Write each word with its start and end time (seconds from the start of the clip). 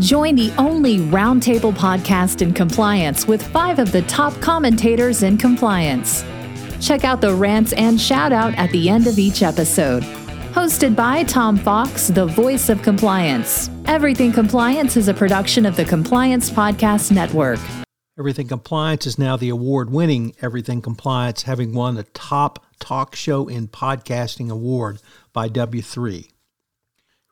Join 0.00 0.34
the 0.34 0.52
only 0.58 0.98
roundtable 0.98 1.72
podcast 1.72 2.42
in 2.42 2.52
compliance 2.52 3.26
with 3.26 3.46
five 3.46 3.78
of 3.78 3.92
the 3.92 4.02
top 4.02 4.32
commentators 4.40 5.22
in 5.22 5.38
compliance. 5.38 6.24
Check 6.80 7.04
out 7.04 7.20
the 7.20 7.34
rants 7.34 7.72
and 7.74 8.00
shout 8.00 8.32
out 8.32 8.54
at 8.56 8.70
the 8.70 8.88
end 8.88 9.06
of 9.06 9.18
each 9.18 9.42
episode. 9.42 10.02
Hosted 10.52 10.94
by 10.94 11.24
Tom 11.24 11.56
Fox, 11.56 12.08
the 12.08 12.26
voice 12.26 12.68
of 12.68 12.82
compliance. 12.82 13.70
Everything 13.86 14.32
Compliance 14.32 14.96
is 14.96 15.08
a 15.08 15.14
production 15.14 15.66
of 15.66 15.76
the 15.76 15.84
Compliance 15.84 16.50
Podcast 16.50 17.10
Network. 17.10 17.58
Everything 18.18 18.46
Compliance 18.46 19.06
is 19.06 19.18
now 19.18 19.36
the 19.36 19.48
award 19.48 19.90
winning 19.90 20.34
Everything 20.40 20.80
Compliance, 20.80 21.42
having 21.42 21.74
won 21.74 21.96
the 21.96 22.04
top 22.04 22.64
talk 22.78 23.16
show 23.16 23.48
in 23.48 23.66
podcasting 23.66 24.50
award 24.50 25.00
by 25.32 25.48
W3. 25.48 26.28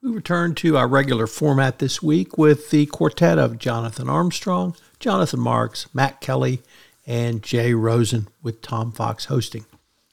We 0.02 0.11
return 0.11 0.56
to 0.56 0.77
our 0.77 0.88
regular 0.88 1.29
format 1.29 1.79
this 1.79 2.02
week 2.02 2.37
with 2.37 2.70
the 2.70 2.87
quartet 2.87 3.38
of 3.38 3.56
Jonathan 3.56 4.09
Armstrong, 4.09 4.75
Jonathan 4.98 5.38
Marks, 5.38 5.87
Matt 5.95 6.20
Kelly, 6.20 6.61
and 7.06 7.41
Jay 7.41 7.72
Rosen 7.72 8.27
with 8.42 8.62
Tom 8.62 8.91
Fox 8.91 9.27
hosting. 9.27 9.64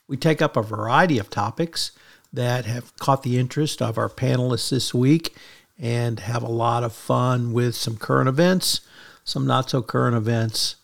We 0.08 0.16
take 0.16 0.44
up 0.44 0.56
a 0.56 0.62
variety 0.62 1.18
of 1.18 1.32
topics 1.32 1.92
that 2.32 2.66
have 2.66 2.96
caught 2.98 3.24
the 3.24 3.40
interest 3.40 3.82
of 3.82 3.98
our 3.98 4.10
panelists 4.10 4.70
this 4.70 4.94
week 4.94 5.36
and 5.80 6.20
have 6.20 6.44
a 6.44 6.48
lot 6.48 6.84
of 6.84 6.94
fun 6.94 7.52
with 7.52 7.74
some 7.74 7.98
current 7.98 8.30
events, 8.30 8.82
some 9.24 9.48
not 9.48 9.72
so 9.72 9.82
current 9.82 10.16
events, 10.16 10.76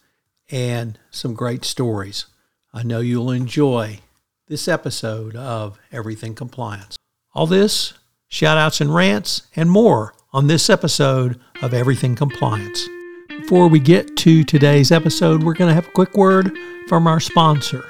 and 0.50 0.98
some 1.12 1.36
great 1.36 1.64
stories. 1.64 2.26
I 2.74 2.82
know 2.82 3.02
you'll 3.02 3.30
enjoy 3.30 4.00
this 4.48 4.68
episode 4.68 5.36
of 5.36 5.78
Everything 5.92 6.34
Compliance. 6.34 6.98
All 7.36 7.46
this 7.46 7.94
shout 8.28 8.58
outs 8.58 8.82
and 8.82 8.94
rants, 8.94 9.44
and 9.56 9.70
more 9.70 10.14
on 10.34 10.48
this 10.48 10.70
episode 10.70 11.40
of 11.62 11.74
Everything 11.74 12.16
Compliance. 12.16 12.88
Before 13.30 13.68
we 13.68 13.80
get 13.80 14.18
to 14.18 14.44
today's 14.44 14.92
episode, 14.92 15.44
we're 15.44 15.54
going 15.54 15.70
to 15.70 15.76
have 15.76 15.88
a 15.88 15.92
quick 15.92 16.16
word 16.16 16.52
from 16.88 17.08
our 17.08 17.20
sponsor. 17.20 17.86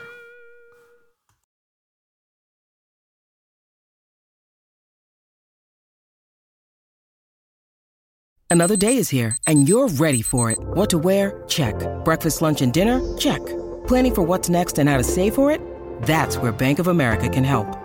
Another 8.50 8.78
day 8.78 8.98
is 8.98 9.10
here, 9.10 9.36
and 9.48 9.68
you're 9.68 9.90
ready 9.90 10.22
for 10.22 10.50
it. 10.52 10.58
What 10.60 10.90
to 10.92 10.98
wear? 10.98 11.44
Check. 11.48 11.76
Breakfast, 12.06 12.42
lunch, 12.42 12.62
and 12.62 12.72
dinner? 12.72 13.02
Check. 13.18 13.46
Planning 13.88 14.16
for 14.16 14.22
what's 14.22 14.50
next 14.50 14.80
and 14.80 14.88
how 14.88 14.98
to 14.98 15.04
save 15.04 15.36
for 15.36 15.52
it? 15.52 15.60
That's 16.04 16.38
where 16.38 16.54
Bank 16.54 16.80
of 16.80 16.88
America 16.88 17.28
can 17.28 17.44
help. 17.44 17.85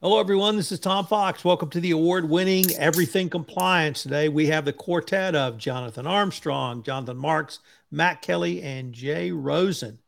Hello, 0.00 0.20
everyone. 0.20 0.54
This 0.54 0.70
is 0.70 0.78
Tom 0.78 1.06
Fox. 1.06 1.44
Welcome 1.44 1.70
to 1.70 1.80
the 1.80 1.90
award 1.90 2.30
winning 2.30 2.66
Everything 2.76 3.28
Compliance. 3.28 4.04
Today 4.04 4.28
we 4.28 4.46
have 4.46 4.64
the 4.64 4.72
quartet 4.72 5.34
of 5.34 5.58
Jonathan 5.58 6.06
Armstrong, 6.06 6.84
Jonathan 6.84 7.16
Marks, 7.16 7.58
Matt 7.90 8.22
Kelly, 8.22 8.62
and 8.62 8.92
Jay 8.92 9.32
Rosen. 9.32 9.98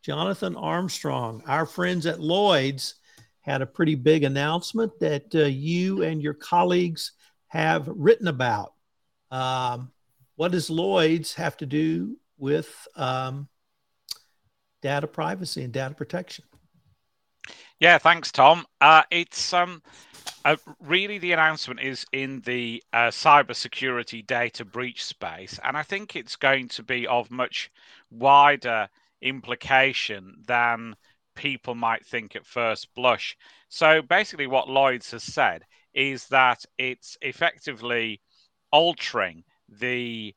Jonathan 0.00 0.54
Armstrong, 0.54 1.42
our 1.48 1.66
friends 1.66 2.06
at 2.06 2.20
Lloyd's, 2.20 2.94
had 3.40 3.62
a 3.62 3.66
pretty 3.66 3.96
big 3.96 4.22
announcement 4.22 4.96
that 5.00 5.34
uh, 5.34 5.40
you 5.46 6.04
and 6.04 6.22
your 6.22 6.34
colleagues 6.34 7.10
have 7.48 7.88
written 7.88 8.28
about. 8.28 8.74
Um, 9.32 9.90
what 10.36 10.52
does 10.52 10.70
Lloyd's 10.70 11.34
have 11.34 11.56
to 11.56 11.66
do 11.66 12.16
with 12.38 12.72
um, 12.94 13.48
data 14.82 15.08
privacy 15.08 15.64
and 15.64 15.72
data 15.72 15.96
protection? 15.96 16.44
Yeah, 17.82 17.98
thanks, 17.98 18.30
Tom. 18.30 18.64
Uh, 18.80 19.02
it's 19.10 19.52
um, 19.52 19.82
uh, 20.44 20.54
really 20.78 21.18
the 21.18 21.32
announcement 21.32 21.80
is 21.80 22.06
in 22.12 22.40
the 22.42 22.80
uh, 22.92 23.08
cybersecurity 23.08 24.24
data 24.24 24.64
breach 24.64 25.04
space, 25.04 25.58
and 25.64 25.76
I 25.76 25.82
think 25.82 26.14
it's 26.14 26.36
going 26.36 26.68
to 26.68 26.84
be 26.84 27.08
of 27.08 27.32
much 27.32 27.72
wider 28.08 28.88
implication 29.20 30.36
than 30.46 30.94
people 31.34 31.74
might 31.74 32.06
think 32.06 32.36
at 32.36 32.46
first 32.46 32.86
blush. 32.94 33.36
So 33.68 34.00
basically, 34.00 34.46
what 34.46 34.70
Lloyd's 34.70 35.10
has 35.10 35.24
said 35.24 35.64
is 35.92 36.28
that 36.28 36.64
it's 36.78 37.18
effectively 37.20 38.20
altering 38.70 39.42
the 39.68 40.36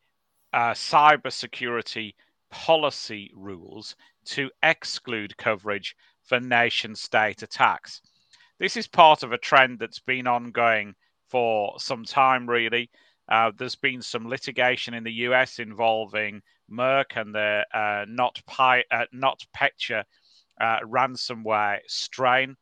uh, 0.52 0.72
cybersecurity 0.72 2.16
policy 2.50 3.30
rules 3.36 3.96
to 4.26 4.50
exclude 4.64 5.38
coverage 5.38 5.96
for 6.26 6.40
nation 6.40 6.96
state 6.96 7.44
attacks. 7.44 8.02
This 8.60 8.78
is 8.78 8.88
part 8.88 9.24
of 9.24 9.32
a 9.32 9.38
trend 9.38 9.80
that's 9.80 10.00
been 10.00 10.28
ongoing 10.28 10.96
for 11.30 11.80
some 11.80 12.06
time, 12.06 12.50
really. 12.50 12.90
Uh, 13.28 13.52
there's 13.58 13.76
been 13.76 14.02
some 14.02 14.28
litigation 14.28 14.94
in 14.94 15.04
the 15.04 15.12
US 15.12 15.60
involving 15.60 16.42
Merck 16.72 17.16
and 17.16 17.34
the 17.34 17.66
uh, 17.74 18.06
not, 18.08 18.42
Pi- 18.46 18.86
uh, 18.92 19.06
NotPetya 19.14 20.04
uh, 20.62 20.80
ransomware 20.82 21.80
strain 21.88 22.56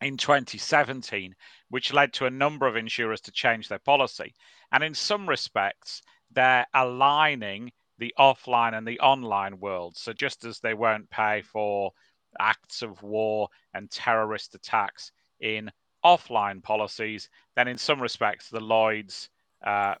in 0.00 0.16
2017, 0.16 1.34
which 1.70 1.92
led 1.92 2.12
to 2.12 2.26
a 2.26 2.30
number 2.30 2.66
of 2.66 2.76
insurers 2.76 3.20
to 3.22 3.32
change 3.32 3.68
their 3.68 3.78
policy. 3.78 4.34
And 4.72 4.84
in 4.84 4.94
some 4.94 5.28
respects, 5.28 6.02
they're 6.30 6.66
aligning 6.74 7.72
the 7.98 8.14
offline 8.18 8.76
and 8.76 8.86
the 8.86 9.00
online 9.00 9.58
world. 9.60 9.96
So 9.96 10.12
just 10.12 10.44
as 10.44 10.60
they 10.60 10.74
won't 10.74 11.10
pay 11.10 11.42
for 11.42 11.92
acts 12.38 12.82
of 12.82 13.02
war 13.02 13.48
and 13.74 13.90
terrorist 13.90 14.54
attacks 14.54 15.12
in 15.40 15.70
offline 16.04 16.62
policies, 16.62 17.28
then 17.56 17.68
in 17.68 17.78
some 17.78 18.00
respects, 18.00 18.50
the 18.50 18.60
Lloyd's 18.60 19.28
uh, 19.64 19.94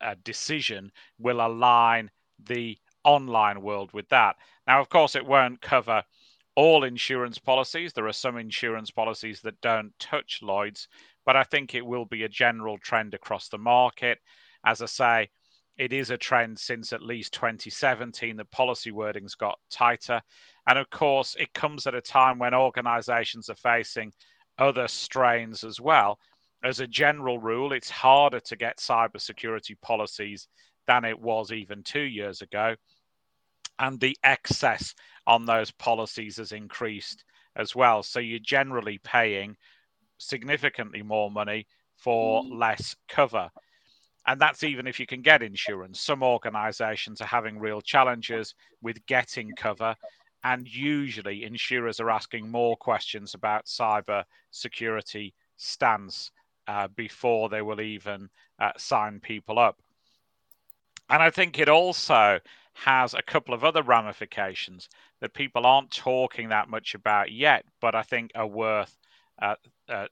uh, 0.00 0.14
decision 0.24 0.90
will 1.18 1.44
align 1.44 2.10
the 2.46 2.78
online 3.04 3.60
world 3.62 3.92
with 3.92 4.08
that. 4.08 4.36
Now, 4.66 4.80
of 4.80 4.88
course, 4.88 5.14
it 5.14 5.26
won't 5.26 5.60
cover 5.60 6.02
all 6.56 6.84
insurance 6.84 7.38
policies. 7.38 7.92
There 7.92 8.06
are 8.06 8.12
some 8.12 8.38
insurance 8.38 8.90
policies 8.90 9.40
that 9.42 9.60
don't 9.60 9.92
touch 9.98 10.40
Lloyd's, 10.42 10.88
but 11.26 11.36
I 11.36 11.44
think 11.44 11.74
it 11.74 11.84
will 11.84 12.04
be 12.04 12.24
a 12.24 12.28
general 12.28 12.78
trend 12.78 13.14
across 13.14 13.48
the 13.48 13.58
market. 13.58 14.18
As 14.64 14.80
I 14.80 14.86
say, 14.86 15.28
it 15.76 15.92
is 15.92 16.10
a 16.10 16.16
trend 16.16 16.58
since 16.58 16.92
at 16.92 17.02
least 17.02 17.34
2017 17.34 18.36
that 18.36 18.50
policy 18.50 18.92
wording's 18.92 19.34
got 19.34 19.58
tighter. 19.70 20.20
And 20.66 20.78
of 20.78 20.88
course, 20.90 21.36
it 21.38 21.52
comes 21.52 21.86
at 21.86 21.94
a 21.94 22.00
time 22.00 22.38
when 22.38 22.54
organizations 22.54 23.48
are 23.48 23.56
facing 23.56 24.12
other 24.58 24.88
strains 24.88 25.64
as 25.64 25.80
well. 25.80 26.18
As 26.62 26.80
a 26.80 26.86
general 26.86 27.38
rule, 27.38 27.72
it's 27.72 27.90
harder 27.90 28.40
to 28.40 28.56
get 28.56 28.78
cybersecurity 28.78 29.78
policies 29.82 30.48
than 30.86 31.04
it 31.04 31.18
was 31.18 31.52
even 31.52 31.82
two 31.82 32.00
years 32.00 32.40
ago. 32.40 32.76
And 33.78 33.98
the 33.98 34.16
excess 34.22 34.94
on 35.26 35.44
those 35.44 35.72
policies 35.72 36.36
has 36.36 36.52
increased 36.52 37.24
as 37.56 37.74
well. 37.74 38.02
So 38.02 38.20
you're 38.20 38.38
generally 38.38 38.98
paying 39.02 39.56
significantly 40.18 41.02
more 41.02 41.30
money 41.30 41.66
for 41.96 42.44
mm. 42.44 42.58
less 42.58 42.94
cover. 43.08 43.50
And 44.26 44.40
that's 44.40 44.62
even 44.62 44.86
if 44.86 44.98
you 44.98 45.06
can 45.06 45.22
get 45.22 45.42
insurance. 45.42 46.00
Some 46.00 46.22
organizations 46.22 47.20
are 47.20 47.26
having 47.26 47.58
real 47.58 47.80
challenges 47.80 48.54
with 48.82 49.04
getting 49.06 49.52
cover 49.56 49.94
and 50.44 50.68
usually 50.68 51.44
insurers 51.44 52.00
are 52.00 52.10
asking 52.10 52.50
more 52.50 52.76
questions 52.76 53.34
about 53.34 53.64
cyber 53.64 54.24
security 54.50 55.34
stance 55.56 56.30
uh, 56.68 56.86
before 56.88 57.48
they 57.48 57.62
will 57.62 57.80
even 57.80 58.28
uh, 58.58 58.72
sign 58.76 59.20
people 59.20 59.58
up. 59.58 59.80
And 61.08 61.22
I 61.22 61.30
think 61.30 61.58
it 61.58 61.68
also 61.68 62.40
has 62.74 63.14
a 63.14 63.22
couple 63.22 63.54
of 63.54 63.64
other 63.64 63.82
ramifications 63.82 64.88
that 65.20 65.34
people 65.34 65.64
aren't 65.64 65.90
talking 65.90 66.48
that 66.48 66.68
much 66.68 66.94
about 66.94 67.32
yet, 67.32 67.64
but 67.80 67.94
I 67.94 68.02
think 68.02 68.32
are 68.34 68.46
worth, 68.46 68.98
uh, 69.40 69.54
uh, 69.88 70.06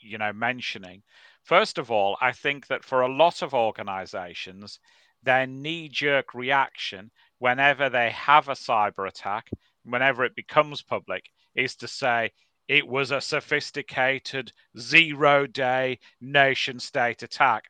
you 0.00 0.18
know, 0.18 0.32
mentioning. 0.32 1.02
First 1.42 1.78
of 1.78 1.90
all, 1.90 2.16
I 2.20 2.32
think 2.32 2.68
that 2.68 2.84
for 2.84 3.02
a 3.02 3.12
lot 3.12 3.42
of 3.42 3.52
organizations, 3.52 4.78
their 5.22 5.46
knee 5.46 5.88
jerk 5.88 6.34
reaction 6.34 7.10
whenever 7.38 7.88
they 7.88 8.10
have 8.10 8.48
a 8.48 8.52
cyber 8.52 9.08
attack, 9.08 9.50
whenever 9.84 10.24
it 10.24 10.36
becomes 10.36 10.82
public, 10.82 11.30
is 11.54 11.74
to 11.76 11.88
say 11.88 12.30
it 12.68 12.86
was 12.86 13.10
a 13.10 13.20
sophisticated 13.20 14.52
zero 14.78 15.46
day 15.46 15.98
nation 16.20 16.78
state 16.78 17.22
attack. 17.22 17.64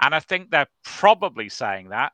And 0.00 0.14
I 0.14 0.20
think 0.20 0.50
they're 0.50 0.70
probably 0.84 1.48
saying 1.48 1.88
that. 1.88 2.12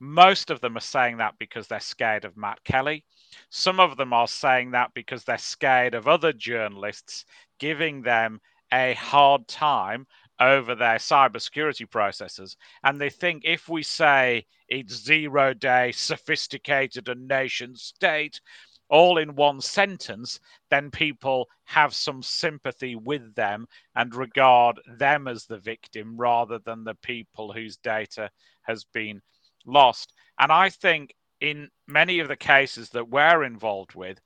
Most 0.00 0.48
of 0.48 0.62
them 0.62 0.78
are 0.78 0.80
saying 0.80 1.18
that 1.18 1.34
because 1.38 1.68
they're 1.68 1.78
scared 1.78 2.24
of 2.24 2.36
Matt 2.36 2.64
Kelly. 2.64 3.04
Some 3.50 3.78
of 3.78 3.98
them 3.98 4.14
are 4.14 4.26
saying 4.26 4.70
that 4.70 4.94
because 4.94 5.24
they're 5.24 5.36
scared 5.36 5.94
of 5.94 6.08
other 6.08 6.32
journalists 6.32 7.26
giving 7.58 8.00
them 8.00 8.40
a 8.72 8.94
hard 8.94 9.46
time 9.46 10.06
over 10.40 10.74
their 10.74 10.96
cybersecurity 10.96 11.88
processes. 11.88 12.56
And 12.82 13.00
they 13.00 13.10
think 13.10 13.42
if 13.44 13.68
we 13.68 13.82
say 13.82 14.46
it's 14.68 15.04
zero 15.04 15.52
day, 15.54 15.92
sophisticated, 15.92 17.08
and 17.08 17.28
nation 17.28 17.76
state, 17.76 18.40
all 18.88 19.18
in 19.18 19.36
one 19.36 19.60
sentence, 19.60 20.40
then 20.68 20.90
people 20.90 21.48
have 21.64 21.94
some 21.94 22.22
sympathy 22.22 22.96
with 22.96 23.34
them 23.34 23.66
and 23.94 24.14
regard 24.14 24.80
them 24.98 25.28
as 25.28 25.46
the 25.46 25.58
victim 25.58 26.16
rather 26.16 26.58
than 26.58 26.82
the 26.82 26.96
people 26.96 27.52
whose 27.52 27.76
data 27.76 28.28
has 28.62 28.84
been 28.84 29.20
lost. 29.64 30.12
And 30.38 30.50
I 30.50 30.70
think 30.70 31.14
in 31.40 31.68
many 31.86 32.18
of 32.18 32.28
the 32.28 32.36
cases 32.36 32.90
that 32.90 33.08
we're 33.08 33.44
involved 33.44 33.94
with, 33.94 34.18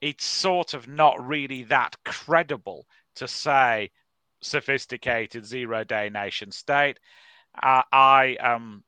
it's 0.00 0.26
sort 0.26 0.74
of 0.74 0.86
not 0.86 1.26
really 1.26 1.62
that 1.64 1.96
credible 2.04 2.86
to 3.16 3.26
say 3.26 3.90
sophisticated 4.40 5.44
zero 5.44 5.84
day 5.84 6.08
nation 6.08 6.50
state. 6.50 6.98
Uh, 7.62 7.82
I 7.92 8.36
um, 8.36 8.84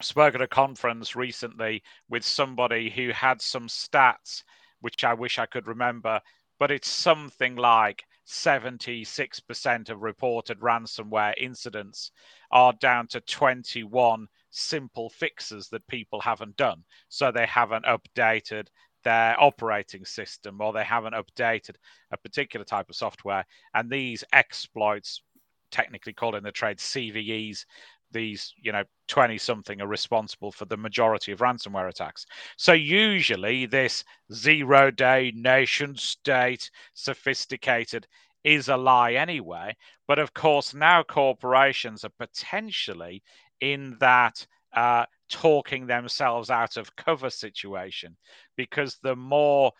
spoke 0.00 0.34
at 0.34 0.42
a 0.42 0.46
conference 0.46 1.16
recently 1.16 1.82
with 2.08 2.24
somebody 2.24 2.90
who 2.90 3.10
had 3.10 3.40
some 3.40 3.68
stats, 3.68 4.42
which 4.80 5.04
I 5.04 5.14
wish 5.14 5.38
I 5.38 5.46
could 5.46 5.66
remember, 5.66 6.20
but 6.58 6.70
it's 6.70 6.88
something 6.88 7.56
like 7.56 8.04
76% 8.26 9.90
of 9.90 10.02
reported 10.02 10.60
ransomware 10.60 11.34
incidents 11.36 12.12
are 12.50 12.72
down 12.74 13.08
to 13.08 13.20
21 13.20 14.28
simple 14.50 15.10
fixes 15.10 15.68
that 15.68 15.86
people 15.88 16.20
haven't 16.20 16.56
done. 16.56 16.84
So 17.08 17.32
they 17.32 17.46
haven't 17.46 17.84
updated 17.84 18.68
their 19.04 19.40
operating 19.40 20.04
system 20.04 20.60
or 20.60 20.72
they 20.72 20.84
haven't 20.84 21.14
updated 21.14 21.76
a 22.12 22.16
particular 22.16 22.64
type 22.64 22.88
of 22.88 22.96
software. 22.96 23.44
And 23.74 23.90
these 23.90 24.24
exploits, 24.32 25.22
technically 25.70 26.12
called 26.12 26.34
in 26.34 26.44
the 26.44 26.52
trade 26.52 26.78
CVEs, 26.78 27.64
these, 28.12 28.52
you 28.58 28.72
know, 28.72 28.84
20 29.08 29.38
something 29.38 29.80
are 29.80 29.86
responsible 29.86 30.52
for 30.52 30.66
the 30.66 30.76
majority 30.76 31.32
of 31.32 31.40
ransomware 31.40 31.88
attacks. 31.88 32.26
So 32.56 32.72
usually 32.72 33.66
this 33.66 34.04
zero 34.32 34.90
day 34.90 35.32
nation 35.34 35.96
state 35.96 36.70
sophisticated 36.94 38.06
is 38.44 38.68
a 38.68 38.76
lie 38.76 39.14
anyway. 39.14 39.76
But 40.06 40.18
of 40.18 40.34
course, 40.34 40.74
now 40.74 41.02
corporations 41.02 42.04
are 42.04 42.12
potentially 42.18 43.22
in 43.60 43.96
that 44.00 44.46
uh, 44.74 45.06
talking 45.32 45.86
themselves 45.86 46.50
out 46.50 46.76
of 46.76 46.94
cover 46.94 47.30
situation 47.30 48.16
because 48.56 48.98
the 49.02 49.16
more 49.16 49.72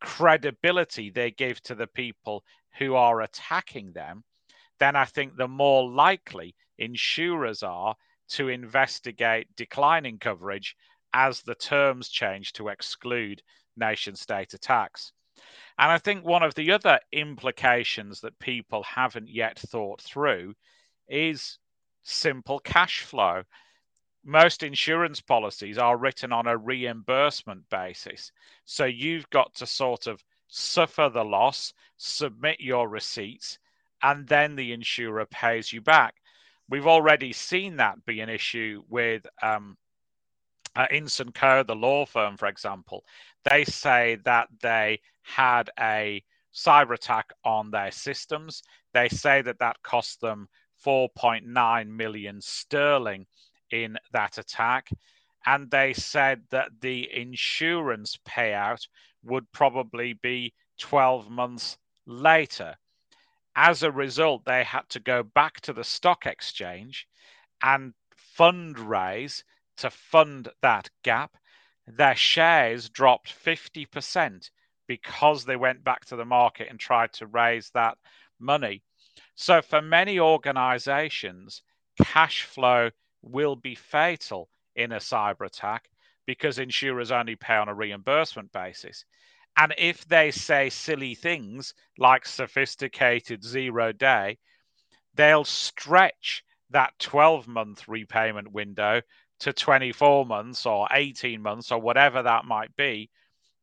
credibility 0.00 1.10
they 1.10 1.30
give 1.30 1.62
to 1.62 1.74
the 1.74 1.86
people 1.86 2.42
who 2.78 2.94
are 2.94 3.20
attacking 3.20 3.92
them, 3.92 4.24
then 4.78 4.96
I 4.96 5.04
think 5.04 5.36
the 5.36 5.48
more 5.48 5.88
likely 5.88 6.56
insurers 6.78 7.62
are 7.62 7.94
to 8.30 8.48
investigate 8.48 9.54
declining 9.54 10.18
coverage 10.18 10.74
as 11.12 11.42
the 11.42 11.54
terms 11.54 12.08
change 12.08 12.54
to 12.54 12.68
exclude 12.68 13.42
nation 13.76 14.16
state 14.16 14.54
attacks. 14.54 15.12
And 15.78 15.90
I 15.90 15.98
think 15.98 16.24
one 16.24 16.42
of 16.42 16.54
the 16.54 16.72
other 16.72 16.98
implications 17.12 18.20
that 18.20 18.38
people 18.38 18.82
haven't 18.82 19.28
yet 19.28 19.58
thought 19.58 20.00
through 20.00 20.54
is 21.08 21.58
simple 22.02 22.60
cash 22.60 23.02
flow 23.02 23.42
most 24.24 24.62
insurance 24.62 25.20
policies 25.20 25.78
are 25.78 25.96
written 25.96 26.32
on 26.32 26.46
a 26.46 26.56
reimbursement 26.56 27.68
basis. 27.70 28.32
So 28.64 28.84
you've 28.84 29.28
got 29.30 29.54
to 29.54 29.66
sort 29.66 30.06
of 30.06 30.22
suffer 30.48 31.10
the 31.12 31.24
loss, 31.24 31.72
submit 31.96 32.60
your 32.60 32.88
receipts, 32.88 33.58
and 34.02 34.26
then 34.26 34.56
the 34.56 34.72
insurer 34.72 35.26
pays 35.26 35.72
you 35.72 35.80
back. 35.80 36.14
We've 36.68 36.86
already 36.86 37.32
seen 37.32 37.76
that 37.76 38.04
be 38.04 38.20
an 38.20 38.28
issue 38.28 38.82
with 38.88 39.26
um, 39.42 39.76
uh, 40.76 40.86
Ince 40.90 41.20
& 41.28 41.34
Co, 41.34 41.62
the 41.62 41.74
law 41.74 42.06
firm, 42.06 42.36
for 42.36 42.46
example. 42.46 43.04
They 43.50 43.64
say 43.64 44.18
that 44.24 44.48
they 44.60 45.00
had 45.22 45.70
a 45.78 46.22
cyber 46.54 46.94
attack 46.94 47.32
on 47.44 47.70
their 47.70 47.90
systems. 47.90 48.62
They 48.92 49.08
say 49.08 49.42
that 49.42 49.58
that 49.58 49.82
cost 49.82 50.20
them 50.20 50.48
4.9 50.84 51.88
million 51.88 52.40
sterling 52.40 53.26
in 53.70 53.96
that 54.12 54.38
attack. 54.38 54.90
And 55.46 55.70
they 55.70 55.92
said 55.94 56.42
that 56.50 56.80
the 56.80 57.08
insurance 57.12 58.18
payout 58.28 58.86
would 59.22 59.50
probably 59.52 60.12
be 60.12 60.52
12 60.78 61.30
months 61.30 61.78
later. 62.06 62.76
As 63.56 63.82
a 63.82 63.90
result, 63.90 64.44
they 64.44 64.64
had 64.64 64.88
to 64.90 65.00
go 65.00 65.22
back 65.22 65.60
to 65.62 65.72
the 65.72 65.84
stock 65.84 66.26
exchange 66.26 67.06
and 67.62 67.94
fundraise 68.38 69.42
to 69.78 69.90
fund 69.90 70.48
that 70.62 70.88
gap. 71.02 71.36
Their 71.86 72.14
shares 72.14 72.88
dropped 72.88 73.34
50% 73.44 74.50
because 74.86 75.44
they 75.44 75.56
went 75.56 75.84
back 75.84 76.04
to 76.06 76.16
the 76.16 76.24
market 76.24 76.68
and 76.70 76.78
tried 76.78 77.12
to 77.14 77.26
raise 77.26 77.70
that 77.70 77.98
money. 78.38 78.82
So, 79.34 79.62
for 79.62 79.80
many 79.80 80.18
organizations, 80.18 81.62
cash 82.02 82.44
flow 82.44 82.90
will 83.22 83.56
be 83.56 83.74
fatal 83.74 84.48
in 84.76 84.92
a 84.92 84.96
cyber 84.96 85.46
attack 85.46 85.90
because 86.26 86.58
insurers 86.58 87.10
only 87.10 87.36
pay 87.36 87.54
on 87.54 87.68
a 87.68 87.74
reimbursement 87.74 88.52
basis. 88.52 89.04
And 89.56 89.74
if 89.76 90.06
they 90.06 90.30
say 90.30 90.70
silly 90.70 91.14
things 91.14 91.74
like 91.98 92.24
sophisticated 92.24 93.44
zero 93.44 93.92
day, 93.92 94.38
they'll 95.14 95.44
stretch 95.44 96.44
that 96.70 96.94
12 96.98 97.48
month 97.48 97.88
repayment 97.88 98.52
window 98.52 99.02
to 99.40 99.52
24 99.52 100.24
months 100.26 100.66
or 100.66 100.86
18 100.92 101.42
months 101.42 101.72
or 101.72 101.80
whatever 101.80 102.22
that 102.22 102.44
might 102.44 102.74
be, 102.76 103.10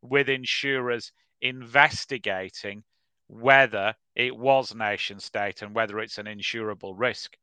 with 0.02 0.30
insurers 0.30 1.12
investigating 1.42 2.84
whether 3.28 3.94
it 4.16 4.36
was 4.36 4.74
nation 4.74 5.20
state 5.20 5.62
and 5.62 5.74
whether 5.76 6.00
it's 6.00 6.18
an 6.18 6.26
insurable 6.26 6.94
risk. 6.96 7.38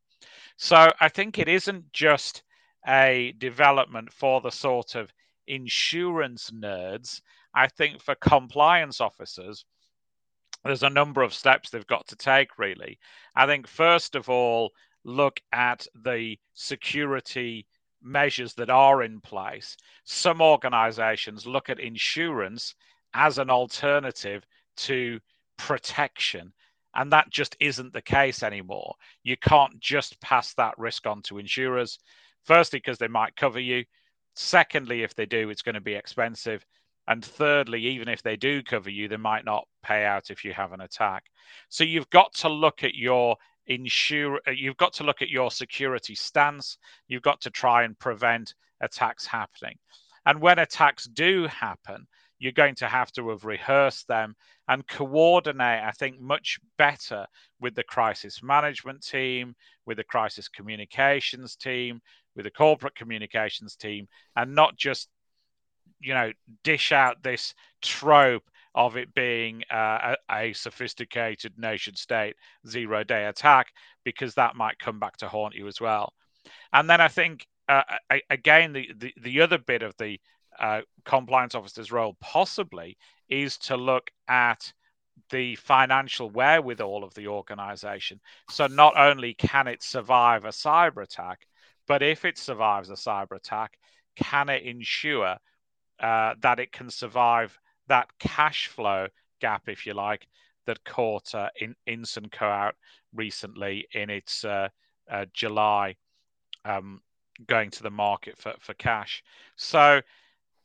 So 0.56 0.90
I 1.00 1.08
think 1.08 1.38
it 1.38 1.48
isn't 1.48 1.92
just 1.92 2.42
a 2.86 3.34
development 3.38 4.12
for 4.12 4.40
the 4.40 4.50
sort 4.50 4.94
of 4.94 5.12
insurance 5.46 6.50
nerds. 6.50 7.20
I 7.54 7.68
think 7.68 8.00
for 8.00 8.14
compliance 8.16 9.00
officers, 9.00 9.64
there's 10.64 10.82
a 10.82 10.90
number 10.90 11.22
of 11.22 11.34
steps 11.34 11.70
they've 11.70 11.86
got 11.86 12.06
to 12.08 12.16
take, 12.16 12.58
really. 12.58 12.98
I 13.36 13.46
think, 13.46 13.66
first 13.66 14.14
of 14.14 14.28
all, 14.28 14.70
look 15.04 15.40
at 15.52 15.86
the 16.04 16.38
security 16.54 17.66
measures 18.02 18.54
that 18.54 18.70
are 18.70 19.02
in 19.02 19.20
place. 19.20 19.76
Some 20.04 20.40
organizations 20.40 21.46
look 21.46 21.68
at 21.68 21.80
insurance 21.80 22.74
as 23.14 23.38
an 23.38 23.50
alternative 23.50 24.44
to 24.76 25.20
protection. 25.56 26.52
And 26.94 27.12
that 27.12 27.30
just 27.30 27.56
isn't 27.60 27.92
the 27.92 28.02
case 28.02 28.42
anymore. 28.42 28.94
You 29.22 29.36
can't 29.36 29.78
just 29.80 30.20
pass 30.20 30.54
that 30.54 30.78
risk 30.78 31.06
on 31.06 31.22
to 31.22 31.38
insurers. 31.38 31.98
Firstly, 32.44 32.78
because 32.78 32.98
they 32.98 33.08
might 33.08 33.36
cover 33.36 33.58
you. 33.60 33.84
Secondly, 34.34 35.02
if 35.02 35.14
they 35.14 35.26
do, 35.26 35.50
it's 35.50 35.62
going 35.62 35.74
to 35.74 35.80
be 35.80 35.94
expensive. 35.94 36.64
And 37.06 37.24
thirdly, 37.24 37.80
even 37.80 38.08
if 38.08 38.22
they 38.22 38.36
do 38.36 38.62
cover 38.62 38.90
you, 38.90 39.08
they 39.08 39.16
might 39.16 39.44
not 39.44 39.66
pay 39.82 40.04
out 40.04 40.30
if 40.30 40.44
you 40.44 40.52
have 40.52 40.72
an 40.72 40.80
attack. 40.80 41.24
So 41.68 41.84
you've 41.84 42.10
got 42.10 42.34
to 42.36 42.48
look 42.48 42.82
at 42.82 42.94
your 42.94 43.36
insure 43.66 44.40
uh, 44.46 44.50
you've 44.50 44.76
got 44.76 44.92
to 44.92 45.04
look 45.04 45.22
at 45.22 45.30
your 45.30 45.50
security 45.50 46.14
stance. 46.14 46.78
You've 47.08 47.22
got 47.22 47.40
to 47.42 47.50
try 47.50 47.84
and 47.84 47.98
prevent 47.98 48.54
attacks 48.80 49.26
happening. 49.26 49.76
And 50.26 50.40
when 50.40 50.58
attacks 50.58 51.04
do 51.04 51.46
happen, 51.46 52.06
you're 52.44 52.52
going 52.52 52.74
to 52.74 52.86
have 52.86 53.10
to 53.10 53.30
have 53.30 53.46
rehearsed 53.46 54.06
them 54.06 54.36
and 54.68 54.86
coordinate, 54.86 55.82
I 55.82 55.92
think, 55.92 56.20
much 56.20 56.58
better 56.76 57.24
with 57.58 57.74
the 57.74 57.82
crisis 57.82 58.42
management 58.42 59.02
team, 59.02 59.54
with 59.86 59.96
the 59.96 60.04
crisis 60.04 60.46
communications 60.46 61.56
team, 61.56 62.02
with 62.36 62.44
the 62.44 62.50
corporate 62.50 62.96
communications 62.96 63.76
team 63.76 64.08
and 64.36 64.54
not 64.54 64.76
just, 64.76 65.08
you 66.00 66.12
know, 66.12 66.32
dish 66.64 66.92
out 66.92 67.22
this 67.22 67.54
trope 67.80 68.44
of 68.74 68.98
it 68.98 69.14
being 69.14 69.62
uh, 69.72 70.14
a, 70.30 70.48
a, 70.50 70.52
sophisticated 70.52 71.54
nation 71.56 71.96
state 71.96 72.36
zero 72.68 73.04
day 73.04 73.24
attack, 73.24 73.68
because 74.04 74.34
that 74.34 74.54
might 74.54 74.78
come 74.78 75.00
back 75.00 75.16
to 75.16 75.28
haunt 75.28 75.54
you 75.54 75.66
as 75.66 75.80
well. 75.80 76.12
And 76.74 76.90
then 76.90 77.00
I 77.00 77.08
think, 77.08 77.46
uh, 77.70 77.84
again, 78.28 78.74
the, 78.74 78.90
the, 78.98 79.14
the, 79.22 79.40
other 79.40 79.56
bit 79.56 79.82
of 79.82 79.94
the 79.98 80.20
uh, 80.58 80.80
compliance 81.04 81.54
officer's 81.54 81.92
role 81.92 82.16
possibly 82.20 82.96
is 83.28 83.58
to 83.58 83.76
look 83.76 84.10
at 84.28 84.72
the 85.30 85.56
financial 85.56 86.30
wherewithal 86.30 87.02
of 87.04 87.14
the 87.14 87.28
organization. 87.28 88.20
So 88.50 88.66
not 88.66 88.96
only 88.96 89.34
can 89.34 89.66
it 89.66 89.82
survive 89.82 90.44
a 90.44 90.48
cyber 90.48 91.02
attack, 91.02 91.46
but 91.86 92.02
if 92.02 92.24
it 92.24 92.38
survives 92.38 92.90
a 92.90 92.94
cyber 92.94 93.36
attack, 93.36 93.78
can 94.16 94.48
it 94.48 94.62
ensure 94.62 95.36
uh, 96.00 96.34
that 96.40 96.58
it 96.58 96.72
can 96.72 96.90
survive 96.90 97.58
that 97.88 98.08
cash 98.18 98.68
flow 98.68 99.08
gap, 99.40 99.68
if 99.68 99.86
you 99.86 99.94
like, 99.94 100.26
that 100.66 100.84
caught 100.84 101.34
uh, 101.34 101.48
in 101.60 101.74
Inson 101.86 102.30
out 102.40 102.74
recently 103.14 103.86
in 103.92 104.10
its 104.10 104.44
uh, 104.44 104.68
uh, 105.10 105.26
July 105.32 105.96
um, 106.64 107.00
going 107.46 107.70
to 107.70 107.82
the 107.82 107.90
market 107.90 108.38
for, 108.38 108.54
for 108.60 108.74
cash. 108.74 109.22
So 109.56 110.00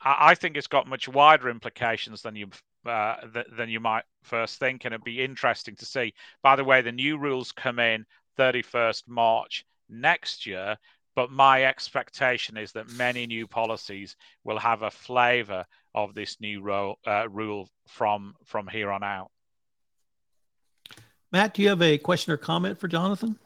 I, 0.01 0.31
I 0.31 0.35
think 0.35 0.57
it's 0.57 0.67
got 0.67 0.87
much 0.87 1.07
wider 1.07 1.49
implications 1.49 2.21
than 2.21 2.35
you 2.35 2.47
uh, 2.85 3.15
th- 3.33 3.47
than 3.57 3.69
you 3.69 3.79
might 3.79 4.03
first 4.23 4.59
think, 4.59 4.85
and 4.85 4.93
it'd 4.93 5.03
be 5.03 5.21
interesting 5.21 5.75
to 5.75 5.85
see. 5.85 6.13
By 6.41 6.55
the 6.55 6.63
way, 6.63 6.81
the 6.81 6.91
new 6.91 7.17
rules 7.17 7.51
come 7.51 7.79
in 7.79 8.05
31st 8.37 9.03
March 9.07 9.65
next 9.89 10.45
year, 10.45 10.77
but 11.15 11.31
my 11.31 11.65
expectation 11.65 12.55
is 12.57 12.71
that 12.71 12.89
many 12.91 13.27
new 13.27 13.47
policies 13.47 14.15
will 14.43 14.59
have 14.59 14.83
a 14.83 14.91
flavour 14.91 15.65
of 15.93 16.13
this 16.13 16.39
new 16.39 16.61
ro- 16.61 16.97
uh, 17.05 17.27
rule 17.29 17.67
from 17.87 18.35
from 18.45 18.67
here 18.67 18.91
on 18.91 19.03
out. 19.03 19.31
Matt, 21.31 21.53
do 21.53 21.61
you 21.61 21.69
have 21.69 21.81
a 21.81 21.97
question 21.97 22.33
or 22.33 22.37
comment 22.37 22.79
for 22.79 22.87
Jonathan? 22.87 23.37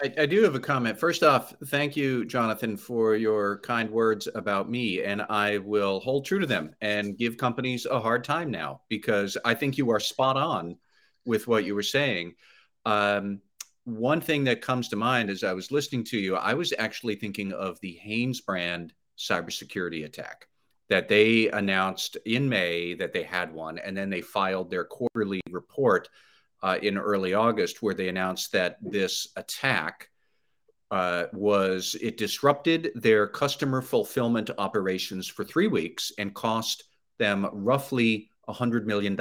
I, 0.00 0.12
I, 0.18 0.26
do 0.26 0.42
have 0.44 0.54
a 0.54 0.60
comment. 0.60 0.98
First 0.98 1.22
off, 1.22 1.52
thank 1.66 1.96
you, 1.96 2.24
Jonathan, 2.24 2.76
for 2.76 3.16
your 3.16 3.58
kind 3.60 3.90
words 3.90 4.28
about 4.32 4.70
me. 4.70 5.02
And 5.02 5.22
I 5.22 5.58
will 5.58 6.00
hold 6.00 6.24
true 6.24 6.38
to 6.38 6.46
them 6.46 6.74
and 6.80 7.18
give 7.18 7.36
companies 7.36 7.84
a 7.84 7.98
hard 7.98 8.22
time 8.22 8.50
now 8.50 8.82
because 8.88 9.36
I 9.44 9.54
think 9.54 9.76
you 9.76 9.90
are 9.90 10.00
spot 10.00 10.36
on 10.36 10.76
with 11.24 11.48
what 11.48 11.64
you 11.64 11.74
were 11.74 11.82
saying. 11.82 12.34
Um, 12.86 13.40
one 13.84 14.20
thing 14.20 14.44
that 14.44 14.62
comes 14.62 14.88
to 14.88 14.96
mind 14.96 15.30
as 15.30 15.42
I 15.42 15.52
was 15.52 15.72
listening 15.72 16.04
to 16.04 16.18
you, 16.18 16.36
I 16.36 16.54
was 16.54 16.72
actually 16.78 17.16
thinking 17.16 17.52
of 17.52 17.80
the 17.80 17.98
HanesBrands 18.04 18.90
cybersecurity 19.18 20.04
attack 20.04 20.46
that 20.88 21.08
they 21.08 21.48
announced 21.50 22.16
in 22.24 22.48
May 22.48 22.94
that 22.94 23.12
they 23.12 23.22
had 23.22 23.52
one, 23.52 23.78
and 23.78 23.96
then 23.96 24.10
they 24.10 24.20
filed 24.20 24.70
their 24.70 24.84
quarterly 24.84 25.40
report 25.50 26.08
uh, 26.62 26.78
in 26.82 26.98
early 26.98 27.34
August, 27.34 27.82
where 27.82 27.94
they 27.94 28.08
announced 28.08 28.52
that 28.52 28.76
this 28.80 29.28
attack 29.36 30.08
uh, 30.90 31.24
was 31.32 31.96
it 32.00 32.16
disrupted 32.16 32.90
their 32.94 33.26
customer 33.26 33.82
fulfillment 33.82 34.50
operations 34.58 35.26
for 35.26 35.44
three 35.44 35.66
weeks 35.66 36.12
and 36.18 36.34
cost 36.34 36.84
them 37.18 37.46
roughly 37.52 38.30
$100 38.48 38.84
million 38.86 39.16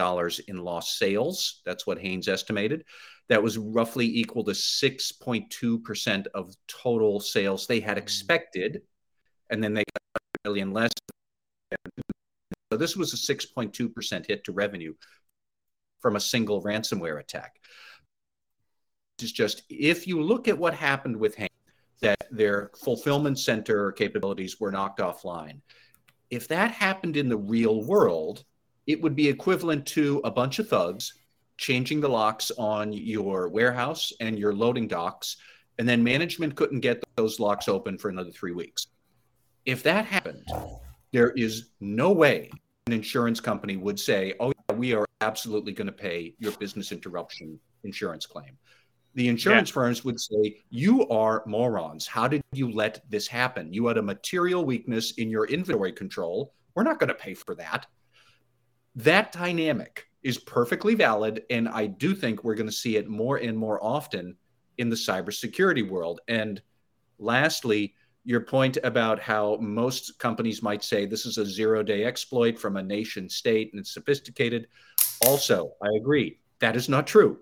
in 0.47 0.63
lost 0.63 0.97
sales. 0.97 1.61
That's 1.65 1.85
what 1.85 1.99
Hanes 1.99 2.27
estimated. 2.27 2.85
That 3.27 3.43
was 3.43 3.57
roughly 3.57 4.05
equal 4.05 4.45
to 4.45 4.51
6.2% 4.51 6.27
of 6.33 6.55
total 6.67 7.19
sales 7.19 7.67
they 7.67 7.81
had 7.81 7.97
mm. 7.97 8.01
expected. 8.01 8.81
And 9.49 9.61
then 9.61 9.73
they 9.73 9.83
got 9.83 10.21
a 10.45 10.47
million 10.47 10.71
less. 10.71 10.91
So 12.71 12.77
this 12.77 12.95
was 12.95 13.13
a 13.13 13.17
6.2% 13.17 14.25
hit 14.25 14.45
to 14.45 14.51
revenue 14.53 14.93
from 15.99 16.15
a 16.15 16.19
single 16.19 16.61
ransomware 16.63 17.19
attack. 17.19 17.55
It's 19.19 19.31
just 19.31 19.63
if 19.69 20.07
you 20.07 20.21
look 20.21 20.47
at 20.47 20.57
what 20.57 20.73
happened 20.73 21.17
with 21.17 21.35
Hanes, 21.35 21.49
that 22.01 22.27
their 22.29 22.69
fulfillment 22.83 23.39
center 23.39 23.91
capabilities 23.91 24.59
were 24.59 24.71
knocked 24.71 24.99
offline. 24.99 25.61
If 26.29 26.47
that 26.49 26.71
happened 26.71 27.17
in 27.17 27.29
the 27.29 27.37
real 27.37 27.83
world, 27.83 28.43
it 28.85 29.01
would 29.01 29.15
be 29.15 29.27
equivalent 29.27 29.85
to 29.87 30.21
a 30.23 30.31
bunch 30.31 30.59
of 30.59 30.69
thugs 30.69 31.13
changing 31.57 31.99
the 31.99 32.07
locks 32.09 32.51
on 32.57 32.93
your 32.93 33.49
warehouse 33.49 34.13
and 34.19 34.37
your 34.37 34.53
loading 34.53 34.87
docks, 34.87 35.37
and 35.79 35.89
then 35.89 36.03
management 36.03 36.55
couldn't 36.55 36.81
get 36.81 37.03
those 37.15 37.39
locks 37.39 37.67
open 37.67 37.97
for 37.97 38.09
another 38.09 38.29
three 38.29 38.51
weeks. 38.51 38.87
If 39.65 39.81
that 39.83 40.05
happened, 40.05 40.45
there 41.11 41.31
is 41.31 41.69
no 41.79 42.11
way 42.11 42.51
an 42.85 42.93
insurance 42.93 43.39
company 43.39 43.75
would 43.75 43.99
say, 43.99 44.35
oh, 44.39 44.53
yeah, 44.69 44.75
we 44.75 44.93
are 44.93 45.06
absolutely 45.21 45.73
going 45.73 45.87
to 45.87 45.93
pay 45.93 46.35
your 46.39 46.51
business 46.53 46.91
interruption 46.91 47.59
insurance 47.83 48.25
claim. 48.25 48.57
The 49.15 49.27
insurance 49.27 49.69
yeah. 49.69 49.73
firms 49.73 50.05
would 50.05 50.19
say, 50.19 50.63
You 50.69 51.07
are 51.09 51.43
morons. 51.47 52.05
How 52.05 52.27
did 52.27 52.41
you 52.53 52.71
let 52.71 53.01
this 53.09 53.27
happen? 53.27 53.73
You 53.73 53.87
had 53.87 53.97
a 53.97 54.01
material 54.01 54.63
weakness 54.63 55.13
in 55.13 55.29
your 55.29 55.45
inventory 55.45 55.91
control. 55.91 56.53
We're 56.75 56.83
not 56.83 56.99
going 56.99 57.07
to 57.07 57.15
pay 57.15 57.33
for 57.33 57.55
that. 57.55 57.87
That 58.95 59.31
dynamic 59.31 60.05
is 60.21 60.37
perfectly 60.37 60.93
valid. 60.93 61.43
And 61.49 61.67
I 61.67 61.87
do 61.87 62.13
think 62.13 62.43
we're 62.43 62.55
going 62.55 62.69
to 62.69 62.71
see 62.71 62.97
it 62.97 63.07
more 63.07 63.37
and 63.37 63.57
more 63.57 63.83
often 63.83 64.35
in 64.77 64.89
the 64.89 64.95
cybersecurity 64.95 65.87
world. 65.89 66.21
And 66.27 66.61
lastly, 67.17 67.95
your 68.23 68.41
point 68.41 68.77
about 68.83 69.19
how 69.19 69.57
most 69.61 70.19
companies 70.19 70.61
might 70.61 70.83
say 70.83 71.05
this 71.05 71.25
is 71.25 71.37
a 71.37 71.45
zero 71.45 71.81
day 71.81 72.03
exploit 72.03 72.59
from 72.59 72.75
a 72.75 72.83
nation 72.83 73.29
state 73.29 73.71
and 73.71 73.79
it's 73.79 73.93
sophisticated. 73.93 74.67
Also, 75.25 75.71
I 75.81 75.89
agree. 75.97 76.39
That 76.59 76.75
is 76.75 76.89
not 76.89 77.07
true. 77.07 77.39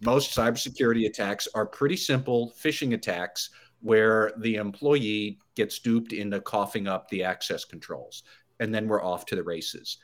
Most 0.00 0.36
cybersecurity 0.36 1.06
attacks 1.06 1.48
are 1.54 1.66
pretty 1.66 1.96
simple 1.96 2.52
phishing 2.62 2.94
attacks 2.94 3.50
where 3.80 4.32
the 4.38 4.56
employee 4.56 5.38
gets 5.54 5.78
duped 5.78 6.12
into 6.12 6.40
coughing 6.40 6.86
up 6.86 7.08
the 7.08 7.22
access 7.22 7.64
controls, 7.64 8.22
and 8.60 8.74
then 8.74 8.88
we're 8.88 9.04
off 9.04 9.26
to 9.26 9.36
the 9.36 9.42
races. 9.42 9.98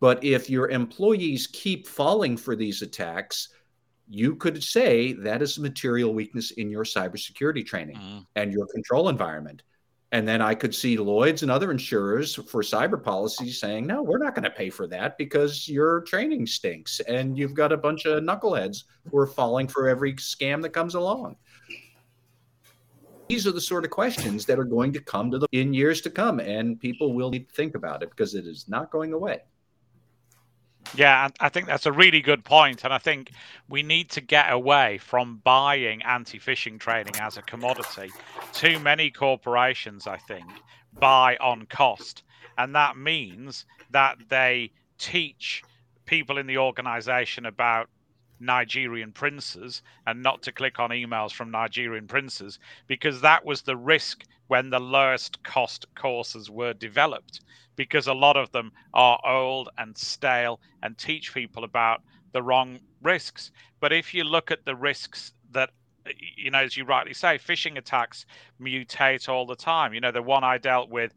But 0.00 0.24
if 0.24 0.50
your 0.50 0.70
employees 0.70 1.46
keep 1.46 1.86
falling 1.86 2.36
for 2.36 2.56
these 2.56 2.82
attacks, 2.82 3.50
you 4.08 4.34
could 4.34 4.62
say 4.62 5.12
that 5.12 5.42
is 5.42 5.58
a 5.58 5.62
material 5.62 6.12
weakness 6.12 6.50
in 6.52 6.70
your 6.70 6.84
cybersecurity 6.84 7.64
training 7.64 7.96
mm. 7.96 8.26
and 8.34 8.52
your 8.52 8.66
control 8.66 9.08
environment. 9.08 9.62
And 10.12 10.28
then 10.28 10.42
I 10.42 10.54
could 10.54 10.74
see 10.74 10.98
Lloyd's 10.98 11.42
and 11.42 11.50
other 11.50 11.70
insurers 11.70 12.34
for 12.34 12.60
cyber 12.60 13.02
policies 13.02 13.58
saying, 13.58 13.86
no, 13.86 14.02
we're 14.02 14.18
not 14.18 14.34
going 14.34 14.44
to 14.44 14.50
pay 14.50 14.68
for 14.68 14.86
that 14.88 15.16
because 15.16 15.66
your 15.66 16.02
training 16.02 16.46
stinks 16.46 17.00
and 17.00 17.38
you've 17.38 17.54
got 17.54 17.72
a 17.72 17.78
bunch 17.78 18.04
of 18.04 18.22
knuckleheads 18.22 18.84
who 19.10 19.16
are 19.16 19.26
falling 19.26 19.66
for 19.66 19.88
every 19.88 20.12
scam 20.14 20.60
that 20.62 20.74
comes 20.74 20.94
along. 20.94 21.36
These 23.28 23.46
are 23.46 23.52
the 23.52 23.60
sort 23.60 23.86
of 23.86 23.90
questions 23.90 24.44
that 24.44 24.58
are 24.58 24.64
going 24.64 24.92
to 24.92 25.00
come 25.00 25.30
to 25.30 25.38
the 25.38 25.46
in 25.52 25.72
years 25.72 26.02
to 26.02 26.10
come, 26.10 26.38
and 26.40 26.78
people 26.78 27.14
will 27.14 27.30
need 27.30 27.48
to 27.48 27.54
think 27.54 27.74
about 27.74 28.02
it 28.02 28.10
because 28.10 28.34
it 28.34 28.46
is 28.46 28.68
not 28.68 28.90
going 28.90 29.14
away. 29.14 29.40
Yeah, 30.94 31.28
I 31.40 31.48
think 31.48 31.66
that's 31.66 31.86
a 31.86 31.92
really 31.92 32.20
good 32.20 32.44
point, 32.44 32.84
and 32.84 32.92
I 32.92 32.98
think 32.98 33.30
we 33.68 33.82
need 33.82 34.10
to 34.10 34.20
get 34.20 34.52
away 34.52 34.98
from 34.98 35.40
buying 35.42 36.02
anti-phishing 36.02 36.78
training 36.78 37.14
as 37.18 37.38
a 37.38 37.42
commodity. 37.42 38.10
Too 38.52 38.78
many 38.78 39.10
corporations, 39.10 40.06
I 40.06 40.18
think, 40.18 40.44
buy 40.98 41.36
on 41.36 41.64
cost, 41.66 42.24
and 42.58 42.74
that 42.74 42.96
means 42.98 43.64
that 43.90 44.18
they 44.28 44.70
teach 44.98 45.62
people 46.04 46.36
in 46.36 46.46
the 46.46 46.58
organization 46.58 47.46
about 47.46 47.88
Nigerian 48.42 49.12
princes 49.12 49.82
and 50.06 50.22
not 50.22 50.42
to 50.42 50.52
click 50.52 50.78
on 50.78 50.90
emails 50.90 51.32
from 51.32 51.50
Nigerian 51.50 52.06
princes 52.06 52.58
because 52.86 53.20
that 53.20 53.44
was 53.44 53.62
the 53.62 53.76
risk 53.76 54.24
when 54.48 54.70
the 54.70 54.80
lowest 54.80 55.42
cost 55.44 55.86
courses 55.94 56.50
were 56.50 56.74
developed 56.74 57.40
because 57.76 58.06
a 58.06 58.14
lot 58.14 58.36
of 58.36 58.52
them 58.52 58.72
are 58.92 59.18
old 59.26 59.70
and 59.78 59.96
stale 59.96 60.60
and 60.82 60.98
teach 60.98 61.32
people 61.32 61.64
about 61.64 62.02
the 62.32 62.42
wrong 62.42 62.78
risks. 63.02 63.50
But 63.80 63.92
if 63.92 64.12
you 64.12 64.24
look 64.24 64.50
at 64.50 64.64
the 64.64 64.76
risks 64.76 65.32
that 65.52 65.70
you 66.36 66.50
know, 66.50 66.58
as 66.58 66.76
you 66.76 66.84
rightly 66.84 67.14
say, 67.14 67.38
phishing 67.38 67.78
attacks 67.78 68.26
mutate 68.60 69.28
all 69.28 69.46
the 69.46 69.56
time. 69.56 69.94
You 69.94 70.00
know, 70.00 70.10
the 70.12 70.22
one 70.22 70.44
I 70.44 70.58
dealt 70.58 70.90
with 70.90 71.14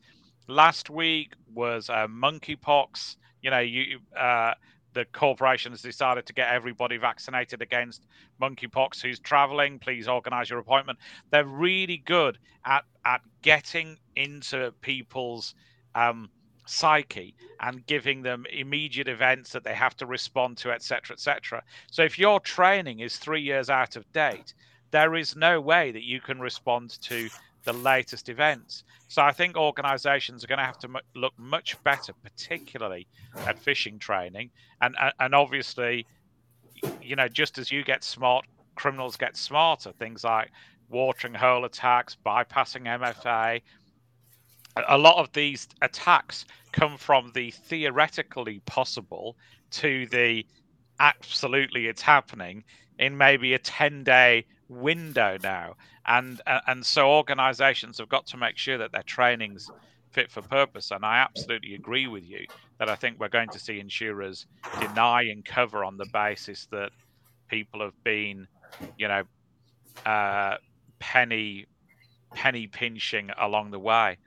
last 0.48 0.90
week 0.90 1.34
was 1.54 1.90
uh, 1.90 2.08
monkeypox. 2.08 3.16
You 3.42 3.52
know, 3.52 3.60
you 3.60 4.00
uh, 4.18 4.54
the 4.96 5.06
corporation 5.06 5.74
has 5.74 5.82
decided 5.82 6.26
to 6.26 6.34
get 6.34 6.52
everybody 6.52 6.98
vaccinated 6.98 7.62
against 7.62 8.08
monkeypox 8.42 9.02
who's 9.02 9.20
traveling. 9.20 9.78
Please 9.78 10.08
organize 10.08 10.50
your 10.50 10.58
appointment. 10.58 10.98
They're 11.30 11.46
really 11.46 11.98
good 11.98 12.40
at 12.66 12.86
at 13.04 13.22
getting 13.44 13.98
into 14.16 14.74
people's 14.82 15.54
um, 15.94 16.30
psyche 16.66 17.36
and 17.60 17.86
giving 17.86 18.24
them 18.24 18.46
immediate 18.52 19.08
events 19.08 19.52
that 19.52 19.64
they 19.64 19.76
have 19.76 19.96
to 19.98 20.06
respond 20.06 20.58
to, 20.58 20.72
etc., 20.72 21.14
etc. 21.14 21.62
So 21.92 22.02
if 22.02 22.18
your 22.18 22.40
training 22.40 23.02
is 23.02 23.18
three 23.18 23.42
years 23.42 23.70
out 23.70 23.96
of 23.96 24.12
date, 24.14 24.56
there 24.92 25.16
is 25.16 25.36
no 25.36 25.62
way 25.62 25.92
that 25.92 26.04
you 26.04 26.22
can 26.22 26.40
respond 26.40 27.00
to 27.04 27.30
the 27.66 27.74
latest 27.74 28.30
events. 28.30 28.84
So 29.08 29.22
I 29.22 29.32
think 29.32 29.58
organisations 29.58 30.44
are 30.44 30.48
going 30.48 30.60
to 30.60 30.66
have 30.66 30.80
to 30.80 30.88
m- 30.88 30.98
look 31.16 31.34
much 31.38 31.82
better, 31.84 32.14
particularly 32.24 33.08
at 33.46 33.64
phishing 33.64 34.00
training, 34.00 34.52
and 34.82 34.96
and 35.20 35.36
obviously, 35.36 36.06
you 37.02 37.16
know, 37.16 37.28
just 37.28 37.58
as 37.58 37.72
you 37.72 37.84
get 37.84 38.04
smart, 38.04 38.46
criminals 38.76 39.18
get 39.18 39.36
smarter. 39.36 39.92
Things 39.94 40.24
like 40.24 40.52
watering 40.90 41.34
hole 41.34 41.66
attacks, 41.66 42.16
bypassing 42.26 42.86
MFA. 42.86 43.62
A 44.90 44.98
lot 44.98 45.18
of 45.18 45.32
these 45.32 45.68
attacks 45.82 46.46
come 46.74 46.98
from 46.98 47.32
the 47.34 47.52
theoretically 47.52 48.62
possible 48.66 49.38
to 49.72 50.06
the 50.08 50.46
absolutely 51.00 51.88
it's 51.88 52.02
happening 52.02 52.64
in 53.00 53.18
maybe 53.18 53.54
a 53.54 53.60
10 53.60 54.04
day 54.04 54.46
window 54.70 55.38
now 55.44 55.76
and 56.08 56.42
uh, 56.48 56.60
and 56.68 56.86
so 56.86 57.10
organizations 57.10 57.98
have 58.00 58.10
got 58.10 58.26
to 58.26 58.38
make 58.38 58.58
sure 58.58 58.78
that 58.78 58.92
their 58.92 59.04
training's 59.04 59.70
fit 60.12 60.32
for 60.32 60.42
purpose 60.42 60.92
and 60.92 61.06
i 61.06 61.18
absolutely 61.18 61.76
agree 61.76 62.08
with 62.08 62.24
you 62.24 62.46
that 62.80 62.90
i 62.90 62.96
think 62.96 63.20
we're 63.20 63.30
going 63.30 63.50
to 63.50 63.60
see 63.60 63.80
insurers 63.80 64.48
denying 64.80 65.44
cover 65.44 65.84
on 65.84 65.98
the 65.98 66.06
basis 66.12 66.68
that 66.72 66.90
people 67.48 67.80
have 67.80 68.04
been 68.04 68.48
you 68.98 69.08
know 69.08 69.24
uh, 70.06 70.56
penny 71.00 71.66
penny 72.34 72.68
pinching 72.68 73.30
along 73.40 73.72
the 73.72 73.80
way 73.80 74.18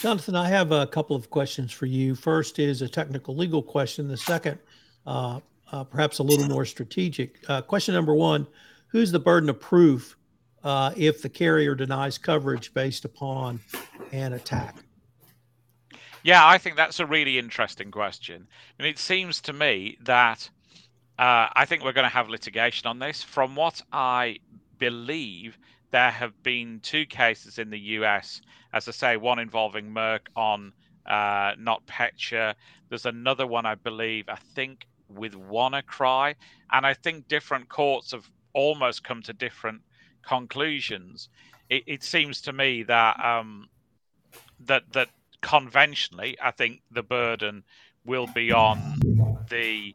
Jonathan, 0.00 0.34
I 0.34 0.48
have 0.48 0.72
a 0.72 0.84
couple 0.84 1.14
of 1.14 1.30
questions 1.30 1.70
for 1.70 1.86
you. 1.86 2.16
First 2.16 2.58
is 2.58 2.82
a 2.82 2.88
technical 2.88 3.36
legal 3.36 3.62
question. 3.62 4.08
The 4.08 4.16
second, 4.16 4.58
uh, 5.06 5.38
uh, 5.72 5.84
perhaps 5.84 6.18
a 6.18 6.22
little 6.22 6.46
more 6.46 6.64
strategic. 6.64 7.38
Uh, 7.48 7.62
question 7.62 7.94
number 7.94 8.14
one 8.14 8.46
Who's 8.88 9.10
the 9.10 9.18
burden 9.18 9.48
of 9.48 9.58
proof 9.58 10.16
uh, 10.62 10.92
if 10.96 11.22
the 11.22 11.28
carrier 11.28 11.74
denies 11.74 12.18
coverage 12.18 12.74
based 12.74 13.04
upon 13.04 13.60
an 14.12 14.34
attack? 14.34 14.76
Yeah, 16.22 16.46
I 16.46 16.58
think 16.58 16.76
that's 16.76 17.00
a 17.00 17.06
really 17.06 17.38
interesting 17.38 17.90
question. 17.90 18.46
And 18.78 18.86
it 18.86 18.98
seems 18.98 19.40
to 19.42 19.52
me 19.52 19.96
that 20.02 20.48
uh, 21.18 21.48
I 21.54 21.64
think 21.64 21.82
we're 21.82 21.92
going 21.92 22.08
to 22.08 22.14
have 22.14 22.28
litigation 22.28 22.86
on 22.86 22.98
this. 22.98 23.22
From 23.22 23.56
what 23.56 23.82
I 23.92 24.38
believe, 24.78 25.58
there 25.90 26.10
have 26.10 26.40
been 26.42 26.80
two 26.80 27.06
cases 27.06 27.58
in 27.58 27.70
the 27.70 27.78
US, 27.78 28.40
as 28.72 28.86
I 28.88 28.92
say, 28.92 29.16
one 29.16 29.38
involving 29.38 29.90
Merck 29.90 30.20
on 30.36 30.72
uh, 31.06 31.54
NotPetya. 31.54 32.54
There's 32.88 33.06
another 33.06 33.46
one, 33.46 33.66
I 33.66 33.74
believe, 33.74 34.28
I 34.28 34.36
think 34.54 34.86
with 35.14 35.34
WannaCry. 35.34 36.34
And 36.70 36.86
I 36.86 36.94
think 36.94 37.28
different 37.28 37.68
courts 37.68 38.12
have 38.12 38.28
almost 38.52 39.04
come 39.04 39.22
to 39.22 39.32
different 39.32 39.82
conclusions. 40.22 41.28
It, 41.68 41.84
it 41.86 42.02
seems 42.02 42.40
to 42.42 42.52
me 42.52 42.82
that 42.84 43.22
um, 43.24 43.68
that 44.66 44.84
that 44.92 45.08
conventionally, 45.40 46.36
I 46.40 46.50
think 46.50 46.82
the 46.90 47.02
burden 47.02 47.64
will 48.04 48.26
be 48.28 48.52
on 48.52 49.00
the 49.48 49.94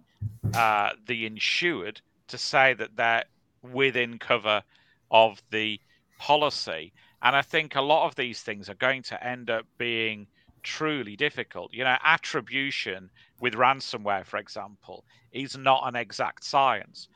uh, 0.53 0.91
the 1.05 1.25
insured 1.25 2.01
to 2.27 2.37
say 2.37 2.73
that 2.73 2.95
they're 2.95 3.23
within 3.61 4.19
cover 4.19 4.63
of 5.11 5.41
the 5.51 5.79
policy. 6.19 6.93
And 7.21 7.35
I 7.35 7.41
think 7.41 7.75
a 7.75 7.81
lot 7.81 8.05
of 8.07 8.15
these 8.15 8.41
things 8.41 8.69
are 8.69 8.75
going 8.75 9.03
to 9.03 9.23
end 9.23 9.49
up 9.49 9.65
being 9.77 10.27
truly 10.63 11.15
difficult. 11.15 11.73
You 11.73 11.83
know, 11.83 11.97
attribution 12.03 13.09
with 13.39 13.53
ransomware, 13.53 14.25
for 14.25 14.37
example, 14.37 15.05
is 15.31 15.57
not 15.57 15.87
an 15.87 15.95
exact 15.95 16.43
science. 16.43 17.07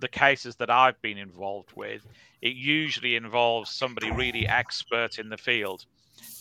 The 0.00 0.08
cases 0.08 0.56
that 0.56 0.70
I've 0.70 1.00
been 1.02 1.18
involved 1.18 1.72
with, 1.76 2.06
it 2.42 2.56
usually 2.56 3.16
involves 3.16 3.70
somebody 3.70 4.10
really 4.10 4.46
expert 4.46 5.18
in 5.18 5.28
the 5.28 5.36
field 5.36 5.84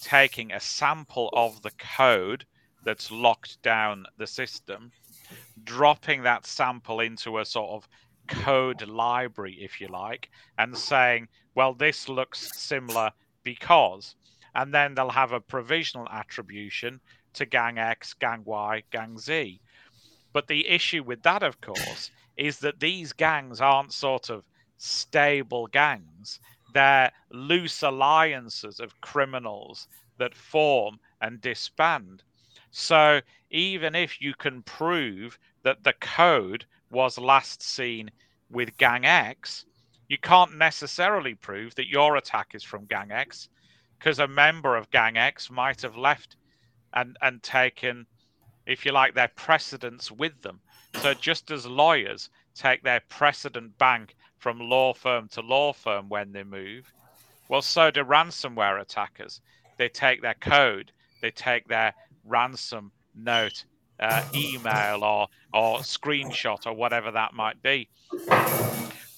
taking 0.01 0.51
a 0.51 0.59
sample 0.59 1.29
of 1.33 1.61
the 1.61 1.71
code 1.97 2.45
that's 2.83 3.11
locked 3.11 3.61
down 3.61 4.05
the 4.17 4.27
system, 4.27 4.91
dropping 5.63 6.23
that 6.23 6.45
sample 6.45 6.99
into 6.99 7.37
a 7.39 7.45
sort 7.45 7.71
of 7.71 7.87
code 8.27 8.87
library, 8.87 9.57
if 9.59 9.81
you 9.81 9.87
like, 9.87 10.29
and 10.57 10.77
saying, 10.77 11.27
well, 11.55 11.73
this 11.73 12.07
looks 12.09 12.49
similar 12.57 13.11
because, 13.43 14.15
and 14.55 14.73
then 14.73 14.95
they'll 14.95 15.09
have 15.09 15.31
a 15.31 15.39
provisional 15.39 16.07
attribution 16.09 16.99
to 17.33 17.45
gang 17.45 17.77
X, 17.77 18.13
gang 18.13 18.43
Y, 18.45 18.83
gang 18.91 19.17
Z. 19.17 19.59
But 20.33 20.47
the 20.47 20.67
issue 20.67 21.03
with 21.03 21.23
that, 21.23 21.43
of 21.43 21.61
course, 21.61 22.11
is 22.35 22.59
that 22.59 22.79
these 22.79 23.13
gangs 23.13 23.61
aren't 23.61 23.93
sort 23.93 24.29
of 24.29 24.43
stable 24.77 25.67
gangs. 25.67 26.39
They're 26.73 27.11
loose 27.31 27.81
alliances 27.81 28.79
of 28.79 28.99
criminals 29.01 29.87
that 30.17 30.35
form 30.35 30.99
and 31.21 31.41
disband. 31.41 32.23
So 32.71 33.21
even 33.49 33.95
if 33.95 34.21
you 34.21 34.33
can 34.33 34.61
prove 34.63 35.39
that 35.63 35.83
the 35.83 35.93
code 35.93 36.65
was 36.91 37.17
last 37.17 37.61
seen 37.61 38.11
with 38.49 38.77
Gang 38.77 39.05
X, 39.05 39.65
you 40.07 40.17
can't 40.17 40.57
necessarily 40.57 41.35
prove 41.35 41.75
that 41.75 41.87
your 41.87 42.15
attack 42.15 42.53
is 42.53 42.63
from 42.63 42.85
Gang 42.85 43.11
X 43.11 43.49
because 43.97 44.19
a 44.19 44.27
member 44.27 44.75
of 44.75 44.91
Gang 44.91 45.17
X 45.17 45.49
might 45.49 45.81
have 45.81 45.97
left 45.97 46.35
and, 46.93 47.17
and 47.21 47.41
taken, 47.43 48.05
if 48.65 48.85
you 48.85 48.91
like, 48.91 49.13
their 49.13 49.29
precedents 49.29 50.11
with 50.11 50.41
them. 50.41 50.59
So 51.01 51.13
just 51.13 51.51
as 51.51 51.65
lawyers 51.65 52.29
take 52.55 52.83
their 52.83 53.01
precedent 53.09 53.77
bank 53.77 54.15
from 54.37 54.59
law 54.59 54.93
firm 54.93 55.27
to 55.29 55.41
law 55.41 55.73
firm 55.73 56.09
when 56.09 56.31
they 56.31 56.43
move, 56.43 56.91
well, 57.49 57.61
so 57.61 57.91
do 57.91 58.03
ransomware 58.03 58.81
attackers. 58.81 59.41
They 59.77 59.89
take 59.89 60.21
their 60.21 60.35
code, 60.35 60.91
they 61.21 61.31
take 61.31 61.67
their 61.67 61.93
ransom 62.25 62.91
note 63.15 63.63
uh, 63.99 64.23
email 64.33 65.03
or 65.03 65.27
or 65.53 65.79
screenshot 65.79 66.65
or 66.67 66.73
whatever 66.73 67.11
that 67.11 67.33
might 67.33 67.61
be. 67.61 67.89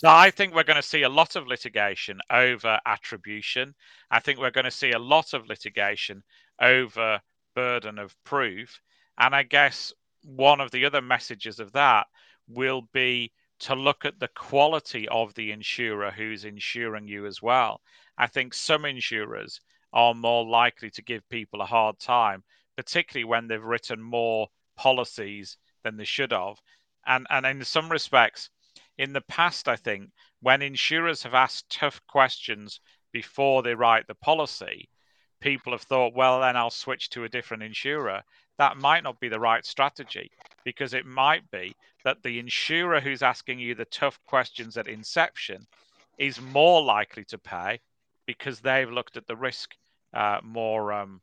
I 0.03 0.31
think 0.31 0.53
we're 0.53 0.63
going 0.63 0.81
to 0.81 0.81
see 0.81 1.03
a 1.03 1.09
lot 1.09 1.35
of 1.35 1.47
litigation 1.47 2.19
over 2.29 2.79
attribution. 2.85 3.75
I 4.09 4.19
think 4.19 4.39
we're 4.39 4.51
going 4.51 4.65
to 4.65 4.71
see 4.71 4.91
a 4.91 4.99
lot 4.99 5.33
of 5.33 5.47
litigation 5.47 6.23
over 6.61 7.19
burden 7.53 7.99
of 7.99 8.15
proof. 8.23 8.79
And 9.17 9.35
I 9.35 9.43
guess 9.43 9.93
one 10.23 10.61
of 10.61 10.71
the 10.71 10.85
other 10.85 11.01
messages 11.01 11.59
of 11.59 11.73
that 11.73 12.07
will 12.47 12.83
be 12.93 13.33
to 13.59 13.75
look 13.75 14.05
at 14.05 14.19
the 14.19 14.29
quality 14.29 15.07
of 15.09 15.33
the 15.33 15.51
insurer 15.51 16.11
who's 16.11 16.45
insuring 16.45 17.07
you 17.07 17.25
as 17.25 17.41
well. 17.41 17.81
I 18.17 18.27
think 18.27 18.53
some 18.53 18.85
insurers 18.85 19.59
are 19.91 20.13
more 20.13 20.45
likely 20.45 20.89
to 20.91 21.01
give 21.01 21.27
people 21.29 21.61
a 21.61 21.65
hard 21.65 21.99
time, 21.99 22.43
particularly 22.77 23.25
when 23.25 23.47
they've 23.47 23.61
written 23.61 24.01
more 24.01 24.47
policies 24.77 25.57
than 25.83 25.97
they 25.97 26.05
should 26.05 26.31
have. 26.31 26.55
And 27.05 27.27
and 27.29 27.45
in 27.45 27.63
some 27.65 27.89
respects, 27.89 28.49
in 28.99 29.13
the 29.13 29.21
past, 29.21 29.69
I 29.69 29.77
think 29.77 30.11
when 30.41 30.61
insurers 30.61 31.23
have 31.23 31.33
asked 31.33 31.69
tough 31.69 32.01
questions 32.05 32.81
before 33.13 33.63
they 33.63 33.73
write 33.73 34.05
the 34.07 34.15
policy, 34.15 34.89
people 35.39 35.71
have 35.71 35.83
thought, 35.83 36.13
well, 36.13 36.41
then 36.41 36.57
I'll 36.57 36.69
switch 36.69 37.09
to 37.11 37.23
a 37.23 37.29
different 37.29 37.63
insurer. 37.63 38.21
That 38.57 38.75
might 38.75 39.03
not 39.03 39.21
be 39.21 39.29
the 39.29 39.39
right 39.39 39.65
strategy 39.65 40.29
because 40.65 40.93
it 40.93 41.05
might 41.05 41.49
be 41.49 41.73
that 42.03 42.21
the 42.23 42.39
insurer 42.39 42.99
who's 42.99 43.23
asking 43.23 43.59
you 43.59 43.73
the 43.73 43.85
tough 43.85 44.19
questions 44.27 44.75
at 44.75 44.89
inception 44.89 45.65
is 46.17 46.41
more 46.41 46.83
likely 46.83 47.23
to 47.23 47.37
pay 47.37 47.79
because 48.25 48.59
they've 48.59 48.91
looked 48.91 49.15
at 49.15 49.27
the 49.27 49.35
risk 49.35 49.75
uh, 50.13 50.39
more 50.43 50.91
um, 50.91 51.21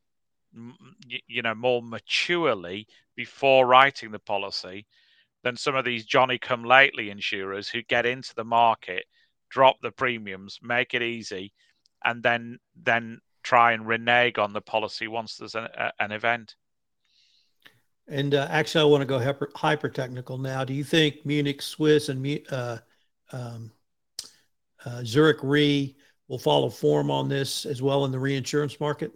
you 1.26 1.42
know 1.42 1.54
more 1.54 1.82
maturely 1.82 2.86
before 3.16 3.66
writing 3.66 4.10
the 4.10 4.18
policy 4.18 4.86
than 5.46 5.56
some 5.56 5.76
of 5.76 5.84
these 5.84 6.04
Johnny 6.04 6.38
come 6.38 6.64
lately 6.64 7.08
insurers 7.08 7.68
who 7.68 7.80
get 7.82 8.04
into 8.04 8.34
the 8.34 8.42
market, 8.42 9.04
drop 9.48 9.76
the 9.80 9.92
premiums, 9.92 10.58
make 10.60 10.92
it 10.92 11.02
easy, 11.02 11.52
and 12.04 12.20
then 12.20 12.58
then 12.82 13.20
try 13.44 13.70
and 13.70 13.86
renege 13.86 14.38
on 14.38 14.52
the 14.52 14.60
policy 14.60 15.06
once 15.06 15.36
there's 15.36 15.54
an, 15.54 15.68
a, 15.78 15.92
an 16.00 16.10
event. 16.10 16.56
And 18.08 18.34
uh, 18.34 18.48
actually, 18.50 18.80
I 18.80 18.84
want 18.86 19.02
to 19.02 19.06
go 19.06 19.20
hyper, 19.20 19.48
hyper, 19.54 19.88
technical 19.88 20.36
now. 20.36 20.64
Do 20.64 20.74
you 20.74 20.82
think 20.82 21.24
Munich 21.24 21.62
Swiss 21.62 22.08
and 22.08 22.40
uh, 22.50 22.78
um, 23.30 23.70
uh, 24.84 25.02
Zurich 25.04 25.38
Re 25.44 25.94
will 26.26 26.40
follow 26.40 26.68
form 26.68 27.08
on 27.08 27.28
this 27.28 27.66
as 27.66 27.80
well 27.80 28.04
in 28.04 28.10
the 28.10 28.18
reinsurance 28.18 28.80
market? 28.80 29.12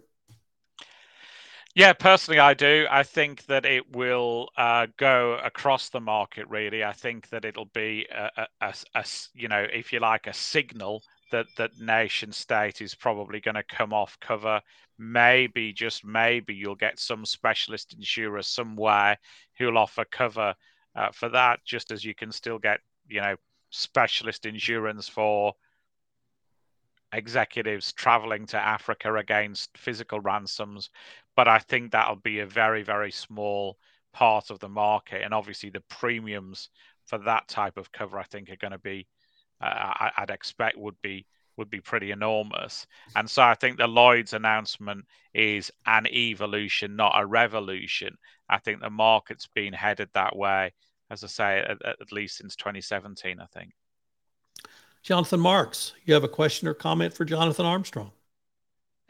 Yeah, 1.73 1.93
personally, 1.93 2.39
I 2.39 2.53
do. 2.53 2.85
I 2.91 3.03
think 3.03 3.45
that 3.45 3.65
it 3.65 3.95
will 3.95 4.49
uh, 4.57 4.87
go 4.97 5.35
across 5.35 5.89
the 5.89 6.01
market. 6.01 6.47
Really, 6.49 6.83
I 6.83 6.91
think 6.91 7.29
that 7.29 7.45
it'll 7.45 7.65
be 7.73 8.07
a, 8.11 8.47
a, 8.59 8.73
a, 8.95 9.05
you 9.33 9.47
know, 9.47 9.65
if 9.71 9.93
you 9.93 9.99
like, 9.99 10.27
a 10.27 10.33
signal 10.33 11.01
that 11.31 11.45
that 11.57 11.71
nation 11.79 12.33
state 12.33 12.81
is 12.81 12.93
probably 12.93 13.39
going 13.39 13.55
to 13.55 13.63
come 13.63 13.93
off 13.93 14.17
cover. 14.19 14.61
Maybe 14.99 15.71
just 15.71 16.03
maybe 16.03 16.53
you'll 16.53 16.75
get 16.75 16.99
some 16.99 17.25
specialist 17.25 17.93
insurer 17.93 18.41
somewhere 18.43 19.17
who'll 19.57 19.77
offer 19.77 20.03
cover 20.11 20.53
uh, 20.95 21.11
for 21.13 21.29
that, 21.29 21.61
just 21.65 21.91
as 21.91 22.03
you 22.03 22.13
can 22.13 22.33
still 22.33 22.59
get 22.59 22.81
you 23.07 23.21
know 23.21 23.35
specialist 23.69 24.45
insurance 24.45 25.07
for 25.07 25.53
executives 27.13 27.91
traveling 27.91 28.45
to 28.47 28.57
Africa 28.57 29.15
against 29.15 29.77
physical 29.77 30.19
ransoms, 30.19 30.89
but 31.35 31.47
I 31.47 31.59
think 31.59 31.91
that'll 31.91 32.17
be 32.17 32.39
a 32.39 32.45
very, 32.45 32.83
very 32.83 33.11
small 33.11 33.77
part 34.13 34.49
of 34.49 34.59
the 34.59 34.69
market. 34.69 35.21
And 35.23 35.33
obviously, 35.33 35.69
the 35.69 35.83
premiums 35.89 36.69
for 37.05 37.17
that 37.19 37.47
type 37.47 37.77
of 37.77 37.91
cover, 37.91 38.19
I 38.19 38.23
think, 38.23 38.49
are 38.49 38.57
going 38.57 38.71
to 38.71 38.79
be, 38.79 39.07
uh, 39.61 40.09
I'd 40.17 40.29
expect, 40.29 40.77
would 40.77 40.99
be 41.01 41.25
would 41.57 41.69
be 41.69 41.81
pretty 41.81 42.11
enormous. 42.11 42.87
And 43.15 43.29
so 43.29 43.43
I 43.43 43.55
think 43.55 43.77
the 43.77 43.85
Lloyd's 43.85 44.33
announcement 44.33 45.05
is 45.33 45.69
an 45.85 46.07
evolution, 46.07 46.95
not 46.95 47.13
a 47.21 47.25
revolution. 47.25 48.17
I 48.49 48.57
think 48.57 48.81
the 48.81 48.89
market's 48.89 49.47
been 49.53 49.73
headed 49.73 50.09
that 50.13 50.35
way, 50.35 50.73
as 51.09 51.23
I 51.23 51.27
say, 51.27 51.59
at, 51.59 51.77
at 51.85 52.11
least 52.11 52.37
since 52.37 52.55
2017. 52.55 53.39
I 53.39 53.45
think. 53.53 53.71
Jonathan 55.03 55.39
Marks, 55.39 55.93
you 56.05 56.13
have 56.13 56.23
a 56.23 56.29
question 56.29 56.67
or 56.67 56.73
comment 56.73 57.13
for 57.13 57.25
Jonathan 57.25 57.65
Armstrong? 57.65 58.11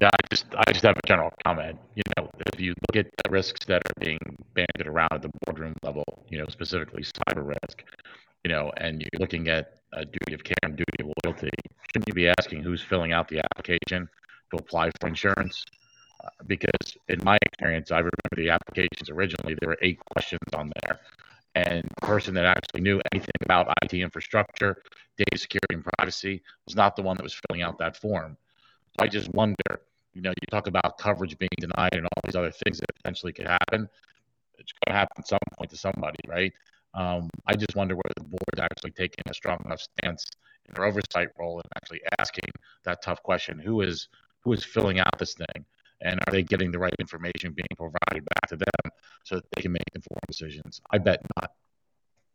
Yeah, 0.02 0.10
I 0.10 0.18
just 0.32 0.46
I 0.58 0.72
just 0.74 0.84
have 0.86 0.98
a 0.98 1.08
general 1.08 1.32
comment. 1.46 1.80
You 1.96 2.04
know, 2.18 2.30
if 2.54 2.60
you 2.60 2.72
look 2.72 3.06
at 3.06 3.12
the 3.24 3.32
risks 3.32 3.66
that 3.68 3.84
are 3.86 4.00
being 4.00 4.20
banded 4.56 4.88
around 4.88 5.10
at 5.14 5.24
the 5.24 5.32
boardroom 5.46 5.76
level, 5.84 6.06
you 6.30 6.40
know, 6.40 6.48
specifically 6.50 7.04
cyber 7.04 7.48
risk, 7.48 7.84
you 8.44 8.52
know, 8.52 8.72
and 8.78 9.02
you're 9.02 9.20
looking 9.22 9.48
at 9.50 9.76
a 9.94 10.06
duty 10.06 10.34
of 10.34 10.44
care 10.44 10.56
and 10.64 10.78
duty 10.78 10.98
of 11.02 11.14
loyalty, 11.26 11.52
shouldn't 11.92 12.08
you 12.10 12.16
be 12.16 12.30
asking 12.30 12.64
who's 12.64 12.82
filling 12.84 13.14
out 13.14 13.28
the 13.30 13.42
application 13.52 14.10
to 14.52 14.58
apply 14.58 14.92
for 15.02 15.08
insurance? 15.10 15.64
Uh, 16.24 16.30
because 16.48 16.98
in 17.10 17.20
my 17.24 17.38
experience, 17.46 17.92
I 17.92 18.00
remember 18.00 18.36
the 18.38 18.50
applications 18.52 19.10
originally, 19.12 19.56
there 19.60 19.70
were 19.70 19.80
eight 19.84 20.00
questions 20.12 20.42
on 20.56 20.72
there 20.84 21.00
and 21.56 21.84
the 22.02 22.08
person 22.08 22.34
that 22.36 22.46
actually 22.46 22.82
knew 22.82 23.02
anything 23.14 23.34
about 23.44 23.74
IT 23.84 23.94
infrastructure, 23.96 24.82
data 25.18 25.38
security, 25.38 25.76
and 25.76 25.86
privacy 25.98 26.42
was 26.66 26.76
not 26.76 26.96
the 26.96 27.02
one 27.04 27.18
that 27.18 27.24
was 27.24 27.40
filling 27.48 27.62
out 27.64 27.78
that 27.80 27.98
form. 27.98 28.38
So 29.00 29.06
I 29.06 29.08
just 29.08 29.30
wonder, 29.34 29.82
you 30.14 30.22
know, 30.22 30.30
you 30.30 30.48
talk 30.50 30.68
about 30.68 30.98
coverage 30.98 31.38
being 31.38 31.50
denied 31.60 31.94
and 31.94 32.06
all 32.06 32.22
these 32.24 32.36
other 32.36 32.52
things 32.52 32.80
that 32.80 32.96
potentially 32.96 33.34
could 33.34 33.48
happen. 33.48 33.88
It's 34.58 34.74
going 34.74 34.94
to 34.94 35.00
happen 35.00 35.16
at 35.20 35.28
some 35.28 35.40
point 35.58 35.70
to 35.72 35.78
somebody, 35.78 36.20
right? 36.28 36.54
Um, 36.94 37.30
I 37.48 37.56
just 37.56 37.76
wonder 37.76 37.96
whether 37.96 38.14
the 38.18 38.24
board's 38.24 38.60
actually 38.60 38.92
taking 38.92 39.24
a 39.28 39.34
strong 39.34 39.62
enough 39.66 39.82
stance 39.82 40.26
in 40.68 40.76
their 40.76 40.86
oversight 40.86 41.30
role 41.40 41.60
and 41.60 41.72
actually 41.78 42.02
asking 42.20 42.50
that 42.84 43.02
tough 43.02 43.24
question: 43.24 43.60
Who 43.60 43.82
is 43.82 44.10
who 44.42 44.54
is 44.54 44.64
filling 44.64 45.00
out 45.00 45.18
this 45.18 45.34
thing? 45.34 45.66
and 46.02 46.20
are 46.28 46.32
they 46.32 46.44
getting 46.44 46.72
the 46.72 46.80
right 46.80 46.96
information 47.00 47.54
being 47.54 47.68
provided 47.78 48.26
back 48.26 48.50
to 48.50 48.58
them 48.58 48.92
so 49.24 49.36
that 49.36 49.46
they 49.56 49.62
can 49.62 49.72
make 49.72 49.84
informed 49.94 50.22
decisions? 50.28 50.82
I 50.90 50.98
bet 50.98 51.22
not. 51.38 51.52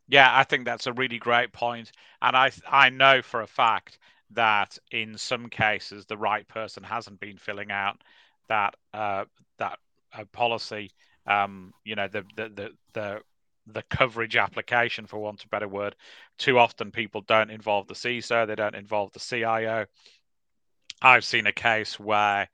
Yeah, 0.08 0.30
I 0.32 0.44
think 0.44 0.64
that's 0.64 0.86
a 0.86 0.92
really 0.92 1.18
great 1.18 1.52
point, 1.52 1.90
and 2.22 2.36
I 2.36 2.52
I 2.70 2.90
know 2.90 3.22
for 3.22 3.40
a 3.40 3.46
fact 3.46 3.98
that 4.32 4.78
in 4.90 5.16
some 5.16 5.48
cases 5.48 6.06
the 6.06 6.16
right 6.16 6.46
person 6.48 6.82
hasn't 6.82 7.20
been 7.20 7.38
filling 7.38 7.70
out 7.70 8.02
that 8.48 8.74
uh, 8.92 9.24
that 9.58 9.78
uh, 10.12 10.24
policy. 10.32 10.90
Um, 11.26 11.72
you 11.84 11.96
know 11.96 12.08
the 12.08 12.24
the 12.36 12.48
the, 12.48 12.70
the 12.92 13.20
the 13.66 13.82
coverage 13.90 14.36
application, 14.36 15.06
for 15.06 15.18
want 15.18 15.40
of 15.40 15.46
a 15.46 15.48
better 15.48 15.68
word. 15.68 15.96
Too 16.38 16.58
often, 16.58 16.92
people 16.92 17.22
don't 17.22 17.50
involve 17.50 17.88
the 17.88 17.94
CISO, 17.94 18.46
they 18.46 18.54
don't 18.54 18.76
involve 18.76 19.12
the 19.12 19.20
CIO. 19.20 19.86
I've 21.02 21.24
seen 21.24 21.46
a 21.46 21.52
case 21.52 21.98
where 21.98 22.48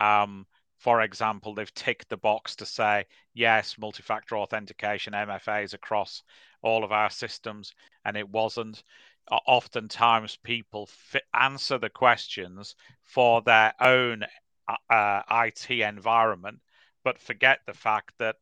um, 0.00 0.46
for 0.78 1.00
example, 1.00 1.54
they've 1.54 1.74
ticked 1.74 2.08
the 2.08 2.16
box 2.16 2.56
to 2.56 2.66
say, 2.66 3.06
yes, 3.34 3.76
multi 3.78 4.02
factor 4.02 4.36
authentication, 4.36 5.14
MFAs 5.14 5.74
across 5.74 6.22
all 6.62 6.84
of 6.84 6.92
our 6.92 7.10
systems, 7.10 7.72
and 8.04 8.16
it 8.16 8.28
wasn't. 8.28 8.82
Oftentimes, 9.30 10.36
people 10.42 10.88
answer 11.34 11.78
the 11.78 11.90
questions 11.90 12.74
for 13.02 13.42
their 13.42 13.74
own 13.80 14.24
uh, 14.68 14.92
uh 14.92 15.22
IT 15.30 15.70
environment, 15.70 16.60
but 17.04 17.18
forget 17.18 17.60
the 17.66 17.74
fact 17.74 18.12
that 18.18 18.36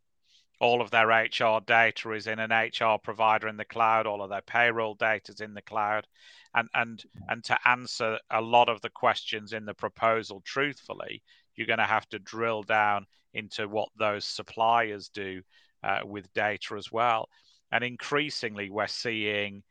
all 0.61 0.81
of 0.81 0.90
their 0.90 1.09
HR 1.09 1.61
data 1.66 2.12
is 2.12 2.27
in 2.27 2.38
an 2.38 2.51
HR 2.51 2.97
provider 3.03 3.49
in 3.49 3.57
the 3.57 3.64
cloud, 3.64 4.07
all 4.07 4.23
of 4.23 4.31
their 4.31 4.42
payroll 4.42 4.94
data 4.94 5.33
is 5.33 5.40
in 5.40 5.55
the 5.55 5.62
cloud. 5.62 6.07
And, 6.55 6.68
and, 6.75 7.03
and 7.29 7.42
to 7.44 7.59
answer 7.68 8.18
a 8.31 8.40
lot 8.40 8.68
of 8.68 8.81
the 8.81 8.90
questions 8.90 9.53
in 9.53 9.64
the 9.64 9.75
proposal 9.75 10.40
truthfully, 10.44 11.23
you're 11.57 11.66
going 11.66 11.81
to 11.81 11.85
have 11.85 12.09
to 12.11 12.18
drill 12.18 12.62
down 12.62 13.07
into 13.35 13.68
what 13.68 13.88
those 13.99 14.25
suppliers 14.25 15.09
do 15.09 15.42
uh, 15.83 16.01
with 16.05 16.33
data 16.33 16.77
as 16.77 16.92
well. 16.92 17.29
And 17.73 17.83
increasingly, 17.83 18.70
we're 18.70 18.87
seeing 18.87 19.64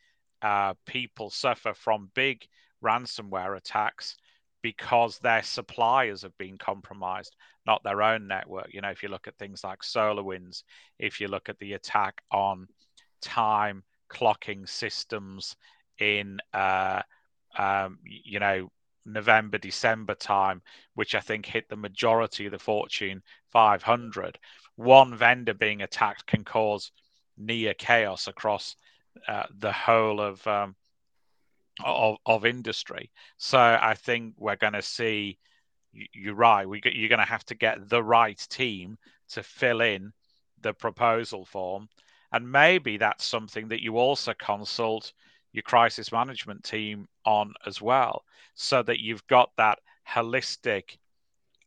uh, 0.43 0.73
people 0.85 1.29
suffer 1.29 1.73
from 1.73 2.11
big 2.13 2.45
ransomware 2.83 3.57
attacks 3.57 4.17
because 4.61 5.19
their 5.19 5.43
suppliers 5.43 6.21
have 6.21 6.37
been 6.37 6.57
compromised, 6.57 7.35
not 7.65 7.83
their 7.83 8.01
own 8.01 8.27
network. 8.27 8.67
You 8.73 8.81
know, 8.81 8.89
if 8.89 9.03
you 9.03 9.09
look 9.09 9.27
at 9.27 9.37
things 9.37 9.63
like 9.63 9.81
SolarWinds, 9.81 10.63
if 10.99 11.19
you 11.19 11.27
look 11.27 11.49
at 11.49 11.59
the 11.59 11.73
attack 11.73 12.21
on 12.31 12.67
time 13.21 13.83
clocking 14.09 14.67
systems 14.67 15.55
in, 15.99 16.39
uh, 16.53 17.01
um, 17.57 17.99
you 18.03 18.39
know, 18.39 18.69
November, 19.05 19.57
December 19.57 20.15
time, 20.15 20.61
which 20.93 21.15
I 21.15 21.19
think 21.19 21.45
hit 21.45 21.67
the 21.69 21.75
majority 21.75 22.45
of 22.45 22.51
the 22.51 22.59
Fortune 22.59 23.21
500. 23.51 24.39
One 24.75 25.15
vendor 25.15 25.53
being 25.53 25.81
attacked 25.81 26.25
can 26.25 26.43
cause 26.43 26.91
near 27.37 27.73
chaos 27.73 28.27
across 28.27 28.75
uh, 29.27 29.45
the 29.59 29.71
whole 29.71 30.19
of, 30.19 30.45
um, 30.47 30.75
of, 31.83 32.17
of 32.25 32.45
industry. 32.45 33.11
So 33.37 33.57
I 33.57 33.95
think 33.95 34.35
we're 34.37 34.55
going 34.55 34.73
to 34.73 34.81
see. 34.81 35.37
You're 35.91 36.33
right. 36.33 36.67
We, 36.67 36.81
you're 36.85 37.09
going 37.09 37.19
to 37.19 37.25
have 37.25 37.45
to 37.45 37.55
get 37.55 37.87
the 37.87 38.01
right 38.01 38.37
team 38.49 38.97
to 39.29 39.43
fill 39.43 39.81
in 39.81 40.11
the 40.61 40.73
proposal 40.73 41.45
form, 41.45 41.87
and 42.31 42.51
maybe 42.51 42.97
that's 42.97 43.25
something 43.25 43.67
that 43.67 43.83
you 43.83 43.97
also 43.97 44.33
consult 44.33 45.13
your 45.51 45.61
crisis 45.61 46.11
management 46.11 46.63
team 46.63 47.07
on 47.25 47.53
as 47.67 47.79
well, 47.79 48.23
so 48.55 48.81
that 48.81 49.01
you've 49.01 49.25
got 49.27 49.51
that 49.57 49.77
holistic 50.09 50.97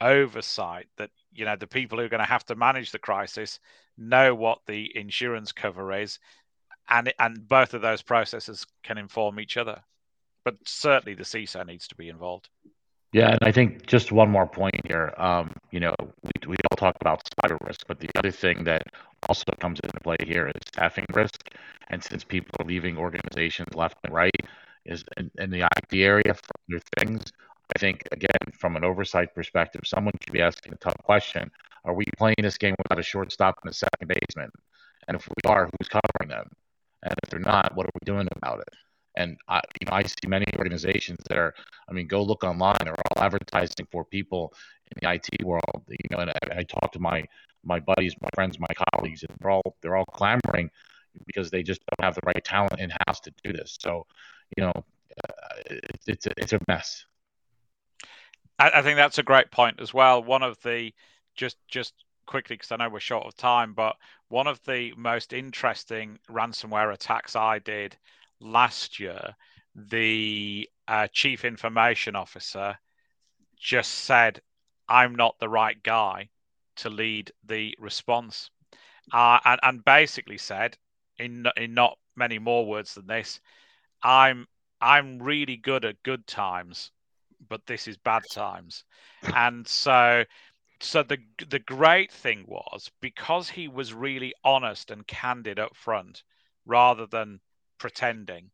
oversight 0.01 0.87
that 0.99 1.11
you 1.33 1.45
know 1.45 1.57
the 1.57 1.67
people 1.67 1.99
who 1.99 2.05
are 2.05 2.09
going 2.09 2.23
to 2.23 2.29
have 2.29 2.45
to 2.45 2.55
manage 2.55 2.91
the 2.91 2.99
crisis 2.99 3.61
know 3.97 4.35
what 4.35 4.59
the 4.67 4.95
insurance 4.97 5.53
cover 5.53 5.93
is 5.93 6.19
and 6.89 7.13
and 7.19 7.49
both 7.49 7.75
of 7.75 7.83
those 7.83 8.03
processes 8.03 8.67
can 8.83 8.99
inform 8.99 9.41
each 9.41 9.57
other 9.57 9.81
but 10.45 10.57
certainly 10.65 11.15
the 11.15 11.25
CISO 11.25 11.67
needs 11.67 11.89
to 11.89 11.95
be 11.97 12.09
involved 12.09 12.49
yeah 13.13 13.31
and 13.31 13.39
i 13.43 13.53
think 13.53 13.87
just 13.87 14.13
one 14.13 14.31
more 14.31 14.47
point 14.47 14.75
here 14.87 15.13
um, 15.17 15.53
you 15.71 15.81
know 15.81 15.95
we, 16.23 16.49
we 16.49 16.57
all 16.71 16.77
talk 16.77 16.97
about 17.01 17.23
cyber 17.43 17.59
risk 17.67 17.87
but 17.87 18.01
the 18.01 18.11
other 18.17 18.31
thing 18.31 18.65
that 18.65 18.83
also 19.29 19.45
comes 19.61 19.81
into 19.83 20.01
play 20.01 20.17
here 20.25 20.49
is 20.49 20.61
staffing 20.67 21.07
risk 21.15 21.49
and 21.89 22.03
since 22.03 22.25
people 22.25 22.55
are 22.61 22.67
leaving 22.67 22.97
organizations 22.97 23.75
left 23.75 23.97
and 24.05 24.15
right 24.15 24.31
is 24.87 25.05
in, 25.17 25.31
in 25.39 25.51
the 25.51 25.63
IT 25.63 25.97
area 25.97 26.35
for 26.35 26.53
other 26.71 26.83
things. 26.99 27.23
I 27.75 27.79
think 27.79 28.03
again, 28.13 28.53
from 28.59 28.77
an 28.77 28.85
oversight 28.85 29.35
perspective, 29.35 29.83
someone 29.85 30.15
should 30.23 30.33
be 30.33 30.41
asking 30.41 30.73
a 30.73 30.77
tough 30.77 30.97
question: 31.03 31.51
Are 31.85 31.95
we 31.95 32.05
playing 32.17 32.37
this 32.43 32.59
game 32.59 32.75
without 32.79 33.01
a 33.01 33.03
shortstop 33.03 33.57
and 33.63 33.71
a 33.71 33.75
second 33.75 34.09
baseman? 34.09 34.51
And 35.09 35.17
if 35.17 35.29
we 35.29 35.51
are, 35.51 35.67
who's 35.67 35.89
covering 35.89 36.29
them? 36.29 36.49
And 37.07 37.19
if 37.23 37.31
they're 37.31 37.41
not, 37.41 37.75
what 37.75 37.87
are 37.87 37.91
we 37.95 38.05
doing 38.05 38.29
about 38.37 38.61
it? 38.61 38.69
And 39.17 39.39
I, 39.49 39.63
you 39.81 39.87
know, 39.87 39.97
I 39.97 40.03
see 40.03 40.29
many 40.29 40.45
organizations 40.59 41.21
that 41.29 41.39
are, 41.39 41.55
I 41.89 41.93
mean, 41.93 42.07
go 42.07 42.23
look 42.23 42.45
online. 42.45 42.77
They're 42.85 42.95
all 42.95 43.23
advertising 43.23 43.87
for 43.91 44.05
people 44.05 44.53
in 44.93 44.99
the 45.01 45.15
IT 45.15 45.45
world. 45.45 45.85
You 45.89 45.97
know, 46.11 46.19
and 46.19 46.31
I, 46.31 46.59
I 46.59 46.63
talk 46.65 46.93
to 46.93 46.99
my 47.01 47.25
my 47.65 47.81
buddies, 47.81 48.15
my 48.21 48.29
friends, 48.35 48.59
my 48.59 48.75
colleagues, 48.93 49.23
and 49.23 49.37
they're 49.41 49.51
all 49.51 49.77
they're 49.81 49.97
all 49.97 50.05
clamoring 50.05 50.71
because 51.27 51.51
they 51.51 51.63
just 51.63 51.81
don't 51.87 52.05
have 52.05 52.15
the 52.15 52.21
right 52.25 52.45
talent 52.45 52.79
in 52.79 52.91
house 53.07 53.21
to 53.21 53.33
do 53.43 53.53
this. 53.53 53.79
So, 53.81 54.07
you 54.57 54.65
know, 54.65 54.73
uh, 54.77 55.77
it's 56.07 56.27
a, 56.27 56.33
it's 56.37 56.53
a 56.53 56.61
mess. 56.69 57.07
I, 58.59 58.71
I 58.75 58.83
think 58.83 58.97
that's 58.97 59.19
a 59.19 59.23
great 59.23 59.51
point 59.51 59.81
as 59.81 59.95
well. 59.95 60.23
One 60.23 60.43
of 60.43 60.61
the 60.63 60.93
just 61.35 61.57
just 61.69 61.95
quickly 62.27 62.57
because 62.57 62.73
I 62.73 62.77
know 62.77 62.89
we're 62.89 63.01
short 63.01 63.27
of 63.27 63.37
time, 63.37 63.73
but 63.73 63.97
one 64.29 64.47
of 64.47 64.63
the 64.65 64.93
most 64.97 65.33
interesting 65.33 66.19
ransomware 66.29 66.93
attacks 66.93 67.37
I 67.37 67.59
did 67.61 67.97
last 68.41 69.01
year, 69.01 69.35
the 69.75 70.69
uh, 70.89 71.09
chief 71.13 71.45
information 71.45 72.17
officer 72.17 72.79
just 73.59 73.91
said, 73.93 74.41
"I'm 74.89 75.15
not 75.15 75.39
the 75.39 75.49
right 75.49 75.81
guy 75.83 76.29
to 76.77 76.91
lead 76.91 77.33
the 77.45 77.75
response," 77.79 78.51
uh, 79.13 79.39
and, 79.45 79.61
and 79.63 79.85
basically 79.85 80.39
said, 80.39 80.77
in 81.19 81.47
in 81.57 81.75
not 81.75 81.99
many 82.17 82.39
more 82.39 82.67
words 82.67 82.95
than 82.95 83.07
this, 83.07 83.41
I'm 84.03 84.47
I'm 84.81 85.23
really 85.23 85.57
good 85.57 85.85
at 85.85 86.03
good 86.03 86.27
times, 86.27 86.91
but 87.49 87.67
this 87.67 87.89
is 87.89 87.97
bad 87.97 88.23
times. 88.31 88.85
And 89.35 89.67
so 89.67 90.25
so 90.81 91.03
the 91.03 91.19
the 91.49 91.59
great 91.59 92.13
thing 92.13 92.45
was 92.47 92.91
because 93.01 93.49
he 93.49 93.69
was 93.69 93.95
really 93.95 94.35
honest 94.45 94.91
and 94.91 95.07
candid 95.07 95.59
up 95.59 95.75
front 95.75 96.23
rather 96.67 97.07
than 97.07 97.41
pretending, 97.79 98.51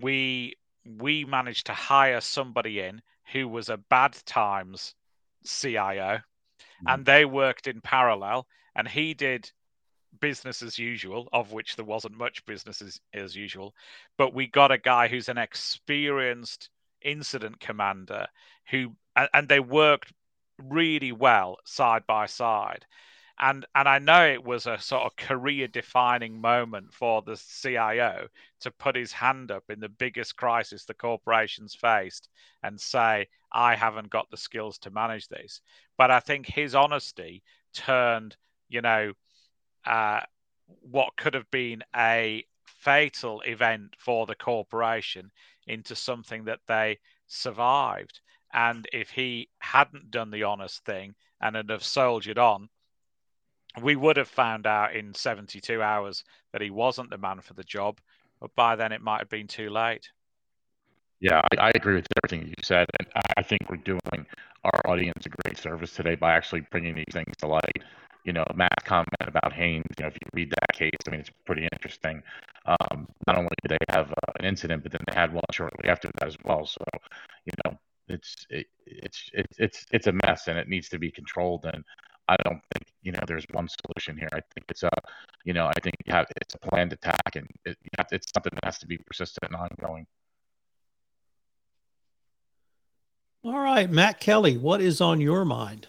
we 0.00 0.56
we 0.84 1.24
managed 1.24 1.66
to 1.66 1.72
hire 1.72 2.20
somebody 2.20 2.80
in 2.80 3.02
who 3.32 3.48
was 3.48 3.68
a 3.68 3.76
bad 3.76 4.16
times 4.26 4.94
CIO, 5.44 6.18
mm-hmm. 6.18 6.88
and 6.88 7.04
they 7.04 7.24
worked 7.24 7.66
in 7.66 7.80
parallel. 7.80 8.46
And 8.74 8.86
he 8.86 9.14
did 9.14 9.50
business 10.20 10.62
as 10.62 10.78
usual, 10.78 11.28
of 11.32 11.52
which 11.52 11.76
there 11.76 11.84
wasn't 11.84 12.16
much 12.16 12.44
business 12.46 12.80
as, 12.82 13.00
as 13.12 13.36
usual. 13.36 13.74
But 14.16 14.34
we 14.34 14.46
got 14.46 14.72
a 14.72 14.78
guy 14.78 15.08
who's 15.08 15.28
an 15.28 15.38
experienced 15.38 16.70
incident 17.02 17.60
commander 17.60 18.26
who, 18.70 18.92
and, 19.16 19.28
and 19.34 19.48
they 19.48 19.60
worked 19.60 20.12
really 20.62 21.12
well 21.12 21.58
side 21.64 22.06
by 22.06 22.26
side. 22.26 22.86
And 23.38 23.64
and 23.74 23.88
I 23.88 23.98
know 23.98 24.26
it 24.26 24.44
was 24.44 24.66
a 24.66 24.78
sort 24.78 25.04
of 25.04 25.16
career 25.16 25.66
defining 25.66 26.40
moment 26.40 26.92
for 26.92 27.22
the 27.22 27.36
CIO 27.36 28.28
to 28.60 28.70
put 28.70 28.96
his 28.96 29.12
hand 29.12 29.50
up 29.50 29.64
in 29.70 29.80
the 29.80 29.88
biggest 29.88 30.36
crisis 30.36 30.84
the 30.84 30.94
corporation's 30.94 31.74
faced 31.74 32.28
and 32.62 32.78
say 32.80 33.28
I 33.52 33.74
haven't 33.76 34.10
got 34.10 34.30
the 34.30 34.36
skills 34.36 34.78
to 34.80 34.90
manage 34.90 35.28
this. 35.28 35.62
But 35.96 36.10
I 36.10 36.20
think 36.20 36.46
his 36.46 36.74
honesty 36.74 37.42
turned 37.72 38.36
you 38.68 38.82
know 38.82 39.12
uh, 39.86 40.20
what 40.66 41.16
could 41.16 41.34
have 41.34 41.50
been 41.50 41.82
a 41.96 42.44
fatal 42.66 43.40
event 43.42 43.94
for 43.98 44.26
the 44.26 44.34
corporation 44.34 45.30
into 45.66 45.94
something 45.94 46.44
that 46.44 46.60
they 46.66 46.98
survived 47.26 48.20
and 48.52 48.86
if 48.92 49.10
he 49.10 49.48
hadn't 49.58 50.10
done 50.10 50.30
the 50.30 50.44
honest 50.44 50.84
thing 50.84 51.14
and 51.40 51.56
had 51.56 51.70
have 51.70 51.84
soldiered 51.84 52.38
on 52.38 52.68
we 53.82 53.96
would 53.96 54.16
have 54.16 54.28
found 54.28 54.66
out 54.66 54.94
in 54.94 55.14
72 55.14 55.80
hours 55.80 56.24
that 56.52 56.62
he 56.62 56.70
wasn't 56.70 57.10
the 57.10 57.18
man 57.18 57.40
for 57.40 57.54
the 57.54 57.62
job, 57.62 58.00
but 58.40 58.54
by 58.56 58.76
then 58.76 58.92
it 58.92 59.00
might 59.00 59.20
have 59.20 59.28
been 59.28 59.46
too 59.46 59.70
late. 59.70 60.08
Yeah, 61.20 61.40
I, 61.52 61.66
I 61.66 61.72
agree 61.74 61.94
with 61.96 62.06
everything 62.24 62.48
you 62.48 62.54
said, 62.62 62.86
and 62.98 63.08
I 63.36 63.42
think 63.42 63.68
we're 63.68 63.76
doing 63.76 64.26
our 64.64 64.80
audience 64.86 65.26
a 65.26 65.28
great 65.28 65.58
service 65.58 65.92
today 65.92 66.14
by 66.14 66.32
actually 66.32 66.62
bringing 66.70 66.94
these 66.94 67.12
things 67.12 67.36
to 67.38 67.46
light. 67.46 67.82
You 68.24 68.32
know, 68.32 68.44
Matt's 68.54 68.84
comment 68.84 69.08
about 69.20 69.52
Hanes. 69.52 69.84
You 69.98 70.04
know, 70.04 70.08
if 70.08 70.14
you 70.14 70.28
read 70.34 70.50
that 70.50 70.76
case, 70.76 70.90
I 71.06 71.10
mean, 71.10 71.20
it's 71.20 71.30
pretty 71.46 71.68
interesting. 71.72 72.22
Um, 72.66 73.06
not 73.26 73.36
only 73.36 73.48
did 73.62 73.78
they 73.78 73.94
have 73.94 74.10
uh, 74.10 74.32
an 74.38 74.46
incident, 74.46 74.82
but 74.82 74.92
then 74.92 75.00
they 75.06 75.14
had 75.14 75.32
one 75.32 75.44
shortly 75.52 75.88
after 75.88 76.10
that 76.18 76.26
as 76.26 76.36
well. 76.44 76.66
So, 76.66 76.84
you 77.44 77.52
know, 77.64 77.78
it's 78.10 78.46
it, 78.50 78.66
it's 78.86 79.30
it's 79.32 79.58
it's 79.58 79.86
it's 79.90 80.06
a 80.06 80.12
mess, 80.12 80.48
and 80.48 80.58
it 80.58 80.68
needs 80.68 80.88
to 80.90 80.98
be 80.98 81.10
controlled. 81.10 81.64
And 81.72 81.84
I 82.28 82.36
don't 82.44 82.60
think 82.72 82.86
you 83.02 83.12
know 83.12 83.20
there's 83.26 83.46
one 83.52 83.68
solution 83.68 84.16
here. 84.18 84.28
I 84.32 84.40
think 84.54 84.66
it's 84.68 84.82
a, 84.82 84.90
you 85.44 85.52
know, 85.52 85.66
I 85.66 85.80
think 85.82 85.96
you 86.06 86.12
have, 86.12 86.26
it's 86.40 86.54
a 86.54 86.58
planned 86.58 86.92
attack, 86.92 87.36
and 87.36 87.46
it, 87.64 87.76
to, 87.98 88.12
it's 88.12 88.30
something 88.32 88.52
that 88.54 88.64
has 88.64 88.78
to 88.80 88.86
be 88.86 88.98
persistent 88.98 89.52
and 89.52 89.56
ongoing. 89.56 90.06
All 93.42 93.58
right, 93.58 93.90
Matt 93.90 94.20
Kelly, 94.20 94.58
what 94.58 94.80
is 94.82 95.00
on 95.00 95.20
your 95.20 95.44
mind? 95.46 95.88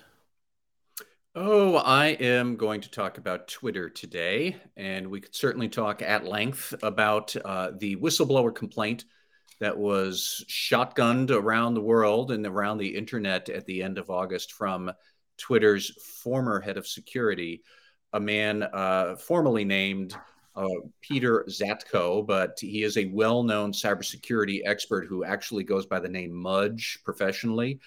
Oh, 1.36 1.76
I 1.76 2.08
am 2.08 2.58
going 2.58 2.82
to 2.82 2.92
talk 2.92 3.18
about 3.18 3.48
Twitter 3.48 3.90
today, 3.90 4.58
and 4.76 5.08
we 5.08 5.22
could 5.22 5.36
certainly 5.36 5.70
talk 5.70 6.02
at 6.02 6.26
length 6.26 6.74
about 6.84 7.36
uh, 7.46 7.72
the 7.78 7.96
whistleblower 7.98 8.54
complaint 8.54 9.06
that 9.62 9.78
was 9.78 10.43
shotgunned 10.50 11.30
around 11.30 11.76
the 11.76 11.82
world 11.82 12.32
and 12.32 12.47
around 12.47 12.80
the 12.80 12.97
internet 12.97 13.47
at 13.47 13.63
the 13.67 13.84
end 13.84 14.00
of 14.00 14.10
August 14.10 14.54
from 14.54 14.91
Twitter's 15.38 15.91
former 16.24 16.60
head 16.60 16.78
of 16.78 16.88
security, 16.88 17.62
a 18.12 18.19
man 18.19 18.63
uh, 18.63 19.15
formerly 19.15 19.63
named 19.63 20.15
uh, 20.56 20.65
Peter 21.00 21.45
Zatko, 21.47 22.26
but 22.26 22.58
he 22.60 22.82
is 22.82 22.97
a 22.97 23.06
well 23.06 23.43
known 23.43 23.71
cybersecurity 23.71 24.62
expert 24.65 25.06
who 25.06 25.24
actually 25.24 25.63
goes 25.63 25.86
by 25.86 26.00
the 26.00 26.10
name 26.10 26.34
Mudge 26.34 26.97
professionally. 27.06 27.80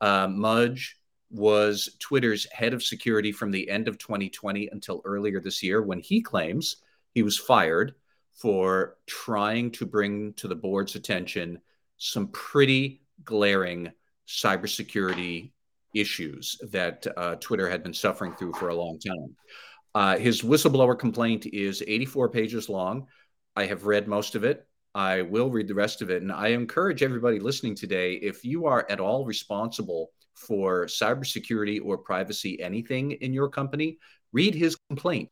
Uh, 0.00 0.26
Mudge 0.26 0.96
was 1.30 1.96
Twitter's 2.00 2.44
head 2.50 2.74
of 2.74 2.82
security 2.82 3.30
from 3.30 3.52
the 3.52 3.70
end 3.70 3.86
of 3.86 3.98
2020 3.98 4.68
until 4.72 5.00
earlier 5.04 5.40
this 5.40 5.62
year 5.62 5.80
when 5.80 6.00
he 6.00 6.20
claims 6.20 6.78
he 7.14 7.22
was 7.22 7.38
fired 7.38 7.94
for 8.34 8.96
trying 9.06 9.70
to 9.72 9.86
bring 9.86 10.32
to 10.34 10.48
the 10.48 10.54
board's 10.54 10.94
attention 10.94 11.60
some 11.98 12.28
pretty 12.28 13.02
glaring 13.24 13.92
cybersecurity 14.26 15.52
issues 15.94 16.56
that 16.70 17.06
uh, 17.16 17.34
Twitter 17.36 17.68
had 17.68 17.82
been 17.82 17.94
suffering 17.94 18.32
through 18.32 18.52
for 18.54 18.68
a 18.68 18.74
long 18.74 18.98
time. 18.98 19.36
Uh, 19.94 20.16
his 20.16 20.42
whistleblower 20.42 20.98
complaint 20.98 21.46
is 21.46 21.82
84 21.86 22.28
pages 22.30 22.68
long. 22.68 23.06
I 23.56 23.66
have 23.66 23.86
read 23.86 24.06
most 24.06 24.34
of 24.34 24.44
it. 24.44 24.66
I 24.94 25.22
will 25.22 25.50
read 25.50 25.68
the 25.68 25.74
rest 25.74 26.02
of 26.02 26.10
it. 26.10 26.22
And 26.22 26.32
I 26.32 26.48
encourage 26.48 27.02
everybody 27.02 27.38
listening 27.38 27.74
today 27.74 28.14
if 28.14 28.44
you 28.44 28.66
are 28.66 28.86
at 28.88 29.00
all 29.00 29.24
responsible 29.24 30.10
for 30.34 30.86
cybersecurity 30.86 31.80
or 31.84 31.98
privacy, 31.98 32.60
anything 32.62 33.12
in 33.12 33.32
your 33.32 33.48
company, 33.48 33.98
read 34.32 34.54
his 34.54 34.76
complaint 34.88 35.28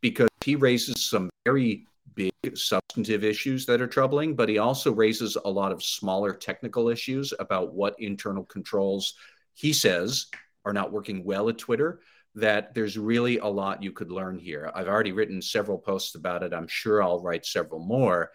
because 0.00 0.28
he 0.44 0.56
raises 0.56 1.04
some 1.04 1.28
very 1.44 1.86
big 2.14 2.32
substantive 2.54 3.24
issues 3.24 3.66
that 3.66 3.80
are 3.80 3.86
troubling, 3.86 4.34
but 4.34 4.48
he 4.48 4.58
also 4.58 4.92
raises 4.92 5.36
a 5.44 5.50
lot 5.50 5.72
of 5.72 5.82
smaller 5.82 6.32
technical 6.32 6.88
issues 6.88 7.32
about 7.38 7.74
what 7.74 7.94
internal 7.98 8.44
controls 8.44 9.14
he 9.54 9.72
says 9.72 10.26
are 10.64 10.72
not 10.72 10.92
working 10.92 11.24
well 11.24 11.48
at 11.48 11.58
Twitter, 11.58 12.00
that 12.34 12.74
there's 12.74 12.96
really 12.96 13.38
a 13.38 13.46
lot 13.46 13.82
you 13.82 13.92
could 13.92 14.10
learn 14.10 14.38
here. 14.38 14.70
I've 14.74 14.88
already 14.88 15.12
written 15.12 15.42
several 15.42 15.78
posts 15.78 16.14
about 16.14 16.42
it. 16.42 16.52
I'm 16.54 16.68
sure 16.68 17.02
I'll 17.02 17.22
write 17.22 17.44
several 17.44 17.80
more. 17.80 18.30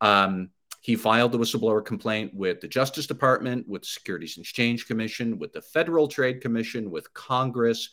Um, 0.00 0.50
he 0.80 0.96
filed 0.96 1.32
the 1.32 1.38
whistleblower 1.38 1.84
complaint 1.84 2.32
with 2.34 2.60
the 2.60 2.68
Justice 2.68 3.06
Department, 3.06 3.68
with 3.68 3.82
the 3.82 3.88
Securities 3.88 4.36
and 4.36 4.44
Exchange 4.44 4.86
Commission, 4.86 5.38
with 5.38 5.52
the 5.52 5.60
Federal 5.60 6.08
Trade 6.08 6.40
Commission, 6.40 6.90
with 6.90 7.12
Congress. 7.12 7.90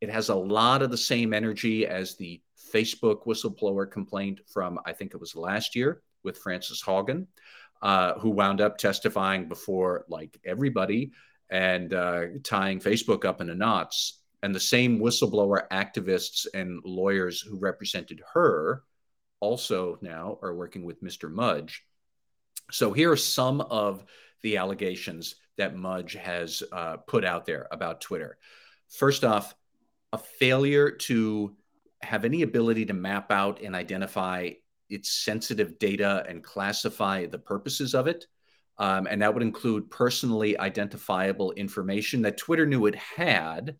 It 0.00 0.08
has 0.08 0.28
a 0.28 0.34
lot 0.34 0.82
of 0.82 0.90
the 0.90 0.96
same 0.96 1.32
energy 1.32 1.86
as 1.86 2.16
the 2.16 2.40
Facebook 2.72 3.26
whistleblower 3.26 3.90
complaint 3.90 4.40
from, 4.46 4.78
I 4.86 4.92
think 4.92 5.14
it 5.14 5.20
was 5.20 5.36
last 5.36 5.76
year, 5.76 6.02
with 6.22 6.38
Frances 6.38 6.82
Haugen, 6.82 7.26
uh, 7.82 8.14
who 8.14 8.30
wound 8.30 8.60
up 8.60 8.78
testifying 8.78 9.48
before 9.48 10.04
like 10.08 10.38
everybody 10.44 11.12
and 11.50 11.92
uh, 11.92 12.22
tying 12.42 12.80
Facebook 12.80 13.24
up 13.24 13.40
in 13.40 13.50
a 13.50 13.54
knots. 13.54 14.20
And 14.42 14.54
the 14.54 14.60
same 14.60 14.98
whistleblower 14.98 15.68
activists 15.68 16.46
and 16.54 16.80
lawyers 16.84 17.40
who 17.40 17.58
represented 17.58 18.22
her 18.32 18.82
also 19.40 19.98
now 20.00 20.38
are 20.42 20.54
working 20.54 20.84
with 20.84 21.02
Mr. 21.02 21.30
Mudge. 21.30 21.84
So 22.70 22.92
here 22.92 23.10
are 23.10 23.16
some 23.16 23.60
of 23.60 24.04
the 24.42 24.56
allegations 24.56 25.36
that 25.58 25.76
Mudge 25.76 26.14
has 26.14 26.62
uh, 26.72 26.96
put 26.96 27.24
out 27.24 27.44
there 27.44 27.68
about 27.70 28.00
Twitter. 28.00 28.38
First 28.88 29.24
off, 29.24 29.54
a 30.12 30.18
failure 30.18 30.90
to 30.90 31.56
have 32.02 32.24
any 32.24 32.42
ability 32.42 32.86
to 32.86 32.92
map 32.92 33.30
out 33.30 33.60
and 33.62 33.74
identify 33.74 34.50
its 34.90 35.12
sensitive 35.12 35.78
data 35.78 36.24
and 36.28 36.44
classify 36.44 37.26
the 37.26 37.38
purposes 37.38 37.94
of 37.94 38.06
it. 38.06 38.26
Um, 38.78 39.06
and 39.06 39.22
that 39.22 39.32
would 39.32 39.42
include 39.42 39.90
personally 39.90 40.58
identifiable 40.58 41.52
information 41.52 42.22
that 42.22 42.38
Twitter 42.38 42.66
knew 42.66 42.86
it 42.86 42.94
had, 42.94 43.76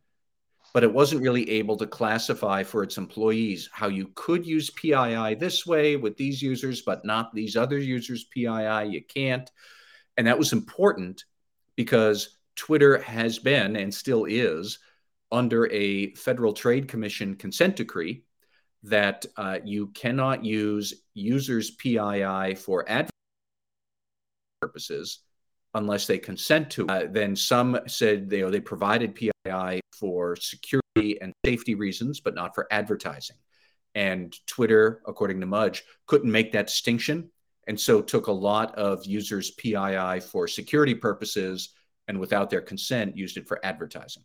but 0.73 0.85
it 0.85 0.93
wasn't 0.93 1.23
really 1.23 1.49
able 1.51 1.77
to 1.77 1.87
classify 1.87 2.63
for 2.63 2.83
its 2.83 2.99
employees 2.99 3.69
how 3.73 3.89
you 3.89 4.11
could 4.15 4.47
use 4.47 4.71
PII 4.71 5.35
this 5.35 5.67
way 5.67 5.97
with 5.97 6.17
these 6.17 6.41
users, 6.41 6.83
but 6.83 7.05
not 7.05 7.35
these 7.35 7.57
other 7.57 7.79
users' 7.79 8.25
PII. 8.25 8.89
You 8.89 9.03
can't. 9.07 9.51
And 10.17 10.27
that 10.27 10.39
was 10.39 10.53
important 10.53 11.25
because 11.77 12.39
Twitter 12.55 13.01
has 13.03 13.39
been 13.39 13.77
and 13.77 13.93
still 13.93 14.25
is 14.25 14.79
under 15.33 15.71
a 15.73 16.13
Federal 16.15 16.53
Trade 16.53 16.89
Commission 16.89 17.35
consent 17.35 17.77
decree 17.77 18.25
that 18.85 19.25
uh, 19.37 19.59
you 19.65 19.89
cannot 19.89 20.45
use 20.45 21.03
users' 21.15 21.71
PII 21.73 22.55
for 22.55 22.85
advertising 22.89 23.11
purposes 24.61 25.21
unless 25.75 26.07
they 26.07 26.19
consent 26.19 26.71
to 26.71 26.83
it. 26.83 26.91
Uh, 26.91 27.07
then 27.11 27.35
some 27.35 27.79
said 27.87 28.29
they, 28.29 28.39
you 28.39 28.45
know, 28.45 28.51
they 28.51 28.61
provided 28.61 29.15
PII 29.15 29.81
for 29.93 30.37
security 30.37 31.21
and 31.21 31.33
safety 31.45 31.75
reasons, 31.75 32.21
but 32.21 32.35
not 32.35 32.55
for 32.55 32.67
advertising. 32.71 33.37
And 33.95 34.35
Twitter, 34.47 35.03
according 35.07 35.41
to 35.41 35.47
Mudge, 35.47 35.85
couldn't 36.07 36.31
make 36.31 36.53
that 36.53 36.67
distinction. 36.67 37.31
And 37.67 37.79
so 37.79 38.03
took 38.03 38.27
a 38.27 38.33
lot 38.33 38.75
of 38.75 39.07
users' 39.07 39.53
PII 39.53 40.21
for 40.21 40.49
security 40.49 40.95
purposes 40.95 41.71
and 42.09 42.19
without 42.19 42.51
their 42.51 42.61
consent 42.61 43.17
used 43.17 43.37
it 43.37 43.47
for 43.47 43.65
advertising. 43.65 44.25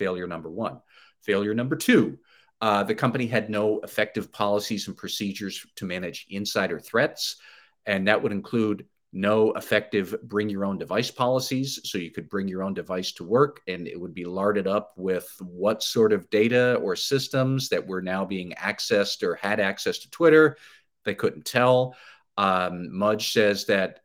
Failure 0.00 0.26
number 0.26 0.50
one. 0.50 0.80
Failure 1.20 1.54
number 1.54 1.76
two. 1.76 2.16
Uh, 2.62 2.82
the 2.82 2.94
company 2.94 3.26
had 3.26 3.50
no 3.50 3.80
effective 3.80 4.32
policies 4.32 4.88
and 4.88 4.96
procedures 4.96 5.66
to 5.76 5.84
manage 5.84 6.24
insider 6.30 6.80
threats, 6.80 7.36
and 7.84 8.08
that 8.08 8.22
would 8.22 8.32
include 8.32 8.86
no 9.12 9.52
effective 9.52 10.16
bring 10.22 10.48
your 10.48 10.64
own 10.64 10.78
device 10.78 11.10
policies. 11.10 11.80
So 11.84 11.98
you 11.98 12.10
could 12.10 12.30
bring 12.30 12.48
your 12.48 12.62
own 12.62 12.72
device 12.72 13.12
to 13.12 13.24
work 13.24 13.60
and 13.68 13.86
it 13.86 14.00
would 14.00 14.14
be 14.14 14.24
larded 14.24 14.66
up 14.66 14.92
with 14.96 15.28
what 15.40 15.82
sort 15.82 16.14
of 16.14 16.30
data 16.30 16.76
or 16.76 16.96
systems 16.96 17.68
that 17.68 17.86
were 17.86 18.00
now 18.00 18.24
being 18.24 18.52
accessed 18.52 19.22
or 19.22 19.34
had 19.34 19.60
access 19.60 19.98
to 19.98 20.10
Twitter. 20.10 20.56
They 21.04 21.14
couldn't 21.14 21.44
tell. 21.44 21.94
Um, 22.38 22.96
Mudge 22.96 23.32
says 23.32 23.66
that 23.66 24.00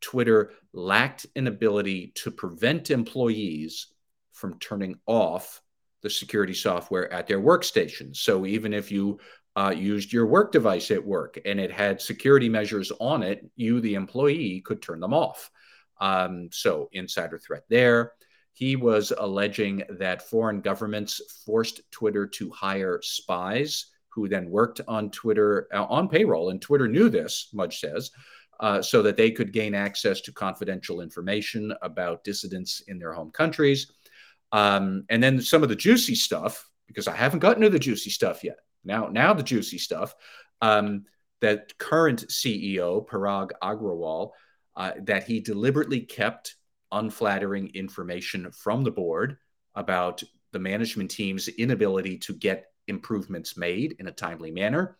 Twitter 0.00 0.52
lacked 0.72 1.26
an 1.34 1.46
ability 1.46 2.12
to 2.16 2.30
prevent 2.30 2.90
employees 2.90 3.86
from 4.40 4.58
turning 4.58 4.98
off 5.06 5.60
the 6.02 6.10
security 6.10 6.54
software 6.54 7.12
at 7.12 7.26
their 7.26 7.40
workstations. 7.40 8.16
So 8.16 8.46
even 8.46 8.72
if 8.72 8.90
you 8.90 9.20
uh, 9.56 9.74
used 9.76 10.12
your 10.12 10.26
work 10.26 10.52
device 10.52 10.90
at 10.90 11.04
work 11.04 11.38
and 11.44 11.60
it 11.60 11.70
had 11.70 12.00
security 12.00 12.48
measures 12.48 12.90
on 13.00 13.22
it, 13.22 13.44
you, 13.56 13.80
the 13.80 13.94
employee, 13.94 14.62
could 14.64 14.80
turn 14.80 15.00
them 15.00 15.12
off. 15.12 15.50
Um, 16.00 16.48
so, 16.50 16.88
insider 16.92 17.38
threat 17.38 17.64
there. 17.68 18.12
He 18.52 18.76
was 18.76 19.12
alleging 19.16 19.82
that 19.90 20.22
foreign 20.22 20.60
governments 20.62 21.20
forced 21.44 21.82
Twitter 21.90 22.26
to 22.26 22.50
hire 22.50 23.00
spies 23.02 23.86
who 24.08 24.28
then 24.28 24.50
worked 24.50 24.80
on 24.88 25.10
Twitter 25.10 25.68
uh, 25.74 25.84
on 25.84 26.08
payroll. 26.08 26.50
And 26.50 26.60
Twitter 26.60 26.88
knew 26.88 27.10
this, 27.10 27.50
Mudge 27.52 27.80
says, 27.80 28.10
uh, 28.60 28.82
so 28.82 29.02
that 29.02 29.16
they 29.16 29.30
could 29.30 29.52
gain 29.52 29.74
access 29.74 30.20
to 30.22 30.32
confidential 30.32 31.00
information 31.00 31.72
about 31.82 32.24
dissidents 32.24 32.82
in 32.88 32.98
their 32.98 33.12
home 33.12 33.30
countries. 33.30 33.90
Um, 34.52 35.04
and 35.08 35.22
then 35.22 35.40
some 35.40 35.62
of 35.62 35.68
the 35.68 35.76
juicy 35.76 36.14
stuff, 36.14 36.68
because 36.86 37.08
I 37.08 37.16
haven't 37.16 37.40
gotten 37.40 37.62
to 37.62 37.70
the 37.70 37.78
juicy 37.78 38.10
stuff 38.10 38.42
yet. 38.42 38.58
Now, 38.84 39.08
now 39.08 39.32
the 39.34 39.42
juicy 39.42 39.78
stuff. 39.78 40.14
Um, 40.60 41.04
that 41.40 41.76
current 41.78 42.26
CEO 42.28 43.06
Parag 43.06 43.50
Agrawal, 43.62 44.30
uh, 44.76 44.92
that 45.02 45.24
he 45.24 45.40
deliberately 45.40 46.00
kept 46.00 46.56
unflattering 46.92 47.70
information 47.74 48.50
from 48.52 48.84
the 48.84 48.90
board 48.90 49.38
about 49.74 50.22
the 50.52 50.58
management 50.58 51.10
team's 51.10 51.48
inability 51.48 52.18
to 52.18 52.34
get 52.34 52.66
improvements 52.88 53.56
made 53.56 53.96
in 53.98 54.08
a 54.08 54.12
timely 54.12 54.50
manner. 54.50 54.96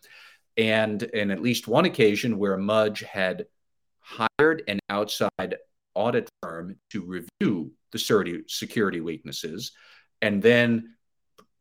And 0.57 1.03
in 1.03 1.31
at 1.31 1.41
least 1.41 1.67
one 1.67 1.85
occasion 1.85 2.37
where 2.37 2.57
Mudge 2.57 3.01
had 3.01 3.45
hired 3.99 4.63
an 4.67 4.79
outside 4.89 5.55
audit 5.93 6.29
firm 6.41 6.75
to 6.91 7.03
review 7.03 7.71
the 7.91 8.43
security 8.47 9.01
weaknesses. 9.01 9.71
And 10.21 10.41
then 10.41 10.95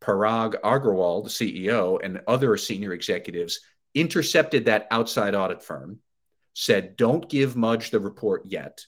Parag 0.00 0.60
Agrawal, 0.62 1.24
the 1.24 1.30
CEO, 1.30 1.98
and 2.02 2.20
other 2.26 2.56
senior 2.56 2.92
executives 2.92 3.60
intercepted 3.94 4.66
that 4.66 4.86
outside 4.90 5.34
audit 5.34 5.62
firm, 5.62 5.98
said, 6.54 6.96
Don't 6.96 7.28
give 7.28 7.56
Mudge 7.56 7.90
the 7.90 8.00
report 8.00 8.44
yet. 8.46 8.84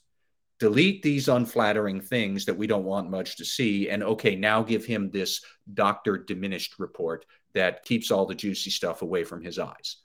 Delete 0.58 1.02
these 1.02 1.28
unflattering 1.28 2.00
things 2.00 2.44
that 2.44 2.56
we 2.56 2.66
don't 2.66 2.84
want 2.84 3.10
Mudge 3.10 3.36
to 3.36 3.44
see. 3.44 3.88
And 3.88 4.02
okay, 4.02 4.36
now 4.36 4.62
give 4.62 4.84
him 4.84 5.10
this 5.10 5.44
doctor 5.72 6.16
diminished 6.16 6.78
report 6.78 7.26
that 7.54 7.84
keeps 7.84 8.10
all 8.10 8.26
the 8.26 8.34
juicy 8.34 8.70
stuff 8.70 9.02
away 9.02 9.24
from 9.24 9.42
his 9.42 9.58
eyes. 9.58 9.96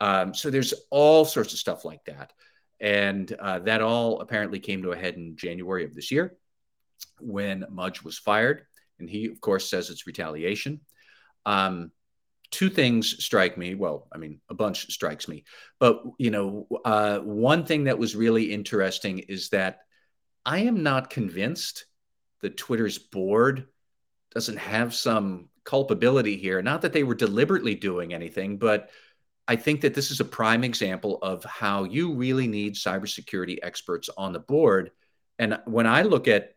Um, 0.00 0.34
so 0.34 0.50
there's 0.50 0.74
all 0.90 1.24
sorts 1.24 1.52
of 1.52 1.58
stuff 1.58 1.84
like 1.84 2.04
that. 2.04 2.32
And 2.80 3.30
uh, 3.32 3.60
that 3.60 3.82
all 3.82 4.20
apparently 4.20 4.58
came 4.58 4.82
to 4.82 4.92
a 4.92 4.96
head 4.96 5.14
in 5.14 5.36
January 5.36 5.84
of 5.84 5.94
this 5.94 6.10
year 6.10 6.36
when 7.20 7.64
Mudge 7.70 8.02
was 8.02 8.18
fired. 8.18 8.62
And 8.98 9.08
he, 9.08 9.26
of 9.26 9.40
course, 9.40 9.68
says 9.68 9.90
it's 9.90 10.06
retaliation. 10.06 10.80
Um, 11.46 11.90
two 12.50 12.70
things 12.70 13.24
strike 13.24 13.58
me. 13.58 13.74
Well, 13.74 14.06
I 14.12 14.18
mean, 14.18 14.40
a 14.48 14.54
bunch 14.54 14.92
strikes 14.92 15.26
me. 15.28 15.44
But, 15.80 16.02
you 16.18 16.30
know, 16.30 16.68
uh, 16.84 17.18
one 17.18 17.64
thing 17.64 17.84
that 17.84 17.98
was 17.98 18.14
really 18.14 18.52
interesting 18.52 19.20
is 19.20 19.48
that 19.50 19.80
I 20.44 20.60
am 20.60 20.82
not 20.82 21.10
convinced 21.10 21.86
that 22.42 22.56
Twitter's 22.56 22.98
board 22.98 23.66
doesn't 24.32 24.58
have 24.58 24.94
some 24.94 25.48
culpability 25.64 26.36
here. 26.36 26.60
Not 26.60 26.82
that 26.82 26.92
they 26.92 27.02
were 27.02 27.14
deliberately 27.14 27.74
doing 27.74 28.12
anything, 28.12 28.58
but 28.58 28.90
I 29.46 29.56
think 29.56 29.82
that 29.82 29.94
this 29.94 30.10
is 30.10 30.20
a 30.20 30.24
prime 30.24 30.64
example 30.64 31.18
of 31.22 31.44
how 31.44 31.84
you 31.84 32.14
really 32.14 32.46
need 32.46 32.74
cybersecurity 32.74 33.58
experts 33.62 34.08
on 34.16 34.32
the 34.32 34.40
board. 34.40 34.90
And 35.38 35.58
when 35.66 35.86
I 35.86 36.02
look 36.02 36.28
at 36.28 36.54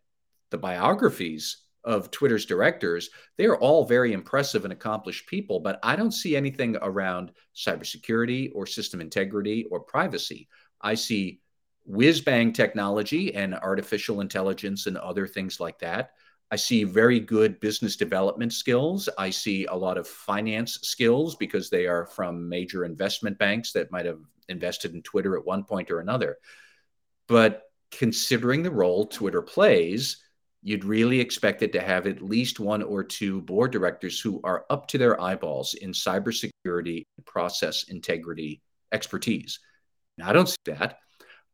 the 0.52 0.58
biographies 0.58 1.64
of 1.84 2.12
Twitter's 2.12 2.46
directors, 2.46 3.10
they 3.38 3.46
are 3.46 3.58
all 3.58 3.86
very 3.86 4.14
impressive 4.14 4.64
and 4.64 4.74
accomplished 4.74 5.28
people, 5.28 5.60
but 5.60 5.80
I 5.84 5.96
don't 5.96 6.12
see 6.12 6.36
anything 6.36 6.78
around 6.82 7.32
cybersecurity 7.56 8.52
or 8.54 8.66
system 8.66 9.02
integrity 9.02 9.66
or 9.72 9.80
privacy. 9.82 10.48
I 10.82 10.96
see 10.96 11.42
whiz 11.86 12.22
bang 12.22 12.52
technology 12.52 13.34
and 13.34 13.56
artificial 13.56 14.22
intelligence 14.22 14.88
and 14.88 14.98
other 14.98 15.28
things 15.28 15.60
like 15.60 15.80
that. 15.80 16.12
I 16.50 16.56
see 16.56 16.84
very 16.86 17.20
good 17.20 17.60
business 17.60 17.98
development 17.98 18.54
skills. 18.54 19.10
I 19.18 19.30
see 19.30 19.66
a 19.66 19.76
lot 19.76 19.98
of 19.98 20.08
finance 20.08 20.80
skills 20.82 21.36
because 21.36 21.70
they 21.70 21.88
are 21.88 22.06
from 22.06 22.48
major 22.48 22.86
investment 22.86 23.38
banks 23.38 23.74
that 23.74 23.92
might 23.92 24.06
have 24.06 24.22
invested 24.48 24.94
in 24.94 25.02
Twitter 25.02 25.38
at 25.38 25.46
one 25.46 25.66
point 25.66 25.92
or 25.92 26.00
another. 26.00 26.38
But 27.28 27.64
considering 27.92 28.64
the 28.64 28.72
role 28.72 29.06
Twitter 29.06 29.42
plays, 29.42 30.24
you'd 30.62 30.86
really 30.86 31.20
expect 31.20 31.62
it 31.62 31.74
to 31.74 31.82
have 31.82 32.08
at 32.08 32.22
least 32.22 32.60
one 32.60 32.82
or 32.82 33.04
two 33.04 33.42
board 33.42 33.72
directors 33.72 34.20
who 34.20 34.40
are 34.44 34.66
up 34.70 34.88
to 34.88 34.98
their 34.98 35.20
eyeballs 35.22 35.74
in 35.74 35.92
cybersecurity 35.92 37.06
and 37.18 37.26
process 37.26 37.84
integrity 37.90 38.62
expertise. 38.92 39.60
Now, 40.18 40.30
I 40.30 40.34
don't 40.34 40.50
see 40.50 40.56
that. 40.66 41.00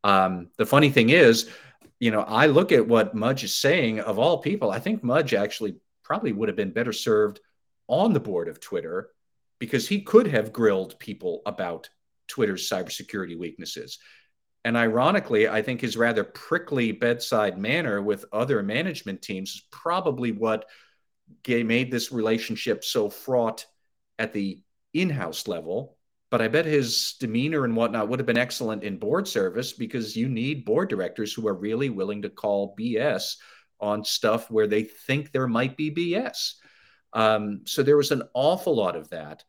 Um, 0.03 0.49
the 0.57 0.65
funny 0.65 0.89
thing 0.89 1.09
is, 1.09 1.49
you 1.99 2.11
know, 2.11 2.21
I 2.21 2.47
look 2.47 2.71
at 2.71 2.87
what 2.87 3.15
Mudge 3.15 3.43
is 3.43 3.53
saying 3.53 3.99
of 3.99 4.19
all 4.19 4.39
people. 4.39 4.71
I 4.71 4.79
think 4.79 5.03
Mudge 5.03 5.33
actually 5.33 5.75
probably 6.03 6.33
would 6.33 6.49
have 6.49 6.57
been 6.57 6.71
better 6.71 6.93
served 6.93 7.39
on 7.87 8.13
the 8.13 8.19
board 8.19 8.47
of 8.47 8.59
Twitter 8.59 9.09
because 9.59 9.87
he 9.87 10.01
could 10.01 10.27
have 10.27 10.53
grilled 10.53 10.99
people 10.99 11.41
about 11.45 11.89
Twitter's 12.27 12.69
cybersecurity 12.69 13.37
weaknesses. 13.37 13.99
And 14.65 14.77
ironically, 14.77 15.47
I 15.47 15.61
think 15.61 15.81
his 15.81 15.97
rather 15.97 16.23
prickly 16.23 16.91
bedside 16.91 17.57
manner 17.57 18.01
with 18.01 18.25
other 18.31 18.63
management 18.63 19.21
teams 19.21 19.51
is 19.51 19.63
probably 19.71 20.31
what 20.31 20.65
made 21.47 21.91
this 21.91 22.11
relationship 22.11 22.83
so 22.83 23.09
fraught 23.09 23.65
at 24.19 24.33
the 24.33 24.61
in 24.93 25.09
house 25.09 25.47
level 25.47 25.97
but 26.33 26.41
I 26.41 26.47
bet 26.47 26.65
his 26.65 27.13
demeanor 27.19 27.63
and 27.63 27.75
whatnot 27.75 28.09
would 28.09 28.17
have 28.17 28.25
been 28.25 28.39
excellent 28.39 28.83
in 28.83 28.97
board 28.97 29.27
service 29.27 29.71
because 29.71 30.17
you 30.17 30.27
need 30.27 30.65
board 30.65 30.89
directors 30.89 31.31
who 31.31 31.47
are 31.47 31.53
really 31.53 31.91
willing 31.91 32.23
to 32.23 32.29
call 32.31 32.75
BS 32.75 33.35
on 33.79 34.03
stuff 34.03 34.49
where 34.49 34.65
they 34.65 34.81
think 34.81 35.31
there 35.31 35.47
might 35.47 35.77
be 35.77 35.91
BS. 35.91 36.53
Um, 37.13 37.61
so 37.65 37.83
there 37.83 37.97
was 37.97 38.09
an 38.09 38.23
awful 38.33 38.75
lot 38.75 38.95
of 38.95 39.11
that. 39.11 39.43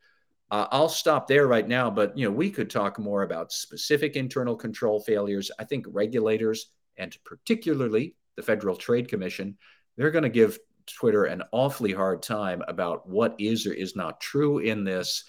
Uh, 0.50 0.66
I'll 0.72 0.90
stop 0.90 1.26
there 1.26 1.46
right 1.46 1.66
now, 1.66 1.90
but 1.90 2.18
you 2.18 2.26
know 2.26 2.36
we 2.36 2.50
could 2.50 2.68
talk 2.68 2.98
more 2.98 3.22
about 3.22 3.50
specific 3.50 4.14
internal 4.14 4.54
control 4.54 5.00
failures. 5.00 5.50
I 5.58 5.64
think 5.64 5.86
regulators 5.88 6.66
and 6.98 7.16
particularly 7.24 8.14
the 8.36 8.42
Federal 8.42 8.76
Trade 8.76 9.08
Commission, 9.08 9.56
they're 9.96 10.10
going 10.10 10.24
to 10.24 10.28
give 10.28 10.58
Twitter 10.86 11.24
an 11.24 11.44
awfully 11.50 11.94
hard 11.94 12.22
time 12.22 12.62
about 12.68 13.08
what 13.08 13.36
is 13.38 13.66
or 13.66 13.72
is 13.72 13.96
not 13.96 14.20
true 14.20 14.58
in 14.58 14.84
this. 14.84 15.24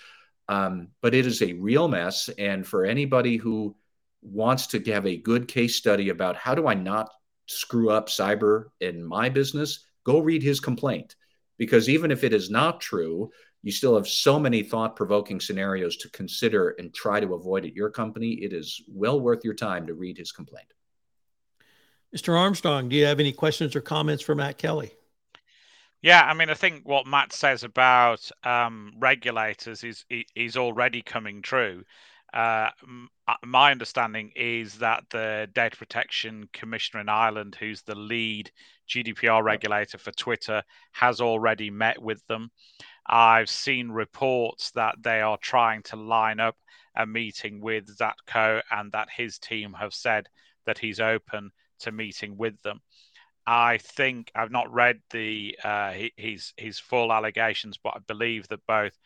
Um, 0.48 0.90
but 1.02 1.16
it 1.16 1.26
is 1.26 1.42
a 1.42 1.54
real 1.54 1.88
mess. 1.88 2.30
And 2.38 2.66
for 2.66 2.86
anybody 2.86 3.38
who 3.38 3.76
wants 4.22 4.68
to 4.68 4.84
have 4.92 5.06
a 5.06 5.18
good 5.18 5.48
case 5.48 5.76
study 5.76 6.10
about 6.10 6.36
how 6.36 6.56
do 6.56 6.68
I 6.68 6.74
not 6.74 7.10
screw 7.48 7.90
up 7.90 8.10
cyber 8.10 8.66
in 8.80 9.04
my 9.04 9.30
business, 9.30 9.86
go 10.04 10.20
read 10.20 10.44
his 10.44 10.60
complaint. 10.60 11.16
Because 11.58 11.90
even 11.90 12.12
if 12.12 12.24
it 12.24 12.34
is 12.34 12.50
not 12.50 12.82
true, 12.82 13.32
you 13.64 13.72
still 13.72 13.96
have 13.96 14.08
so 14.08 14.40
many 14.40 14.62
thought 14.62 14.96
provoking 14.96 15.40
scenarios 15.40 15.98
to 15.98 16.10
consider 16.10 16.76
and 16.78 16.94
try 16.94 17.20
to 17.20 17.34
avoid 17.34 17.66
at 17.66 17.74
your 17.74 17.90
company. 17.90 18.34
It 18.34 18.54
is 18.54 18.82
well 18.88 19.20
worth 19.20 19.44
your 19.44 19.54
time 19.56 19.88
to 19.88 19.94
read 19.94 20.18
his 20.18 20.32
complaint. 20.32 20.68
Mr. 22.16 22.38
Armstrong, 22.38 22.90
do 22.90 22.96
you 22.96 23.06
have 23.06 23.20
any 23.20 23.34
questions 23.34 23.76
or 23.76 23.82
comments 23.82 24.24
for 24.24 24.36
Matt 24.36 24.58
Kelly? 24.58 24.94
Yeah, 26.06 26.22
I 26.24 26.36
mean, 26.36 26.52
I 26.52 26.54
think 26.54 26.88
what 26.88 27.08
Matt 27.08 27.34
says 27.34 27.64
about 27.64 28.30
um, 28.44 28.94
regulators 29.00 29.84
is 29.84 30.06
is 30.36 30.56
already 30.56 31.02
coming 31.02 31.42
true. 31.42 31.84
Uh, 32.32 32.70
uh, 33.28 33.34
my 33.44 33.72
understanding 33.72 34.32
is 34.36 34.76
that 34.78 35.04
the 35.10 35.50
Data 35.56 35.76
Protection 35.76 36.48
Commissioner 36.54 37.02
in 37.02 37.10
Ireland, 37.10 37.58
who's 37.60 37.82
the 37.82 37.96
lead 37.96 38.52
GDPR 38.88 39.44
regulator 39.44 39.98
for 39.98 40.12
Twitter, 40.12 40.62
has 40.92 41.22
already 41.22 41.72
met 41.72 42.00
with 42.00 42.24
them. 42.28 42.52
I've 43.08 43.50
seen 43.50 43.90
reports 43.90 44.70
that 44.76 44.98
they 45.02 45.22
are 45.22 45.40
trying 45.40 45.82
to 45.86 45.96
line 45.96 46.40
up 46.40 46.56
a 46.96 47.08
meeting 47.08 47.62
with 47.62 47.98
Zatko 47.98 48.62
and 48.70 48.92
that 48.92 49.08
his 49.10 49.40
team 49.40 49.74
have 49.74 49.96
said 49.96 50.28
that 50.68 50.78
he's 50.78 51.00
open 51.00 51.50
to 51.80 51.92
meeting 51.92 52.38
with 52.38 52.62
them. 52.62 52.82
I 53.48 53.78
think 53.78 54.32
I've 54.34 54.52
not 54.52 54.74
read 54.74 55.00
the 55.12 55.58
uh, 55.64 55.94
his 56.18 56.54
his 56.58 56.80
full 56.80 57.14
allegations, 57.14 57.78
but 57.78 57.94
I 57.96 58.00
believe 58.08 58.48
that 58.48 58.66
both 58.68 58.98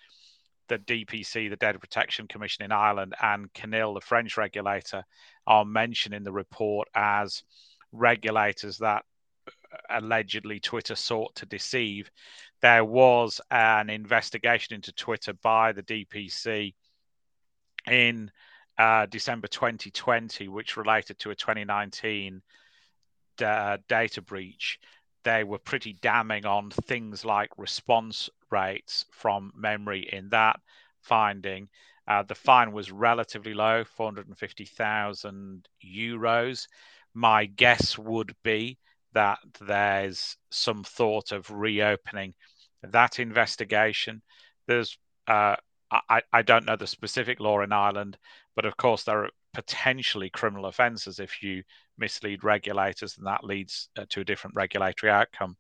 the 0.70 0.80
DPC, 0.80 1.50
the 1.50 1.58
Data 1.58 1.80
Protection 1.80 2.28
Commission 2.28 2.64
in 2.64 2.72
Ireland, 2.72 3.16
and 3.22 3.52
CNIL, 3.54 3.96
the 3.96 4.06
French 4.06 4.38
regulator, 4.38 5.04
are 5.46 5.66
mentioned 5.66 6.16
in 6.16 6.24
the 6.24 6.32
report 6.32 6.88
as 6.96 7.44
regulators 7.92 8.78
that 8.78 9.04
uh, 9.48 9.52
allegedly 9.90 10.60
Twitter 10.60 10.96
sought 10.96 11.36
to 11.36 11.46
deceive. 11.46 12.10
There 12.62 12.86
was 12.86 13.42
an 13.52 13.90
investigation 13.90 14.76
into 14.76 14.94
Twitter 14.94 15.34
by 15.34 15.74
the 15.74 15.84
DPC 15.84 16.76
in 17.88 18.32
uh, 18.78 19.06
December 19.08 19.48
2020, 19.48 20.48
which 20.48 20.78
related 20.78 21.20
to 21.20 21.32
a 21.32 21.36
2019 21.36 22.42
uh, 23.42 23.78
data 23.88 24.22
breach, 24.22 24.80
they 25.24 25.44
were 25.44 25.60
pretty 25.60 25.94
damning 26.02 26.46
on 26.46 26.72
things 26.72 27.26
like 27.26 27.50
response 27.58 28.30
rates 28.52 29.06
from 29.12 29.52
memory 29.56 30.08
in 30.12 30.30
that 30.30 30.60
finding. 31.02 31.70
Uh, 32.08 32.24
the 32.24 32.36
fine 32.36 32.72
was 32.72 32.92
relatively 32.92 33.54
low, 33.54 33.84
450,000 33.84 35.68
euros. 35.86 36.68
My 37.14 37.46
guess 37.46 37.98
would 37.98 38.36
be 38.44 38.78
that 39.14 39.40
there's 39.60 40.38
some 40.50 40.84
thought 40.84 41.32
of 41.32 41.50
reopening 41.52 42.34
that 42.84 43.20
investigation. 43.20 44.22
There's, 44.68 44.98
uh, 45.28 45.56
I, 45.92 46.22
I 46.32 46.42
don't 46.44 46.66
know 46.66 46.76
the 46.76 46.88
specific 46.88 47.40
law 47.40 47.62
in 47.62 47.72
Ireland, 47.72 48.18
but 48.56 48.66
of 48.66 48.78
course 48.78 49.04
there 49.04 49.26
are 49.26 49.30
potentially 49.54 50.30
criminal 50.30 50.66
offences 50.66 51.20
if 51.20 51.42
you 51.42 51.64
mislead 51.98 52.44
regulators, 52.44 53.18
and 53.18 53.28
that 53.28 53.44
leads 53.44 53.90
uh, 53.98 54.06
to 54.10 54.22
a 54.22 54.26
different 54.26 54.56
regulatory 54.56 55.12
outcome. 55.12 55.58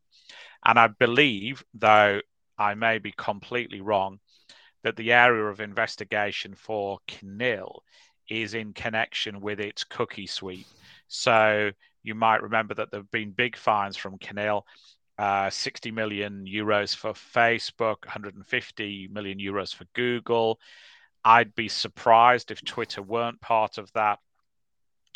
And 0.65 0.77
I 0.77 0.87
believe, 0.87 1.63
though 1.73 2.21
I 2.57 2.75
may 2.75 2.99
be 2.99 3.13
completely 3.17 3.81
wrong, 3.81 4.19
that 4.83 4.95
the 4.95 5.11
area 5.11 5.45
of 5.45 5.59
investigation 5.59 6.55
for 6.55 6.99
CNIL 7.07 7.79
is 8.29 8.53
in 8.53 8.73
connection 8.73 9.41
with 9.41 9.59
its 9.59 9.83
cookie 9.83 10.27
sweep. 10.27 10.67
So 11.07 11.71
you 12.03 12.15
might 12.15 12.43
remember 12.43 12.73
that 12.75 12.91
there 12.91 12.99
have 13.01 13.11
been 13.11 13.31
big 13.31 13.57
fines 13.57 13.97
from 13.97 14.17
CNIL. 14.19 14.63
Uh, 15.17 15.49
60 15.49 15.91
million 15.91 16.45
euros 16.45 16.95
for 16.95 17.11
Facebook, 17.11 18.05
150 18.05 19.09
million 19.11 19.37
euros 19.37 19.75
for 19.75 19.83
Google. 19.93 20.59
I'd 21.23 21.55
be 21.55 21.67
surprised 21.67 22.51
if 22.51 22.63
Twitter 22.63 23.01
weren't 23.01 23.41
part 23.41 23.77
of 23.77 23.91
that 23.93 24.19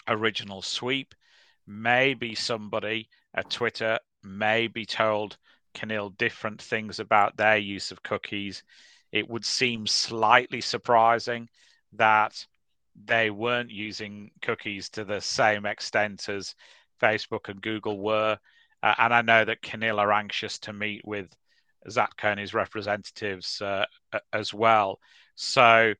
original 0.08 0.62
sweep. 0.62 1.16
Maybe 1.66 2.36
somebody 2.36 3.10
at 3.34 3.50
Twitter 3.50 4.00
may 4.22 4.68
be 4.68 4.86
told 4.86 5.38
CNIL 5.74 6.18
different 6.18 6.62
things 6.62 7.00
about 7.00 7.38
their 7.38 7.58
use 7.58 7.92
of 7.92 8.04
cookies. 8.04 8.64
It 9.12 9.30
would 9.30 9.46
seem 9.46 9.88
slightly 9.88 10.62
surprising 10.62 11.50
that 11.94 12.46
they 13.06 13.30
weren't 13.30 13.72
using 13.72 14.32
cookies 14.42 14.90
to 14.90 15.04
the 15.04 15.22
same 15.22 15.66
extent 15.66 16.30
as 16.30 16.56
Facebook 17.02 17.50
and 17.50 17.62
Google 17.62 18.00
were. 18.00 18.38
Uh, 18.82 18.96
and 18.98 19.14
I 19.14 19.22
know 19.22 19.46
that 19.46 19.62
CNIL 19.62 20.00
are 20.00 20.12
anxious 20.12 20.60
to 20.60 20.74
meet 20.74 21.06
with 21.06 21.34
Zatko 21.88 22.26
and 22.26 22.40
his 22.40 22.54
representatives 22.54 23.62
uh, 23.62 23.86
as 24.32 24.54
well. 24.54 25.00
So 25.36 25.94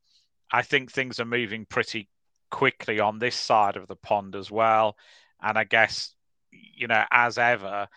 I 0.52 0.62
think 0.62 0.92
things 0.92 1.20
are 1.20 1.26
moving 1.26 1.66
pretty 1.66 2.10
quickly 2.52 3.00
on 3.00 3.18
this 3.18 3.36
side 3.36 3.76
of 3.76 3.88
the 3.88 3.96
pond 3.96 4.36
as 4.36 4.52
well. 4.52 4.96
And 5.42 5.58
I 5.58 5.64
guess, 5.64 6.14
you 6.52 6.88
know, 6.88 7.04
as 7.12 7.38
ever, 7.38 7.88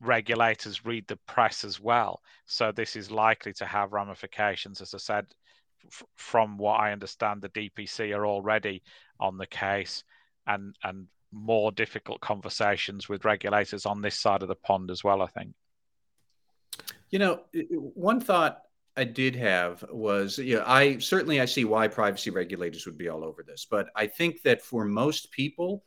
regulators 0.00 0.84
read 0.84 1.06
the 1.08 1.16
press 1.26 1.64
as 1.64 1.80
well. 1.80 2.20
So 2.44 2.70
this 2.70 2.96
is 2.96 3.10
likely 3.10 3.52
to 3.54 3.66
have 3.66 3.92
ramifications. 3.92 4.80
As 4.80 4.94
I 4.94 4.98
said, 4.98 5.26
f- 5.86 6.04
from 6.16 6.58
what 6.58 6.80
I 6.80 6.92
understand, 6.92 7.40
the 7.40 7.48
DPC 7.48 8.14
are 8.14 8.26
already 8.26 8.82
on 9.18 9.38
the 9.38 9.46
case 9.46 10.04
and, 10.46 10.76
and 10.84 11.06
more 11.32 11.72
difficult 11.72 12.20
conversations 12.20 13.08
with 13.08 13.24
regulators 13.24 13.86
on 13.86 14.02
this 14.02 14.18
side 14.18 14.42
of 14.42 14.48
the 14.48 14.54
pond 14.54 14.90
as 14.90 15.02
well, 15.02 15.22
I 15.22 15.26
think. 15.26 15.54
You 17.10 17.18
know, 17.18 17.40
one 17.94 18.20
thought 18.20 18.65
I 18.96 19.04
did 19.04 19.36
have 19.36 19.84
was, 19.90 20.38
you 20.38 20.56
know, 20.56 20.64
I 20.66 20.98
certainly 20.98 21.40
I 21.40 21.44
see 21.44 21.64
why 21.64 21.86
privacy 21.88 22.30
regulators 22.30 22.86
would 22.86 22.96
be 22.96 23.08
all 23.08 23.24
over 23.24 23.42
this, 23.42 23.66
but 23.70 23.88
I 23.94 24.06
think 24.06 24.42
that 24.42 24.62
for 24.62 24.84
most 24.84 25.30
people, 25.32 25.84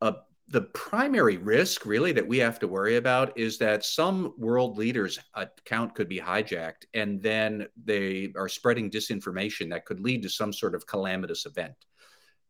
uh, 0.00 0.12
the 0.48 0.62
primary 0.62 1.36
risk 1.36 1.86
really 1.86 2.12
that 2.12 2.26
we 2.26 2.38
have 2.38 2.58
to 2.58 2.68
worry 2.68 2.96
about 2.96 3.36
is 3.38 3.58
that 3.58 3.84
some 3.84 4.34
world 4.36 4.78
leaders' 4.78 5.18
account 5.34 5.94
could 5.94 6.08
be 6.08 6.18
hijacked 6.18 6.86
and 6.94 7.22
then 7.22 7.66
they 7.84 8.32
are 8.36 8.48
spreading 8.48 8.90
disinformation 8.90 9.70
that 9.70 9.84
could 9.84 10.00
lead 10.00 10.22
to 10.22 10.28
some 10.28 10.52
sort 10.52 10.74
of 10.74 10.86
calamitous 10.86 11.46
event. 11.46 11.74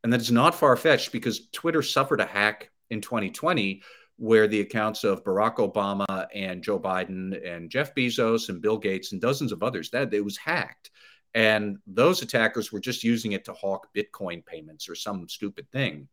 And 0.03 0.13
that 0.13 0.21
is 0.21 0.33
not 0.33 0.55
far 0.55 0.77
fetched 0.77 1.13
because 1.13 1.49
Twitter 1.53 1.83
suffered 1.83 2.21
a 2.21 2.27
hack 2.27 2.71
in 2.89 3.03
2020 3.03 3.83
where 4.21 4.47
the 4.47 4.61
accounts 4.61 5.03
of 5.03 5.25
Barack 5.25 5.57
Obama 5.57 6.27
and 6.35 6.63
Joe 6.63 6.79
Biden 6.79 7.41
and 7.43 7.71
Jeff 7.71 7.95
Bezos 7.95 8.51
and 8.51 8.61
Bill 8.61 8.77
Gates 8.77 9.13
and 9.13 9.21
dozens 9.21 9.51
of 9.51 9.63
others 9.63 9.89
that 9.91 10.13
it 10.13 10.23
was 10.23 10.37
hacked. 10.37 10.91
And 11.33 11.79
those 11.87 12.21
attackers 12.21 12.71
were 12.71 12.81
just 12.81 13.03
using 13.03 13.33
it 13.33 13.47
to 13.47 13.55
hawk 13.55 13.89
Bitcoin 13.97 14.45
payments 14.45 14.91
or 14.91 14.95
some 14.95 15.27
stupid 15.27 15.71
thing. 15.73 16.07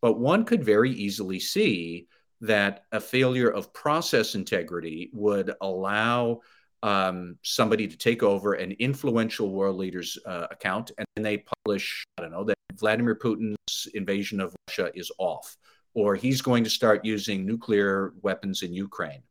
But 0.00 0.20
one 0.20 0.44
could 0.44 0.62
very 0.62 0.92
easily 0.92 1.40
see 1.40 2.06
that 2.40 2.84
a 2.92 3.00
failure 3.00 3.50
of 3.50 3.74
process 3.74 4.36
integrity 4.36 5.10
would 5.12 5.52
allow 5.60 6.42
um, 6.84 7.36
somebody 7.42 7.88
to 7.88 7.96
take 7.96 8.22
over 8.22 8.54
an 8.54 8.76
influential 8.78 9.50
world 9.50 9.76
leader's 9.76 10.16
uh, 10.24 10.46
account 10.52 10.92
and 11.16 11.26
they 11.26 11.44
publish, 11.64 12.04
I 12.16 12.22
don't 12.22 12.30
know, 12.30 12.44
that 12.44 12.56
Vladimir 12.74 13.16
Putin's 13.16 13.88
invasion 13.92 14.40
of 14.40 14.54
Russia 14.68 14.92
is 14.94 15.10
off, 15.18 15.56
or 15.94 16.14
he's 16.14 16.42
going 16.42 16.64
to 16.64 16.70
start 16.70 17.04
using 17.04 17.44
nuclear 17.44 18.12
weapons 18.22 18.62
in 18.62 18.72
Ukraine, 18.72 19.22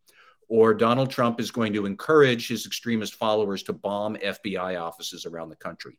or 0.48 0.74
Donald 0.74 1.10
Trump 1.10 1.40
is 1.40 1.52
going 1.52 1.74
to 1.74 1.86
encourage 1.86 2.48
his 2.48 2.66
extremist 2.66 3.16
followers 3.16 3.64
to 3.64 3.74
bomb 3.74 4.16
FBI 4.16 4.80
offices 4.82 5.26
around 5.26 5.50
the 5.50 5.56
country. 5.56 5.98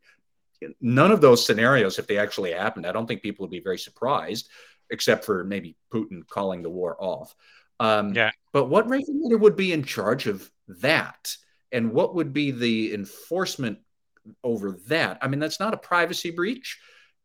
None 0.81 1.11
of 1.11 1.21
those 1.21 1.47
scenarios, 1.47 1.99
if 1.99 2.07
they 2.07 2.19
actually 2.19 2.53
happened, 2.53 2.87
I 2.87 2.93
don't 2.93 3.07
think 3.07 3.23
people 3.23 3.45
would 3.45 3.51
be 3.51 3.61
very 3.61 3.79
surprised, 3.79 4.51
except 4.91 5.25
for 5.25 5.45
maybe 5.45 5.77
Putin 5.93 6.27
calling 6.27 6.63
the 6.63 6.69
war 6.69 6.97
off. 6.99 7.35
Um, 7.79 8.13
yeah. 8.13 8.31
But 8.53 8.67
what 8.67 8.89
regulator 8.89 9.39
would 9.39 9.57
be 9.57 9.73
in 9.73 9.83
charge 9.83 10.27
of 10.27 10.51
that? 10.69 11.35
And 11.73 11.93
what 11.93 12.15
would 12.15 12.33
be 12.33 12.51
the 12.51 12.93
enforcement 12.93 13.79
over 14.45 14.73
that? 14.89 15.19
I 15.23 15.29
mean, 15.29 15.41
that's 15.41 15.61
not 15.61 15.73
a 15.73 15.79
privacy 15.79 16.31
breach. 16.31 16.79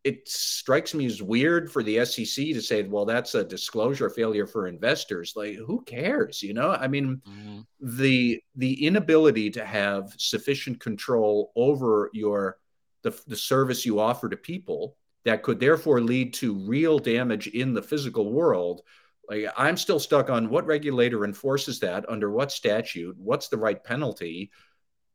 It 0.06 0.30
strikes 0.30 0.94
me 0.94 1.06
as 1.08 1.22
weird 1.22 1.70
for 1.72 1.84
the 1.84 2.06
SEC 2.06 2.46
to 2.46 2.62
say, 2.62 2.84
well, 2.84 3.06
that's 3.06 3.36
a 3.36 3.44
disclosure 3.44 4.10
failure 4.10 4.48
for 4.48 4.68
investors. 4.68 5.34
Like, 5.36 5.56
who 5.56 5.84
cares? 5.84 6.42
You 6.42 6.54
know, 6.54 6.72
I 6.72 6.88
mean, 6.88 7.22
mm-hmm. 7.28 7.62
the 7.82 8.42
the 8.56 8.86
inability 8.86 9.50
to 9.52 9.66
have 9.66 10.14
sufficient 10.18 10.80
control 10.80 11.52
over 11.56 12.10
your 12.14 12.58
the, 13.02 13.20
the 13.28 13.36
service 13.36 13.86
you 13.86 14.00
offer 14.00 14.30
to 14.30 14.38
people 14.38 14.96
that 15.26 15.44
could 15.44 15.60
therefore 15.60 16.02
lead 16.02 16.34
to 16.36 16.54
real 16.68 17.00
damage 17.00 17.48
in 17.48 17.74
the 17.74 17.82
physical 17.82 18.32
world 18.32 18.82
like 19.30 19.48
I'm 19.58 19.78
still 19.78 20.00
stuck 20.00 20.30
on 20.30 20.50
what 20.50 20.66
regulator 20.66 21.26
enforces 21.26 21.80
that 21.80 22.08
under 22.10 22.30
what 22.32 22.52
statute, 22.52 23.16
what's 23.18 23.48
the 23.48 23.58
right 23.58 23.84
penalty, 23.84 24.52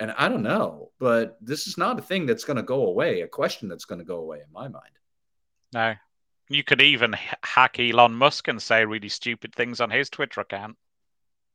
and 0.00 0.12
I 0.12 0.28
don't 0.28 0.42
know. 0.42 0.90
But 0.98 1.36
this 1.40 1.66
is 1.66 1.78
not 1.78 1.98
a 1.98 2.02
thing 2.02 2.26
that's 2.26 2.44
going 2.44 2.56
to 2.56 2.62
go 2.62 2.86
away. 2.86 3.20
A 3.20 3.28
question 3.28 3.68
that's 3.68 3.84
going 3.84 4.00
to 4.00 4.04
go 4.04 4.16
away 4.16 4.38
in 4.38 4.52
my 4.52 4.66
mind. 4.66 4.98
No, 5.72 5.94
you 6.48 6.64
could 6.64 6.82
even 6.82 7.14
hack 7.44 7.78
Elon 7.78 8.14
Musk 8.14 8.48
and 8.48 8.60
say 8.60 8.84
really 8.84 9.08
stupid 9.08 9.54
things 9.54 9.80
on 9.80 9.90
his 9.90 10.10
Twitter 10.10 10.40
account. 10.40 10.76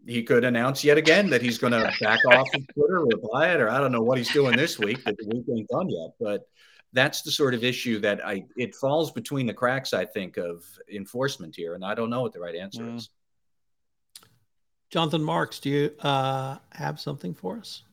He 0.07 0.23
could 0.23 0.45
announce 0.45 0.83
yet 0.83 0.97
again 0.97 1.29
that 1.31 1.41
he's 1.41 1.57
going 1.57 1.73
to 1.73 1.91
back 1.99 2.19
off 2.31 2.47
of 2.53 2.67
Twitter 2.73 3.01
or 3.01 3.29
buy 3.33 3.53
it, 3.53 3.59
or 3.59 3.69
I 3.69 3.79
don't 3.79 3.91
know 3.91 4.03
what 4.03 4.19
he's 4.19 4.31
doing 4.31 4.55
this 4.55 4.77
week. 4.77 5.03
That 5.03 5.17
the 5.17 5.27
week 5.27 5.45
ain't 5.49 5.67
done 5.67 5.89
yet, 5.89 6.11
but 6.19 6.47
that's 6.93 7.23
the 7.23 7.31
sort 7.31 7.55
of 7.55 7.63
issue 7.63 7.99
that 7.99 8.25
I 8.25 8.45
it 8.55 8.75
falls 8.75 9.11
between 9.11 9.47
the 9.47 9.53
cracks. 9.53 9.93
I 9.93 10.05
think 10.05 10.37
of 10.37 10.63
enforcement 10.93 11.55
here, 11.55 11.73
and 11.73 11.83
I 11.83 11.95
don't 11.95 12.11
know 12.11 12.21
what 12.21 12.33
the 12.33 12.39
right 12.39 12.55
answer 12.55 12.83
mm. 12.83 12.97
is. 12.97 13.09
Jonathan 14.91 15.23
Marks, 15.23 15.59
do 15.59 15.69
you 15.69 15.91
uh, 16.01 16.57
have 16.71 16.99
something 16.99 17.33
for 17.33 17.57
us? 17.57 17.83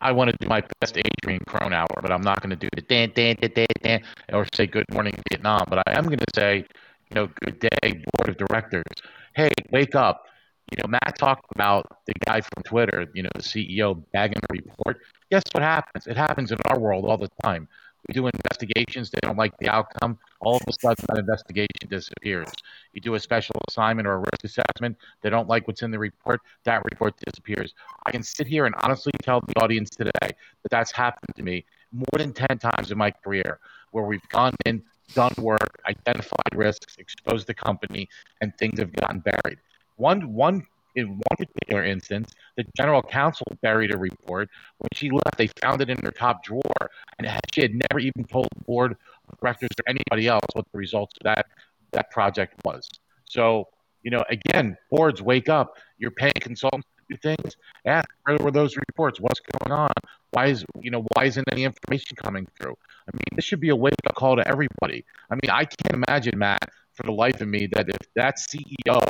I 0.00 0.12
want 0.12 0.30
to 0.30 0.36
do 0.38 0.48
my 0.48 0.62
best 0.80 0.96
Adrian 0.96 1.40
Cronauer, 1.46 2.00
but 2.00 2.12
I'm 2.12 2.22
not 2.22 2.40
going 2.40 2.50
to 2.50 2.56
do 2.56 2.68
the 2.74 2.82
dan, 2.82 3.10
dan, 3.14 3.36
dan, 3.40 3.50
dan, 3.54 3.66
dan, 3.82 4.02
or 4.32 4.46
say 4.54 4.66
good 4.66 4.84
morning 4.92 5.14
Vietnam. 5.30 5.64
But 5.68 5.82
I 5.86 5.98
am 5.98 6.04
going 6.04 6.18
to 6.18 6.26
say, 6.34 6.64
you 7.10 7.14
know, 7.14 7.28
good 7.44 7.58
day, 7.58 8.02
board 8.12 8.28
of 8.28 8.36
directors. 8.36 8.84
Hey, 9.34 9.50
wake 9.72 9.94
up. 9.94 10.24
You 10.70 10.82
know, 10.82 10.88
Matt 10.88 11.18
talked 11.18 11.46
about 11.54 11.86
the 12.06 12.12
guy 12.26 12.42
from 12.42 12.62
Twitter, 12.62 13.06
you 13.14 13.22
know, 13.22 13.30
the 13.34 13.42
CEO 13.42 14.02
bagging 14.12 14.38
a 14.50 14.52
report. 14.52 15.00
Guess 15.30 15.44
what 15.52 15.62
happens? 15.62 16.06
It 16.06 16.16
happens 16.16 16.52
in 16.52 16.58
our 16.68 16.78
world 16.78 17.04
all 17.06 17.16
the 17.16 17.30
time. 17.42 17.68
We 18.06 18.14
do 18.14 18.26
investigations, 18.26 19.10
they 19.10 19.18
don't 19.22 19.36
like 19.36 19.56
the 19.58 19.68
outcome. 19.68 20.18
All 20.40 20.56
of 20.56 20.62
a 20.68 20.72
sudden, 20.72 21.04
that 21.08 21.18
investigation 21.18 21.88
disappears. 21.88 22.48
You 22.92 23.00
do 23.00 23.14
a 23.14 23.20
special 23.20 23.56
assignment 23.68 24.06
or 24.06 24.14
a 24.14 24.18
risk 24.18 24.44
assessment, 24.44 24.96
they 25.22 25.30
don't 25.30 25.48
like 25.48 25.66
what's 25.66 25.82
in 25.82 25.90
the 25.90 25.98
report, 25.98 26.40
that 26.64 26.84
report 26.84 27.14
disappears. 27.18 27.74
I 28.06 28.12
can 28.12 28.22
sit 28.22 28.46
here 28.46 28.66
and 28.66 28.74
honestly 28.82 29.12
tell 29.22 29.40
the 29.40 29.60
audience 29.60 29.90
today 29.90 30.10
that 30.22 30.70
that's 30.70 30.92
happened 30.92 31.34
to 31.36 31.42
me 31.42 31.64
more 31.92 32.06
than 32.16 32.32
10 32.32 32.58
times 32.58 32.90
in 32.90 32.98
my 32.98 33.10
career 33.10 33.58
where 33.90 34.04
we've 34.04 34.28
gone 34.28 34.54
in, 34.66 34.82
done 35.14 35.32
work, 35.38 35.80
identified 35.86 36.54
risks, 36.54 36.96
exposed 36.98 37.46
the 37.46 37.54
company, 37.54 38.08
and 38.40 38.56
things 38.58 38.78
have 38.78 38.92
gotten 38.92 39.20
buried. 39.20 39.58
One, 39.96 40.32
one 40.34 40.66
in 40.98 41.08
one 41.08 41.36
particular 41.36 41.84
instance, 41.84 42.32
the 42.56 42.64
general 42.76 43.02
counsel 43.02 43.46
buried 43.62 43.94
a 43.94 43.98
report. 43.98 44.48
When 44.78 44.88
she 44.92 45.10
left, 45.10 45.38
they 45.38 45.48
found 45.62 45.80
it 45.80 45.90
in 45.90 45.98
her 46.04 46.10
top 46.10 46.42
drawer, 46.42 46.90
and 47.18 47.28
she 47.52 47.62
had 47.62 47.72
never 47.74 48.00
even 48.00 48.24
told 48.24 48.48
the 48.56 48.64
board 48.64 48.96
directors 49.40 49.70
or 49.78 49.88
anybody 49.88 50.26
else 50.26 50.44
what 50.54 50.66
the 50.72 50.78
results 50.78 51.14
of 51.20 51.24
that 51.24 51.46
that 51.92 52.10
project 52.10 52.54
was. 52.64 52.86
So, 53.24 53.68
you 54.02 54.10
know, 54.10 54.22
again, 54.28 54.76
boards 54.90 55.22
wake 55.22 55.48
up. 55.48 55.76
You're 55.98 56.10
paying 56.10 56.32
consultants 56.40 56.86
to 57.08 57.14
do 57.14 57.16
things. 57.16 57.56
Ask 57.86 58.08
where 58.24 58.36
were 58.38 58.50
those 58.50 58.76
reports? 58.76 59.20
What's 59.20 59.40
going 59.40 59.72
on? 59.72 59.92
Why 60.32 60.46
is 60.46 60.64
you 60.80 60.90
know 60.90 61.06
why 61.14 61.24
isn't 61.24 61.46
any 61.52 61.64
information 61.64 62.16
coming 62.16 62.46
through? 62.60 62.76
I 63.08 63.10
mean, 63.14 63.36
this 63.36 63.44
should 63.44 63.60
be 63.60 63.70
a 63.70 63.76
wake 63.76 63.94
up 64.06 64.14
call 64.16 64.36
to 64.36 64.46
everybody. 64.46 65.04
I 65.30 65.34
mean, 65.34 65.50
I 65.50 65.64
can't 65.64 65.94
imagine 65.94 66.38
Matt 66.38 66.70
for 66.94 67.04
the 67.04 67.12
life 67.12 67.40
of 67.40 67.48
me 67.48 67.68
that 67.72 67.88
if 67.88 68.12
that 68.16 68.38
CEO 68.38 69.00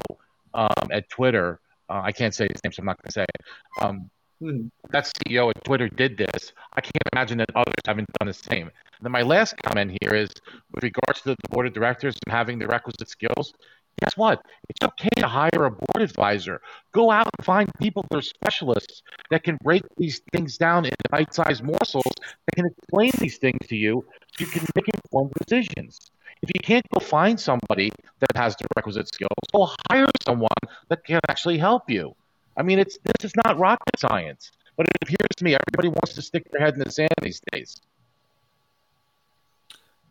um, 0.54 0.88
at 0.90 1.08
Twitter, 1.08 1.60
uh, 1.88 2.02
I 2.04 2.12
can't 2.12 2.34
say 2.34 2.48
his 2.50 2.62
name, 2.64 2.72
so 2.72 2.80
I'm 2.80 2.86
not 2.86 3.02
going 3.02 3.08
to 3.08 3.12
say 3.12 3.22
it. 3.24 3.82
Um, 3.82 4.10
hmm. 4.40 4.66
that 4.90 5.04
CEO 5.04 5.50
at 5.50 5.64
Twitter 5.64 5.88
did 5.88 6.16
this. 6.16 6.52
I 6.74 6.80
can't 6.80 7.08
imagine 7.12 7.38
that 7.38 7.50
others 7.54 7.74
haven't 7.86 8.08
done 8.18 8.28
the 8.28 8.34
same. 8.34 8.66
And 8.68 9.02
then 9.02 9.12
my 9.12 9.22
last 9.22 9.54
comment 9.62 9.96
here 10.00 10.14
is 10.14 10.30
with 10.74 10.84
regards 10.84 11.22
to 11.22 11.30
the 11.30 11.36
board 11.50 11.66
of 11.66 11.72
directors 11.72 12.16
and 12.26 12.32
having 12.32 12.58
the 12.58 12.66
requisite 12.66 13.08
skills 13.08 13.52
guess 14.00 14.16
what? 14.16 14.42
It's 14.68 14.84
okay 14.84 15.08
to 15.16 15.26
hire 15.26 15.64
a 15.64 15.70
board 15.70 16.02
advisor. 16.02 16.60
Go 16.92 17.10
out 17.10 17.28
and 17.38 17.44
find 17.44 17.70
people 17.80 18.04
that 18.10 18.18
are 18.18 18.22
specialists 18.22 19.02
that 19.30 19.42
can 19.44 19.58
break 19.62 19.82
these 19.96 20.20
things 20.32 20.56
down 20.56 20.84
into 20.84 20.96
bite 21.10 21.34
sized 21.34 21.62
morsels 21.62 22.04
that 22.04 22.54
can 22.54 22.66
explain 22.66 23.10
these 23.18 23.38
things 23.38 23.66
to 23.68 23.76
you 23.76 24.04
so 24.36 24.44
you 24.44 24.46
can 24.46 24.64
make 24.74 24.88
informed 24.88 25.32
decisions. 25.46 26.10
If 26.42 26.50
you 26.54 26.60
can't 26.62 26.84
go 26.94 27.00
find 27.00 27.38
somebody 27.38 27.90
that 28.20 28.36
has 28.36 28.56
the 28.56 28.66
requisite 28.76 29.08
skills, 29.08 29.30
go 29.52 29.70
hire 29.90 30.06
someone 30.24 30.48
that 30.88 31.04
can 31.04 31.20
actually 31.28 31.58
help 31.58 31.90
you. 31.90 32.14
I 32.56 32.62
mean, 32.62 32.78
it's 32.78 32.98
this 33.04 33.30
is 33.30 33.32
not 33.44 33.58
rocket 33.58 33.98
science, 33.98 34.50
but 34.76 34.86
it 34.86 34.96
appears 35.02 35.28
to 35.36 35.44
me 35.44 35.56
everybody 35.56 35.88
wants 35.88 36.14
to 36.14 36.22
stick 36.22 36.50
their 36.50 36.60
head 36.60 36.74
in 36.74 36.80
the 36.80 36.90
sand 36.90 37.10
these 37.22 37.40
days. 37.52 37.80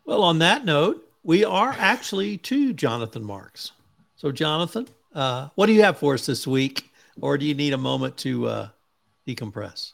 Well, 0.04 0.22
on 0.22 0.38
that 0.38 0.64
note, 0.64 1.06
we 1.22 1.44
are 1.44 1.74
actually 1.78 2.38
to 2.38 2.72
Jonathan 2.72 3.22
Marks. 3.22 3.72
So, 4.16 4.32
Jonathan, 4.32 4.88
uh, 5.14 5.48
what 5.54 5.66
do 5.66 5.72
you 5.72 5.82
have 5.82 5.98
for 5.98 6.14
us 6.14 6.24
this 6.24 6.46
week, 6.46 6.90
or 7.20 7.36
do 7.36 7.44
you 7.44 7.54
need 7.54 7.74
a 7.74 7.78
moment 7.78 8.16
to 8.18 8.46
uh, 8.48 8.68
decompress? 9.26 9.92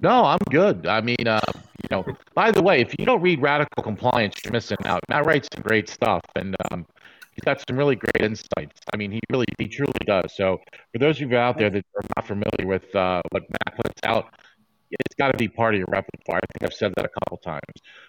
No, 0.00 0.24
I'm 0.24 0.38
good. 0.50 0.86
I 0.86 1.00
mean, 1.00 1.26
uh, 1.26 1.40
you 1.54 1.88
know, 1.90 2.04
by 2.34 2.50
the 2.50 2.62
way, 2.62 2.80
if 2.80 2.94
you 2.98 3.06
don't 3.06 3.22
read 3.22 3.40
Radical 3.40 3.82
Compliance, 3.82 4.34
you're 4.44 4.52
missing 4.52 4.78
out. 4.84 5.00
Matt 5.08 5.24
writes 5.26 5.48
some 5.54 5.62
great 5.62 5.88
stuff, 5.88 6.20
and 6.36 6.56
um, 6.70 6.86
he's 7.32 7.44
got 7.44 7.62
some 7.66 7.76
really 7.76 7.96
great 7.96 8.20
insights. 8.20 8.80
I 8.92 8.96
mean, 8.96 9.12
he 9.12 9.20
really, 9.30 9.46
he 9.58 9.68
truly 9.68 9.92
does. 10.06 10.34
So, 10.36 10.60
for 10.92 10.98
those 10.98 11.20
of 11.20 11.30
you 11.30 11.36
out 11.36 11.58
there 11.58 11.70
that 11.70 11.84
are 11.96 12.02
not 12.16 12.26
familiar 12.26 12.66
with 12.66 12.94
uh, 12.94 13.22
what 13.30 13.42
Matt 13.48 13.76
puts 13.76 14.00
out, 14.04 14.34
it's 14.90 15.14
got 15.16 15.32
to 15.32 15.38
be 15.38 15.48
part 15.48 15.74
of 15.74 15.78
your 15.78 15.88
repertoire. 15.90 16.38
I 16.38 16.46
think 16.52 16.64
I've 16.70 16.74
said 16.74 16.92
that 16.96 17.04
a 17.06 17.08
couple 17.20 17.38
times. 17.38 17.62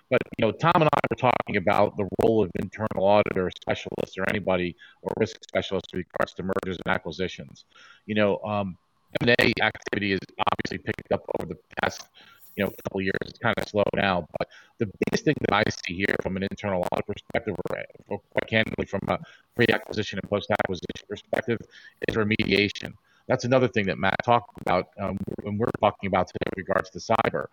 But 0.10 0.22
you 0.38 0.46
know, 0.46 0.52
Tom 0.52 0.74
and 0.76 0.90
I 0.94 1.00
were 1.10 1.16
talking 1.18 1.58
about 1.58 1.98
the 1.98 2.08
role 2.24 2.44
of 2.44 2.52
internal 2.60 3.06
auditor 3.06 3.50
specialists 3.62 4.18
or 4.18 4.26
anybody 4.30 4.76
or 5.02 5.14
risk 5.20 5.38
specialists 5.44 5.94
with 5.94 6.06
regards 6.12 6.34
to 6.36 6.44
mergers 6.44 6.78
and 6.86 6.94
acquisitions. 6.94 7.66
You 8.06 8.16
know, 8.16 8.38
um, 8.40 8.78
M&A 9.22 9.54
activity 9.62 10.12
has 10.12 10.20
obviously 10.52 10.78
picked 10.80 11.12
up 11.12 11.24
over 11.40 11.54
the 11.54 11.60
past 11.82 12.08
you 12.56 12.64
know 12.64 12.72
couple 12.84 13.02
years. 13.02 13.18
It's 13.22 13.40
kind 13.40 13.56
of 13.58 13.68
slow 13.68 13.84
now, 13.96 14.28
but 14.38 14.48
the 14.80 14.92
biggest 15.06 15.26
thing 15.26 15.36
that 15.42 15.54
I 15.54 15.64
see 15.70 15.96
here 15.96 16.16
from 16.22 16.38
an 16.38 16.44
internal 16.44 16.88
audit 16.92 17.06
perspective, 17.08 17.56
or 17.70 17.78
uh, 17.78 18.18
quite 18.32 18.48
candidly 18.48 18.86
from 18.86 19.02
a 19.08 19.20
pre-acquisition 19.56 20.20
and 20.20 20.30
post-acquisition 20.30 21.06
perspective, 21.08 21.60
is 22.08 22.16
remediation. 22.16 22.94
That's 23.28 23.44
another 23.44 23.68
thing 23.68 23.88
that 23.88 23.98
Matt 23.98 24.18
talked 24.24 24.52
about 24.62 24.90
um, 25.00 25.18
when 25.42 25.58
we're 25.58 25.68
talking 25.80 26.08
about 26.08 26.28
today 26.28 26.46
with 26.56 26.68
regards 26.68 26.90
to 26.92 27.00
cyber. 27.00 27.48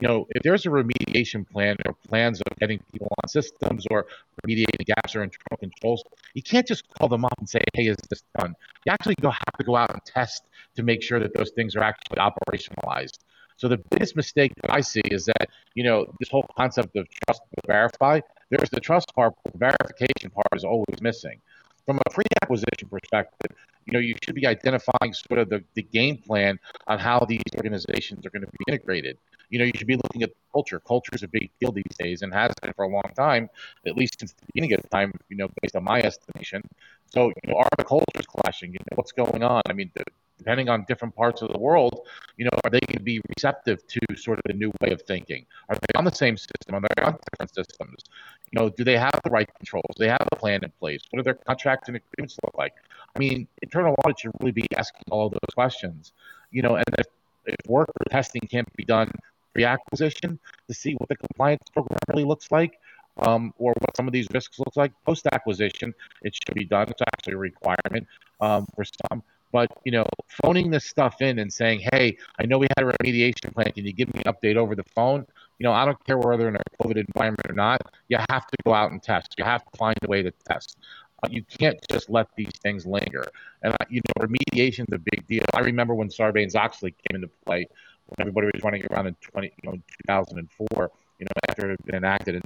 You 0.00 0.08
know, 0.08 0.26
if 0.30 0.42
there's 0.42 0.64
a 0.64 0.70
remediation 0.70 1.48
plan 1.48 1.76
or 1.86 1.94
plans 2.08 2.40
of 2.40 2.56
getting 2.58 2.78
people 2.92 3.08
on 3.22 3.28
systems 3.28 3.84
or 3.90 4.06
remediating 4.46 4.86
gaps 4.86 5.14
or 5.16 5.22
internal 5.22 5.56
controls, 5.58 6.02
you 6.34 6.42
can't 6.42 6.66
just 6.66 6.84
call 6.98 7.08
them 7.08 7.24
up 7.24 7.34
and 7.38 7.48
say, 7.48 7.60
"Hey, 7.74 7.88
is 7.88 7.96
this 8.08 8.22
done?" 8.38 8.54
You 8.86 8.92
actually 8.92 9.16
have 9.22 9.54
to 9.58 9.64
go 9.64 9.76
out 9.76 9.90
and 9.92 10.02
test 10.04 10.44
to 10.76 10.82
make 10.82 11.02
sure 11.02 11.20
that 11.20 11.34
those 11.34 11.50
things 11.50 11.76
are 11.76 11.82
actually 11.82 12.18
operationalized. 12.18 13.18
So 13.56 13.68
the 13.68 13.78
biggest 13.90 14.16
mistake 14.16 14.52
that 14.62 14.72
I 14.72 14.80
see 14.80 15.02
is 15.10 15.26
that 15.26 15.48
you 15.74 15.82
know 15.84 16.06
this 16.20 16.28
whole 16.30 16.46
concept 16.56 16.96
of 16.96 17.06
trust 17.26 17.42
verify. 17.66 18.20
There's 18.50 18.70
the 18.70 18.80
trust 18.80 19.12
part, 19.14 19.34
but 19.44 19.52
the 19.52 19.58
verification 19.58 20.30
part 20.30 20.46
is 20.54 20.64
always 20.64 21.02
missing. 21.02 21.40
From 21.88 21.98
a 22.04 22.10
pre-acquisition 22.10 22.90
perspective, 22.90 23.56
you 23.86 23.94
know, 23.94 23.98
you 23.98 24.14
should 24.22 24.34
be 24.34 24.46
identifying 24.46 25.14
sort 25.14 25.40
of 25.40 25.48
the, 25.48 25.64
the 25.72 25.80
game 25.80 26.18
plan 26.18 26.58
on 26.86 26.98
how 26.98 27.24
these 27.26 27.40
organizations 27.56 28.26
are 28.26 28.30
going 28.30 28.42
to 28.42 28.52
be 28.52 28.58
integrated. 28.68 29.16
You 29.48 29.58
know, 29.58 29.64
you 29.64 29.72
should 29.74 29.86
be 29.86 29.96
looking 29.96 30.22
at 30.22 30.32
culture. 30.52 30.80
Culture 30.80 31.12
is 31.14 31.22
a 31.22 31.28
big 31.28 31.50
deal 31.58 31.72
these 31.72 31.96
days 31.98 32.20
and 32.20 32.34
has 32.34 32.52
been 32.60 32.74
for 32.74 32.84
a 32.84 32.88
long 32.88 33.10
time, 33.16 33.48
at 33.86 33.96
least 33.96 34.20
since 34.20 34.34
the 34.34 34.44
beginning 34.52 34.74
of 34.74 34.90
time, 34.90 35.12
you 35.30 35.38
know, 35.38 35.48
based 35.62 35.76
on 35.76 35.84
my 35.84 36.02
estimation. 36.02 36.60
So, 37.06 37.28
you 37.28 37.50
know, 37.50 37.56
are 37.56 37.68
the 37.78 37.84
cultures 37.84 38.26
clashing? 38.26 38.74
You 38.74 38.80
know, 38.80 38.96
what's 38.96 39.12
going 39.12 39.42
on? 39.42 39.62
I 39.66 39.72
mean, 39.72 39.90
the, 39.94 40.04
depending 40.38 40.68
on 40.68 40.84
different 40.88 41.14
parts 41.14 41.42
of 41.42 41.52
the 41.52 41.58
world, 41.58 42.06
you 42.36 42.44
know, 42.44 42.50
are 42.64 42.70
they 42.70 42.80
going 42.80 42.96
to 42.96 43.02
be 43.02 43.20
receptive 43.36 43.86
to 43.88 44.00
sort 44.16 44.38
of 44.38 44.44
a 44.48 44.54
new 44.54 44.72
way 44.80 44.90
of 44.90 45.02
thinking? 45.02 45.44
Are 45.68 45.74
they 45.74 45.98
on 45.98 46.04
the 46.04 46.14
same 46.14 46.36
system? 46.36 46.74
Are 46.74 46.80
they 46.80 47.02
on 47.02 47.18
different 47.30 47.54
systems? 47.54 48.04
You 48.50 48.60
know, 48.60 48.68
do 48.70 48.84
they 48.84 48.96
have 48.96 49.18
the 49.24 49.30
right 49.30 49.48
controls? 49.56 49.84
Do 49.96 50.04
they 50.04 50.10
have 50.10 50.26
a 50.32 50.36
plan 50.36 50.60
in 50.62 50.72
place? 50.78 51.00
What 51.10 51.18
do 51.18 51.22
their 51.24 51.34
contracts 51.34 51.88
and 51.88 51.96
agreements 51.96 52.38
look 52.44 52.56
like? 52.56 52.74
I 53.14 53.18
mean, 53.18 53.48
internal 53.62 53.94
audit 54.04 54.20
should 54.20 54.32
really 54.40 54.52
be 54.52 54.66
asking 54.76 55.02
all 55.10 55.28
those 55.28 55.54
questions. 55.54 56.12
You 56.50 56.62
know, 56.62 56.76
and 56.76 56.86
if, 56.98 57.06
if 57.46 57.56
work 57.66 57.88
or 57.88 58.04
testing 58.10 58.42
can't 58.42 58.72
be 58.76 58.84
done 58.84 59.10
pre-acquisition 59.52 60.38
to 60.68 60.74
see 60.74 60.94
what 60.94 61.08
the 61.08 61.16
compliance 61.16 61.62
program 61.72 61.98
really 62.08 62.24
looks 62.24 62.50
like, 62.50 62.78
um, 63.18 63.52
or 63.58 63.74
what 63.80 63.96
some 63.96 64.06
of 64.06 64.12
these 64.12 64.28
risks 64.32 64.58
look 64.58 64.76
like 64.76 64.92
post-acquisition, 65.04 65.92
it 66.22 66.34
should 66.34 66.54
be 66.54 66.64
done. 66.64 66.88
It's 66.88 67.02
actually 67.02 67.34
a 67.34 67.38
requirement 67.38 68.06
um, 68.40 68.66
for 68.74 68.84
some. 68.84 69.22
But 69.52 69.70
you 69.84 69.92
know, 69.92 70.06
phoning 70.42 70.70
this 70.70 70.84
stuff 70.84 71.20
in 71.22 71.38
and 71.38 71.52
saying, 71.52 71.80
"Hey, 71.92 72.16
I 72.38 72.46
know 72.46 72.58
we 72.58 72.68
had 72.76 72.86
a 72.86 72.92
remediation 72.92 73.54
plan. 73.54 73.72
Can 73.72 73.86
you 73.86 73.92
give 73.92 74.12
me 74.14 74.22
an 74.24 74.32
update 74.32 74.56
over 74.56 74.74
the 74.74 74.84
phone?" 74.94 75.26
You 75.58 75.64
know, 75.64 75.72
I 75.72 75.84
don't 75.84 76.02
care 76.04 76.18
whether 76.18 76.48
in 76.48 76.56
a 76.56 76.62
COVID 76.82 76.96
environment 76.96 77.50
or 77.50 77.54
not. 77.54 77.80
You 78.08 78.18
have 78.30 78.46
to 78.46 78.56
go 78.64 78.74
out 78.74 78.92
and 78.92 79.02
test. 79.02 79.34
You 79.38 79.44
have 79.44 79.64
to 79.64 79.78
find 79.78 79.96
a 80.02 80.08
way 80.08 80.22
to 80.22 80.30
test. 80.48 80.78
Uh, 81.22 81.28
you 81.30 81.42
can't 81.42 81.78
just 81.90 82.08
let 82.10 82.28
these 82.36 82.52
things 82.62 82.86
linger. 82.86 83.26
And 83.62 83.74
you 83.88 84.00
know, 84.06 84.26
remediation 84.26 84.80
is 84.80 84.92
a 84.92 84.98
big 84.98 85.26
deal. 85.26 85.44
I 85.54 85.60
remember 85.60 85.94
when 85.94 86.08
Sarbanes-Oxley 86.08 86.92
came 86.92 87.16
into 87.16 87.28
play, 87.44 87.66
when 88.06 88.20
everybody 88.20 88.50
was 88.52 88.62
running 88.62 88.84
around 88.90 89.08
in 89.08 89.14
20, 89.14 89.52
you 89.62 89.70
know, 89.70 89.76
2004 90.06 90.90
you 91.18 91.24
know, 91.24 91.32
after 91.48 91.66
it 91.66 91.70
had 91.70 91.84
been 91.84 91.94
enacted 91.96 92.34
in, 92.36 92.42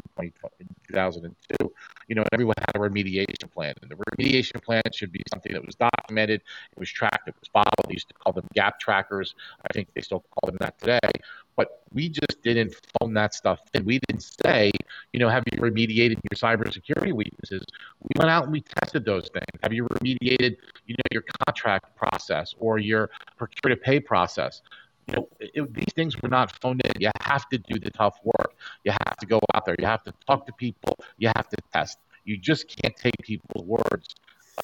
2002, 0.89 1.73
you 2.09 2.15
know, 2.15 2.25
everyone 2.33 2.55
had 2.59 2.77
a 2.77 2.79
remediation 2.79 3.51
plan. 3.51 3.75
And 3.83 3.91
the 3.91 3.97
remediation 3.97 4.63
plan 4.63 4.83
should 4.93 5.13
be 5.13 5.23
something 5.31 5.53
that 5.53 5.65
was 5.65 5.75
documented, 5.75 6.41
it 6.41 6.79
was 6.79 6.91
tracked, 6.91 7.29
it 7.29 7.35
was 7.41 7.49
followed. 7.49 7.87
They 7.89 7.95
used 7.95 8.09
to 8.09 8.15
call 8.15 8.33
them 8.33 8.47
gap 8.55 8.79
trackers. 8.79 9.35
I 9.69 9.73
think 9.73 9.89
they 9.95 10.01
still 10.01 10.25
call 10.31 10.51
them 10.51 10.57
that 10.61 10.79
today. 10.79 11.11
But 11.57 11.83
we 11.93 12.09
just 12.09 12.43
didn't 12.43 12.75
phone 12.99 13.13
that 13.15 13.35
stuff 13.35 13.61
in. 13.75 13.85
We 13.85 14.01
didn't 14.09 14.25
say, 14.45 14.71
you 15.13 15.21
know, 15.21 15.29
have 15.29 15.45
you 15.53 15.59
remediated 15.59 16.19
your 16.31 16.37
cybersecurity 16.37 17.13
weaknesses? 17.13 17.65
We 18.01 18.19
went 18.19 18.31
out 18.31 18.45
and 18.45 18.53
we 18.53 18.63
tested 18.63 19.05
those 19.05 19.29
things. 19.29 19.45
Have 19.63 19.73
you 19.73 19.85
remediated, 19.85 20.57
you 20.87 20.95
know, 20.95 21.09
your 21.11 21.25
contract 21.47 21.95
process 21.97 22.55
or 22.59 22.79
your 22.79 23.11
procure 23.37 23.75
to 23.75 23.77
pay 23.77 24.01
process? 24.01 24.63
You 25.09 25.15
know, 25.15 25.29
it, 25.41 25.75
these 25.75 25.93
things 25.95 26.21
were 26.21 26.29
not 26.29 26.53
phoned 26.61 26.83
in. 26.85 27.01
You 27.01 27.11
have 27.21 27.49
to 27.51 27.59
do 27.59 27.79
the 27.79 27.91
tough 27.91 28.19
work. 28.25 28.55
You 28.85 28.93
have 28.93 29.17
to 29.17 29.27
go 29.27 29.41
out 29.55 29.65
there. 29.67 29.77
You 29.79 29.87
have 29.87 30.03
to 30.05 30.13
talk 30.27 30.47
to 30.47 30.53
people. 30.53 30.99
You 31.19 31.29
have 31.35 31.49
to 31.49 31.57
test. 31.73 31.99
You 32.25 32.37
just 32.37 32.69
can't 32.69 32.97
take 32.97 33.17
people's 33.23 33.67
words 33.67 34.15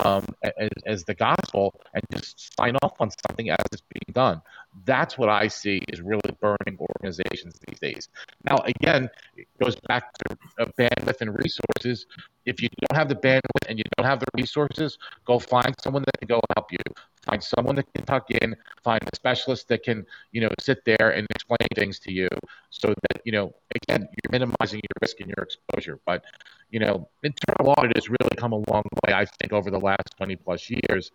um, 0.05 0.25
as, 0.43 0.71
as, 0.87 1.05
the 1.05 1.15
gospel 1.15 1.75
and 1.95 2.03
just 2.13 2.55
sign 2.57 2.77
off 2.83 2.95
on 3.01 3.11
something 3.27 3.51
as 3.51 3.57
it's 3.73 3.83
being 3.83 4.13
done. 4.13 4.41
That's 4.85 5.19
what 5.19 5.29
I 5.29 5.49
see 5.49 5.83
is 5.89 6.01
really 6.01 6.21
burning 6.41 6.79
organizations 6.79 7.59
these 7.67 7.79
days. 7.81 8.09
Now, 8.49 8.57
again, 8.65 9.09
it 9.37 9.47
goes 9.63 9.77
back 9.89 10.13
to 10.15 10.37
uh, 10.59 10.67
bandwidth 10.79 11.21
and 11.21 11.37
resources. 11.37 12.07
If 12.47 12.63
you 12.63 12.69
don't 12.81 12.97
have 12.97 13.09
the 13.09 13.17
bandwidth 13.17 13.69
and 13.69 13.79
you 13.79 13.85
don't 13.97 14.07
have 14.07 14.21
the 14.21 14.27
resources, 14.35 14.99
go 15.25 15.39
find 15.39 15.75
someone 15.83 16.03
that 16.07 16.19
can 16.19 16.29
go 16.29 16.41
help 16.57 16.73
you 16.73 16.79
find 17.29 17.43
someone 17.43 17.77
that 17.77 17.87
can 17.95 18.05
tuck 18.05 18.31
in, 18.31 18.57
find 18.83 19.01
a 19.03 19.17
specialist 19.17 19.69
that 19.69 19.83
can, 19.83 20.07
you 20.33 20.41
know, 20.41 20.49
sit 20.61 20.85
there 20.85 21.11
and 21.11 21.27
explain 21.31 21.67
things 21.75 21.99
to 22.01 22.13
you 22.13 22.29
so 22.71 22.89
that, 22.89 23.21
you 23.25 23.33
know, 23.33 23.53
again, 23.75 24.01
you're 24.01 24.31
minimizing 24.33 24.81
your 24.81 24.97
risk 25.03 25.21
and 25.21 25.29
your 25.29 25.45
exposure. 25.45 25.99
But, 26.07 26.25
you 26.71 26.81
know, 26.81 27.09
internal 27.23 27.75
audit 27.77 27.97
has 27.97 28.09
really 28.09 28.37
come 28.37 28.53
a 28.53 28.63
long 28.71 28.85
way, 29.07 29.15
I 29.15 29.25
think, 29.25 29.53
over 29.53 29.71
the 29.71 29.81
last 29.81 30.15
20 30.17 30.37
plus 30.37 30.71
years. 30.71 31.11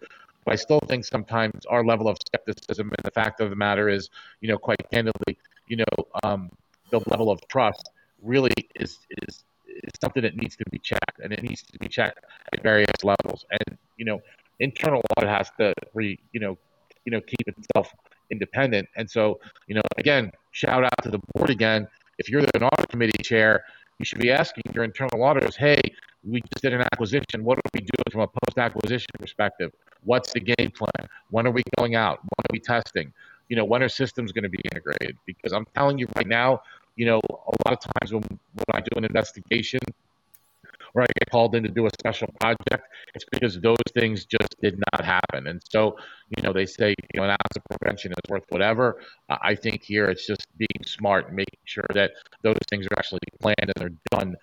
But 0.45 0.53
I 0.53 0.55
still 0.55 0.79
think 0.87 1.05
sometimes 1.05 1.65
our 1.65 1.83
level 1.85 2.07
of 2.07 2.17
skepticism 2.27 2.89
and 2.89 3.03
the 3.03 3.11
fact 3.11 3.39
of 3.41 3.49
the 3.49 3.55
matter 3.55 3.89
is, 3.89 4.09
you 4.41 4.47
know, 4.47 4.57
quite 4.57 4.79
candidly, 4.91 5.37
you 5.67 5.77
know, 5.77 6.07
um, 6.23 6.49
the 6.91 6.99
level 7.07 7.29
of 7.31 7.39
trust 7.47 7.91
really 8.21 8.53
is, 8.75 8.99
is, 9.23 9.43
is 9.67 9.91
something 10.01 10.23
that 10.23 10.35
needs 10.35 10.55
to 10.55 10.63
be 10.71 10.79
checked 10.79 11.19
and 11.23 11.33
it 11.33 11.43
needs 11.43 11.63
to 11.63 11.77
be 11.79 11.87
checked 11.87 12.19
at 12.53 12.61
various 12.61 13.03
levels. 13.03 13.45
And, 13.51 13.77
you 13.97 14.05
know, 14.05 14.21
internal 14.59 15.01
audit 15.17 15.29
has 15.29 15.51
to 15.59 15.73
re, 15.93 16.19
you 16.31 16.39
know, 16.39 16.57
you 17.05 17.11
know, 17.11 17.21
keep 17.21 17.47
itself 17.47 17.93
independent. 18.31 18.87
And 18.95 19.09
so, 19.09 19.39
you 19.67 19.75
know, 19.75 19.81
again, 19.97 20.31
shout 20.51 20.83
out 20.83 20.93
to 21.03 21.09
the 21.09 21.19
board 21.33 21.49
again. 21.49 21.87
If 22.17 22.29
you're 22.29 22.41
an 22.41 22.63
audit 22.63 22.89
committee 22.89 23.21
chair, 23.23 23.63
you 23.99 24.05
should 24.05 24.19
be 24.19 24.31
asking 24.31 24.63
your 24.73 24.83
internal 24.83 25.23
auditors, 25.23 25.55
hey, 25.55 25.81
we 26.23 26.41
just 26.41 26.61
did 26.61 26.73
an 26.73 26.81
acquisition. 26.81 27.43
What 27.43 27.57
are 27.57 27.69
we 27.73 27.81
doing 27.81 28.09
from 28.11 28.21
a 28.21 28.27
post-acquisition 28.27 29.07
perspective? 29.19 29.71
What's 30.05 30.33
the 30.33 30.39
game 30.39 30.71
plan? 30.71 31.09
When 31.29 31.47
are 31.47 31.51
we 31.51 31.63
going 31.77 31.95
out? 31.95 32.19
When 32.19 32.39
are 32.39 32.53
we 32.53 32.59
testing? 32.59 33.13
You 33.49 33.55
know, 33.57 33.65
when 33.65 33.83
are 33.83 33.89
systems 33.89 34.31
going 34.31 34.43
to 34.43 34.49
be 34.49 34.61
integrated? 34.71 35.17
Because 35.25 35.53
I'm 35.53 35.65
telling 35.75 35.97
you 35.97 36.07
right 36.15 36.27
now, 36.27 36.61
you 36.95 37.05
know, 37.05 37.19
a 37.29 37.55
lot 37.67 37.73
of 37.73 37.79
times 37.79 38.13
when, 38.13 38.23
when 38.23 38.65
I 38.73 38.79
do 38.79 38.97
an 38.97 39.05
investigation 39.05 39.79
or 40.93 41.01
I 41.01 41.05
get 41.19 41.29
called 41.31 41.55
in 41.55 41.63
to 41.63 41.69
do 41.69 41.85
a 41.87 41.89
special 41.89 42.27
project, 42.39 42.87
it's 43.15 43.25
because 43.31 43.59
those 43.59 43.77
things 43.93 44.25
just 44.25 44.55
did 44.61 44.79
not 44.91 45.03
happen. 45.03 45.47
And 45.47 45.61
so, 45.69 45.97
you 46.35 46.43
know, 46.43 46.53
they 46.53 46.65
say, 46.65 46.93
you 47.13 47.19
know, 47.19 47.23
an 47.23 47.31
ounce 47.31 47.55
of 47.55 47.63
prevention 47.79 48.11
is 48.11 48.29
worth 48.29 48.43
whatever. 48.49 48.99
Uh, 49.29 49.37
I 49.41 49.55
think 49.55 49.83
here 49.83 50.05
it's 50.05 50.27
just 50.27 50.47
being 50.57 50.83
smart 50.85 51.27
and 51.27 51.35
making 51.35 51.59
sure 51.65 51.85
that 51.93 52.11
those 52.43 52.59
things 52.69 52.85
are 52.85 52.99
actually 52.99 53.19
planned 53.41 53.55
and 53.59 53.73
they're 53.77 54.19
done 54.19 54.35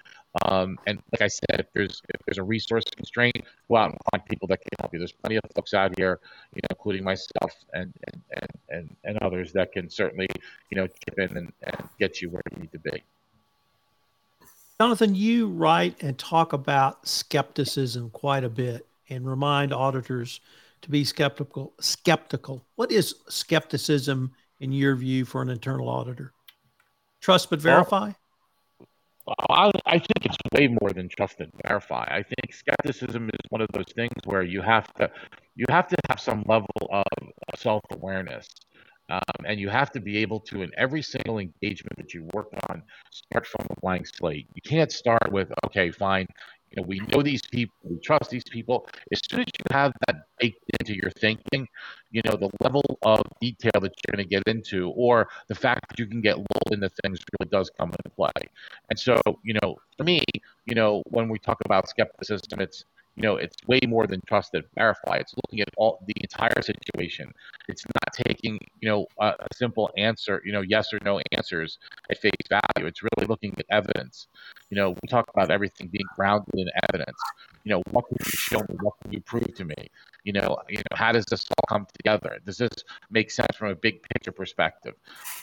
um, 0.45 0.79
and 0.87 1.03
like 1.13 1.23
I 1.23 1.29
said, 1.29 1.59
if 1.59 1.67
there's 1.75 2.03
if 2.09 2.21
there's 2.27 2.39
a 2.39 2.43
resource 2.43 2.85
constraint, 2.85 3.37
go 3.69 3.77
out 3.77 3.91
and 3.91 3.99
find 4.11 4.25
people 4.27 4.47
that 4.49 4.61
can 4.61 4.71
help 4.81 4.93
you. 4.93 5.01
There's 5.01 5.13
plenty 5.13 5.37
of 5.37 5.43
folks 5.55 5.75
out 5.75 5.97
here, 5.99 6.21
you 6.55 6.61
know, 6.63 6.69
including 6.71 7.05
myself 7.05 7.53
and 7.73 7.93
and 8.07 8.23
and, 8.31 8.51
and, 8.69 8.97
and 9.05 9.19
others 9.19 9.53
that 9.53 9.73
can 9.73 9.91
certainly, 9.91 10.29
you 10.71 10.77
know, 10.77 10.87
chip 10.87 11.19
in 11.19 11.37
and, 11.37 11.53
and 11.63 11.89
get 11.99 12.23
you 12.23 12.31
where 12.31 12.43
you 12.53 12.61
need 12.61 12.73
to 12.73 12.79
be. 12.79 13.03
Jonathan, 14.81 15.15
you 15.15 15.49
write 15.49 16.03
and 16.03 16.17
talk 16.17 16.53
about 16.53 17.07
skepticism 17.07 18.09
quite 18.11 18.45
a 18.45 18.49
bit 18.49 18.87
and 19.11 19.29
remind 19.29 19.75
auditors 19.75 20.41
to 20.83 20.91
be 20.91 21.05
skeptical. 21.05 21.75
Skeptical. 21.81 22.65
What 22.77 22.93
is 22.93 23.17
skepticism 23.29 24.33
in 24.61 24.73
your 24.73 24.95
view 24.95 25.25
for 25.25 25.43
an 25.43 25.51
internal 25.51 25.89
auditor? 25.89 26.33
Trust 27.21 27.51
but 27.51 27.61
verify. 27.61 28.13
I, 29.29 29.71
I 29.87 29.99
think 29.99 30.25
it's 30.25 30.37
way 30.53 30.69
more 30.69 30.91
than 30.93 31.09
trust 31.09 31.41
and 31.41 31.51
verify. 31.67 32.05
I 32.11 32.23
think 32.23 32.53
skepticism 32.55 33.29
is 33.29 33.41
one 33.51 33.61
of 33.61 33.69
those 33.73 33.93
things 33.95 34.13
where 34.25 34.43
you 34.43 34.63
have 34.63 34.93
to 34.95 35.11
you 35.57 35.67
have 35.69 35.89
to 35.89 35.97
have 36.09 36.21
some 36.21 36.43
level 36.47 36.69
of 36.91 37.05
self 37.57 37.83
awareness, 37.93 38.49
um, 39.11 39.21
and 39.45 39.61
you 39.61 39.69
have 39.69 39.91
to 39.93 40.01
be 40.01 40.19
able 40.19 40.41
to 40.41 40.63
in 40.63 40.71
every 40.77 41.03
single 41.03 41.39
engagement 41.39 41.97
that 41.99 42.15
you 42.15 42.29
work 42.35 42.49
on 42.71 42.83
start 43.11 43.47
from 43.47 43.67
a 43.71 43.81
blank 43.81 44.07
slate. 44.07 44.49
You 44.55 44.63
can't 44.63 44.91
start 44.91 45.31
with 45.31 45.53
okay, 45.67 45.91
fine, 45.91 46.27
you 46.71 46.81
know, 46.83 46.87
we 46.87 47.01
know 47.01 47.23
these 47.23 47.43
people, 47.51 47.75
we 47.85 47.99
trust 48.01 48.31
these 48.31 48.45
people. 48.45 48.87
As 49.13 49.21
soon 49.29 49.41
as 49.41 49.47
you 49.47 49.65
have 49.77 49.93
that 50.07 50.17
baked 50.39 50.65
into 50.79 50.95
your 50.95 51.11
thinking, 51.11 51.67
you 52.11 52.23
know, 52.25 52.37
the 52.37 52.51
level 52.63 52.83
of 53.03 53.23
detail 53.41 53.73
that 53.81 53.93
you're 54.07 54.17
going 54.17 54.25
to 54.25 54.29
get 54.29 54.43
into, 54.47 54.91
or 54.91 55.29
the 55.49 55.55
fact 55.55 55.89
that 55.89 55.99
you 55.99 56.07
can 56.07 56.21
get 56.21 56.37
lulled 56.37 56.73
into 56.73 56.89
things 57.03 57.21
really 57.41 57.51
does 57.51 57.71
come 57.79 57.91
into 57.91 58.11
play. 58.17 58.49
And 58.89 58.99
so, 58.99 59.21
you 59.43 59.55
know, 59.63 59.77
for 59.97 60.05
me, 60.05 60.23
you 60.67 60.75
know, 60.75 61.03
when 61.09 61.29
we 61.29 61.39
talk 61.39 61.59
about 61.65 61.89
skepticism, 61.89 62.61
it's 62.61 62.85
you 63.21 63.29
know, 63.29 63.37
it's 63.37 63.55
way 63.67 63.81
more 63.87 64.07
than 64.07 64.23
trust 64.27 64.55
and 64.55 64.65
verify. 64.75 65.17
It's 65.17 65.35
looking 65.37 65.61
at 65.61 65.69
all 65.77 66.03
the 66.07 66.15
entire 66.23 66.63
situation. 66.63 67.31
It's 67.69 67.85
not 67.85 68.15
taking, 68.15 68.59
you 68.81 68.89
know, 68.89 69.09
a, 69.21 69.35
a, 69.41 69.47
simple 69.55 69.91
answer, 69.99 70.41
you 70.43 70.53
know, 70.53 70.63
yes 70.63 70.91
or 70.95 71.01
no 71.05 71.21
answers 71.33 71.77
at 72.11 72.17
face 72.17 72.33
value. 72.49 72.89
It's 72.89 73.03
really 73.03 73.27
looking 73.29 73.55
at 73.59 73.67
evidence. 73.69 74.29
You 74.71 74.79
know, 74.79 74.93
we 74.93 75.07
talk 75.07 75.29
about 75.35 75.51
everything 75.51 75.89
being 75.89 76.07
grounded 76.17 76.49
in 76.55 76.71
evidence. 76.89 77.19
You 77.65 77.73
know, 77.73 77.83
what 77.91 78.07
can 78.09 78.17
you 78.25 78.31
show 78.31 78.61
me? 78.61 78.77
What 78.81 78.95
can 79.03 79.13
you 79.13 79.21
prove 79.21 79.55
to 79.55 79.67
me? 79.67 79.91
You 80.25 80.33
know, 80.33 80.57
you 80.71 80.79
know, 80.79 80.97
how 80.97 81.13
does 81.13 81.27
this 81.27 81.47
all 81.51 81.77
come 81.77 81.87
together? 81.99 82.39
Does 82.47 82.57
this 82.57 82.73
make 83.11 83.31
sense 83.31 83.55
from 83.55 83.69
a 83.69 83.75
big 83.75 84.03
picture 84.15 84.33
perspective? 84.33 84.95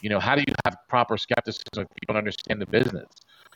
You 0.01 0.09
know, 0.09 0.19
how 0.19 0.33
do 0.33 0.41
you 0.47 0.53
have 0.65 0.77
proper 0.89 1.15
skepticism 1.15 1.83
if 1.83 1.87
you 2.01 2.07
don't 2.07 2.17
understand 2.17 2.59
the 2.59 2.65
business? 2.65 3.07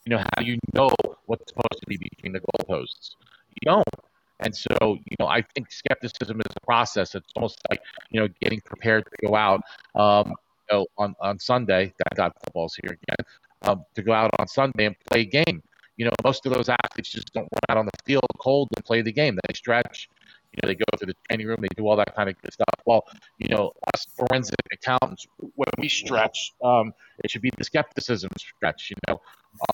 You 0.05 0.11
know, 0.11 0.19
how 0.19 0.43
do 0.43 0.45
you 0.45 0.59
know 0.75 0.91
what's 1.25 1.49
supposed 1.49 1.81
to 1.81 1.87
be 1.87 1.97
between 1.97 2.33
the 2.33 2.41
goalposts? 2.41 3.15
You 3.49 3.65
don't. 3.65 4.10
And 4.41 4.55
so, 4.55 4.75
you 4.81 5.15
know, 5.19 5.27
I 5.27 5.43
think 5.53 5.71
skepticism 5.71 6.39
is 6.39 6.53
a 6.55 6.65
process. 6.65 7.15
It's 7.15 7.31
almost 7.35 7.59
like, 7.69 7.81
you 8.09 8.19
know, 8.19 8.27
getting 8.41 8.61
prepared 8.61 9.05
to 9.05 9.27
go 9.27 9.35
out 9.35 9.61
um, 9.95 10.29
you 10.69 10.77
know, 10.77 10.87
on, 10.97 11.15
on 11.21 11.39
Sunday. 11.39 11.93
That 11.97 12.15
got 12.15 12.33
footballs 12.43 12.75
here 12.81 12.91
again. 12.91 13.25
Um, 13.63 13.85
to 13.95 14.01
go 14.01 14.11
out 14.13 14.31
on 14.39 14.47
Sunday 14.47 14.85
and 14.87 14.95
play 15.11 15.21
a 15.21 15.25
game. 15.25 15.61
You 15.97 16.05
know, 16.05 16.11
most 16.23 16.45
of 16.47 16.53
those 16.53 16.67
athletes 16.67 17.11
just 17.11 17.31
don't 17.33 17.43
run 17.43 17.61
out 17.69 17.77
on 17.77 17.85
the 17.85 17.91
field 18.05 18.25
cold 18.39 18.69
and 18.75 18.83
play 18.83 19.01
the 19.03 19.11
game. 19.11 19.37
They 19.47 19.53
stretch, 19.53 20.09
you 20.51 20.59
know, 20.63 20.67
they 20.67 20.75
go 20.75 20.85
to 20.97 21.05
the 21.05 21.13
training 21.29 21.47
room, 21.47 21.57
they 21.61 21.67
do 21.75 21.87
all 21.87 21.95
that 21.97 22.15
kind 22.15 22.29
of 22.29 22.41
good 22.41 22.53
stuff. 22.53 22.73
Well, 22.85 23.05
you 23.37 23.49
know, 23.49 23.71
us 23.93 24.05
forensic 24.15 24.55
accountants, 24.73 25.27
when 25.37 25.69
we 25.77 25.87
stretch, 25.87 26.53
um, 26.63 26.93
it 27.23 27.29
should 27.29 27.41
be 27.41 27.51
the 27.57 27.63
skepticism 27.63 28.31
stretch. 28.37 28.89
You 28.89 28.97
know, 29.07 29.21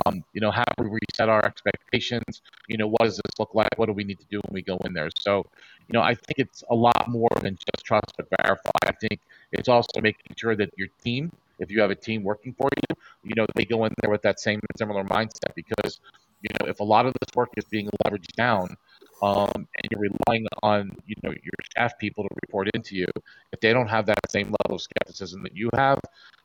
um, 0.05 0.23
you 0.33 0.41
know, 0.41 0.51
how 0.51 0.63
do 0.77 0.83
we 0.83 0.99
reset 1.01 1.29
our 1.29 1.45
expectations? 1.45 2.41
You 2.67 2.77
know, 2.77 2.87
what 2.87 3.03
does 3.03 3.17
this 3.17 3.39
look 3.39 3.53
like? 3.53 3.69
What 3.77 3.87
do 3.87 3.93
we 3.93 4.03
need 4.03 4.19
to 4.19 4.25
do 4.29 4.41
when 4.45 4.53
we 4.53 4.61
go 4.61 4.77
in 4.85 4.93
there? 4.93 5.09
So, 5.19 5.45
you 5.87 5.93
know, 5.93 6.01
I 6.01 6.13
think 6.15 6.39
it's 6.39 6.63
a 6.69 6.75
lot 6.75 7.07
more 7.07 7.29
than 7.41 7.55
just 7.55 7.85
trust 7.85 8.13
but 8.17 8.27
verify. 8.43 8.71
I 8.85 8.91
think 8.93 9.19
it's 9.51 9.69
also 9.69 10.01
making 10.01 10.35
sure 10.35 10.55
that 10.55 10.69
your 10.77 10.87
team, 11.03 11.31
if 11.59 11.71
you 11.71 11.81
have 11.81 11.91
a 11.91 11.95
team 11.95 12.23
working 12.23 12.53
for 12.53 12.69
you, 12.75 12.95
you 13.23 13.35
know, 13.35 13.45
they 13.55 13.65
go 13.65 13.85
in 13.85 13.93
there 14.01 14.11
with 14.11 14.21
that 14.23 14.39
same 14.39 14.59
similar 14.77 15.03
mindset 15.05 15.53
because, 15.55 15.99
you 16.41 16.49
know, 16.59 16.67
if 16.69 16.79
a 16.79 16.83
lot 16.83 17.05
of 17.05 17.13
this 17.13 17.35
work 17.35 17.49
is 17.57 17.65
being 17.65 17.89
leveraged 18.05 18.33
down, 18.35 18.75
um, 19.23 19.49
and 19.55 19.89
you're 19.89 20.01
relying 20.01 20.45
on 20.61 20.91
you 21.07 21.15
know 21.23 21.31
your 21.31 21.53
staff 21.71 21.97
people 21.97 22.23
to 22.23 22.29
report 22.43 22.69
into 22.75 22.95
you, 22.95 23.07
if 23.51 23.59
they 23.61 23.73
don't 23.73 23.87
have 23.87 24.05
that 24.05 24.19
same 24.29 24.53
level 24.63 24.75
of 24.75 24.81
skepticism 24.81 25.41
that 25.43 25.55
you 25.55 25.69
have, 25.75 25.99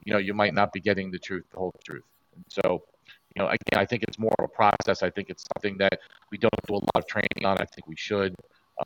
you 0.05 0.13
know 0.13 0.19
you 0.19 0.35
might 0.35 0.55
not 0.55 0.73
be 0.73 0.81
getting 0.81 1.11
the 1.11 1.19
truth, 1.19 1.45
the 1.53 1.59
whole 1.59 1.75
truth. 1.85 2.05
And 2.35 2.45
so 2.49 2.83
you 3.35 3.43
know, 3.43 3.49
again, 3.49 3.81
I 3.81 3.85
think 3.85 4.03
it's 4.05 4.19
more 4.19 4.33
of 4.39 4.45
a 4.45 4.49
process. 4.49 5.03
I 5.03 5.11
think 5.11 5.31
it's 5.31 5.45
something 5.55 5.79
that 5.79 6.01
we 6.31 6.39
don't 6.39 6.55
do 6.67 6.75
a 6.75 6.77
lot 6.77 6.97
of 6.97 7.07
training 7.07 7.45
on. 7.45 7.59
I 7.59 7.65
think 7.65 7.87
we 7.87 7.97
should, 7.97 8.35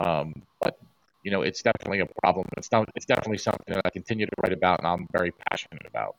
um, 0.01 0.42
but 0.61 0.78
you 1.22 1.30
know, 1.30 1.42
it's 1.42 1.62
definitely 1.62 2.01
a 2.01 2.07
problem. 2.22 2.47
It's 2.57 2.70
not, 2.70 2.88
it's 2.94 3.07
definitely 3.07 3.38
something 3.38 3.74
that 3.74 3.82
I 3.84 3.90
continue 3.90 4.26
to 4.26 4.32
write 4.42 4.53
about, 4.53 4.78
and 4.78 4.86
I'm 4.86 5.09
very 5.12 5.32
passionate 5.51 5.84
about. 5.86 6.16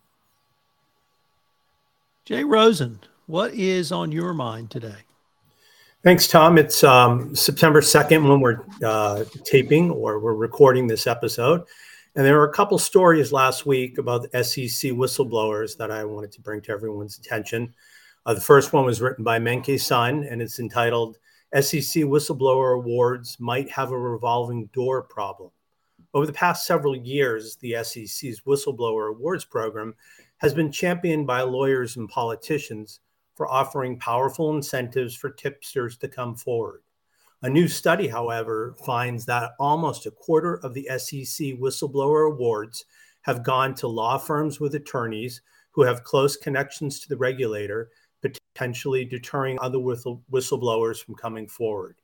Jay 2.26 2.44
Rosen, 2.44 3.00
what 3.26 3.54
is 3.54 3.92
on 3.92 4.12
your 4.12 4.34
mind 4.34 4.70
today? 4.70 5.06
Thanks, 6.04 6.28
Tom. 6.28 6.58
It's 6.58 6.84
um, 6.84 7.36
September 7.36 7.82
2nd 7.82 8.30
when 8.30 8.42
we're 8.42 8.66
uh, 8.84 9.24
taping 9.46 9.90
or 9.90 10.20
we're 10.20 10.36
recording 10.36 10.88
this 10.88 11.08
episode. 11.08 11.64
And 12.16 12.26
there 12.26 12.36
were 12.36 12.50
a 12.50 12.54
couple 12.54 12.78
stories 12.80 13.32
last 13.32 13.66
week 13.66 13.98
about 13.98 14.24
SEC 14.34 14.92
whistleblowers 14.92 15.78
that 15.78 15.92
I 15.92 16.04
wanted 16.04 16.32
to 16.34 16.42
bring 16.42 16.62
to 16.62 16.72
everyone's 16.72 17.18
attention. 17.18 17.74
Uh, 18.28 18.34
the 18.34 18.42
first 18.42 18.74
one 18.74 18.84
was 18.84 19.00
written 19.00 19.24
by 19.24 19.40
Mengqi 19.40 19.80
Sun, 19.80 20.26
and 20.26 20.42
it's 20.42 20.60
entitled 20.60 21.18
SEC 21.54 22.04
Whistleblower 22.04 22.76
Awards 22.76 23.40
Might 23.40 23.72
Have 23.72 23.94
a 23.94 23.98
Revolving 23.98 24.66
Door 24.74 25.04
Problem. 25.04 25.50
Over 26.14 26.26
the 26.26 26.34
past 26.34 26.68
several 26.68 26.94
years, 26.94 27.56
the 27.56 27.78
SEC's 27.82 28.42
Whistleblower 28.42 29.12
Awards 29.12 29.46
program 29.46 29.96
has 30.40 30.54
been 30.54 30.74
championed 30.74 31.26
by 31.26 31.40
lawyers 31.40 31.96
and 31.96 32.10
politicians 32.10 33.00
for 33.34 33.48
offering 33.48 33.98
powerful 33.98 34.54
incentives 34.54 35.16
for 35.16 35.30
tipsters 35.30 35.96
to 35.96 36.10
come 36.10 36.36
forward. 36.36 36.82
A 37.44 37.50
new 37.50 37.70
study, 37.70 38.10
however, 38.10 38.76
finds 38.86 39.26
that 39.28 39.52
almost 39.58 40.06
a 40.06 40.12
quarter 40.12 40.56
of 40.66 40.74
the 40.74 40.90
SEC 40.98 41.56
Whistleblower 41.62 42.30
Awards 42.30 42.84
have 43.22 43.46
gone 43.46 43.74
to 43.76 43.88
law 43.88 44.18
firms 44.18 44.60
with 44.60 44.76
attorneys 44.76 45.40
who 45.72 45.84
have 45.84 46.04
close 46.04 46.36
connections 46.36 47.00
to 47.00 47.08
the 47.08 47.16
regulator 47.16 47.90
potentially 48.22 49.06
deterring 49.06 49.58
other 49.62 49.80
whistle- 49.80 50.24
whistleblowers 50.32 51.04
from 51.04 51.16
coming 51.16 51.48
forward. 51.48 51.96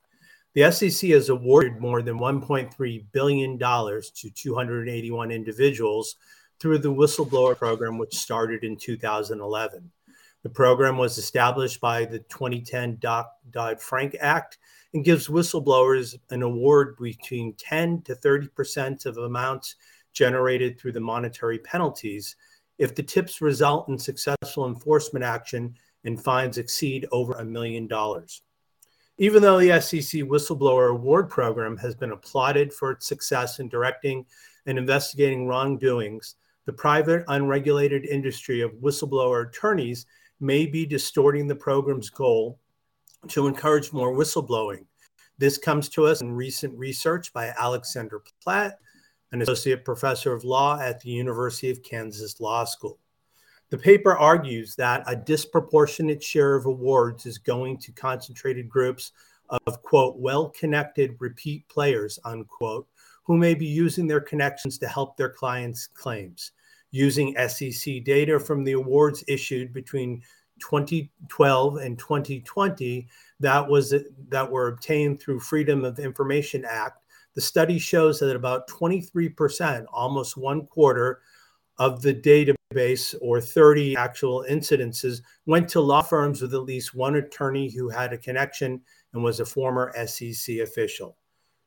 The 0.53 0.71
SEC 0.71 1.09
has 1.11 1.29
awarded 1.29 1.79
more 1.79 2.01
than 2.03 2.19
$1.3 2.19 3.05
billion 3.11 3.57
to 3.57 4.29
281 4.29 5.31
individuals 5.31 6.15
through 6.59 6.77
the 6.77 6.93
whistleblower 6.93 7.57
program, 7.57 7.97
which 7.97 8.15
started 8.15 8.63
in 8.63 8.77
2011. 8.77 9.91
The 10.43 10.49
program 10.49 10.97
was 10.97 11.17
established 11.17 11.81
by 11.81 12.05
the 12.05 12.19
2010 12.19 12.99
Dodd 12.99 13.81
Frank 13.81 14.15
Act 14.19 14.59
and 14.93 15.03
gives 15.03 15.27
whistleblowers 15.27 16.15
an 16.29 16.43
award 16.43 16.97
between 17.01 17.55
10 17.55 18.03
to 18.03 18.13
30 18.13 18.49
percent 18.49 19.05
of 19.05 19.17
amounts 19.17 19.75
generated 20.13 20.79
through 20.79 20.91
the 20.91 20.99
monetary 20.99 21.57
penalties 21.59 22.35
if 22.77 22.93
the 22.93 23.03
tips 23.03 23.41
result 23.41 23.87
in 23.89 23.97
successful 23.97 24.67
enforcement 24.67 25.23
action 25.23 25.75
and 26.05 26.21
fines 26.21 26.57
exceed 26.57 27.07
over 27.11 27.33
a 27.33 27.45
million 27.45 27.87
dollars. 27.87 28.41
Even 29.17 29.41
though 29.41 29.59
the 29.59 29.79
SEC 29.79 30.21
Whistleblower 30.21 30.91
Award 30.91 31.29
Program 31.29 31.77
has 31.77 31.95
been 31.95 32.11
applauded 32.11 32.73
for 32.73 32.91
its 32.91 33.07
success 33.07 33.59
in 33.59 33.69
directing 33.69 34.25
and 34.65 34.77
investigating 34.77 35.47
wrongdoings, 35.47 36.35
the 36.65 36.73
private, 36.73 37.23
unregulated 37.27 38.05
industry 38.05 38.61
of 38.61 38.71
whistleblower 38.81 39.47
attorneys 39.47 40.05
may 40.39 40.65
be 40.65 40.85
distorting 40.85 41.47
the 41.47 41.55
program's 41.55 42.09
goal 42.09 42.59
to 43.27 43.47
encourage 43.47 43.93
more 43.93 44.13
whistleblowing. 44.13 44.85
This 45.37 45.57
comes 45.57 45.89
to 45.89 46.05
us 46.05 46.21
in 46.21 46.31
recent 46.31 46.77
research 46.77 47.33
by 47.33 47.53
Alexander 47.57 48.21
Platt, 48.41 48.79
an 49.31 49.41
associate 49.41 49.83
professor 49.83 50.33
of 50.33 50.43
law 50.43 50.79
at 50.79 50.99
the 51.01 51.09
University 51.09 51.69
of 51.69 51.83
Kansas 51.83 52.39
Law 52.39 52.63
School. 52.65 52.99
The 53.73 53.79
paper 53.79 54.15
argues 54.15 54.75
that 54.75 55.03
a 55.07 55.15
disproportionate 55.15 56.21
share 56.21 56.53
of 56.53 56.67
awards 56.67 57.25
is 57.25 57.39
going 57.39 57.79
to 57.79 57.91
concentrated 57.91 58.69
groups 58.69 59.13
of, 59.49 59.81
quote, 59.81 60.15
well 60.15 60.49
connected 60.49 61.15
repeat 61.17 61.67
players, 61.69 62.19
unquote, 62.23 62.87
who 63.23 63.35
may 63.35 63.55
be 63.55 63.65
using 63.65 64.05
their 64.05 64.21
connections 64.21 64.77
to 64.77 64.87
help 64.87 65.17
their 65.17 65.31
clients' 65.31 65.87
claims. 65.87 66.51
Using 66.91 67.35
SEC 67.47 68.03
data 68.03 68.39
from 68.39 68.63
the 68.63 68.73
awards 68.73 69.23
issued 69.27 69.73
between 69.73 70.21
2012 70.59 71.77
and 71.77 71.97
2020 71.97 73.07
that 73.39 73.67
was 73.67 73.95
that 74.29 74.51
were 74.51 74.67
obtained 74.67 75.19
through 75.19 75.39
Freedom 75.39 75.83
of 75.83 75.97
Information 75.97 76.63
Act, 76.63 77.01
the 77.33 77.41
study 77.41 77.79
shows 77.79 78.19
that 78.19 78.35
about 78.35 78.67
23%, 78.67 79.85
almost 79.91 80.37
one 80.37 80.67
quarter 80.67 81.21
of 81.79 82.03
the 82.03 82.13
database 82.73 83.15
or 83.21 83.39
30 83.39 83.95
actual 83.95 84.45
incidences 84.49 85.21
went 85.45 85.69
to 85.69 85.81
law 85.81 86.01
firms 86.01 86.41
with 86.41 86.53
at 86.53 86.63
least 86.63 86.95
one 86.95 87.15
attorney 87.15 87.69
who 87.69 87.89
had 87.89 88.13
a 88.13 88.17
connection 88.17 88.81
and 89.13 89.23
was 89.23 89.39
a 89.39 89.45
former 89.45 89.93
SEC 90.05 90.57
official. 90.57 91.17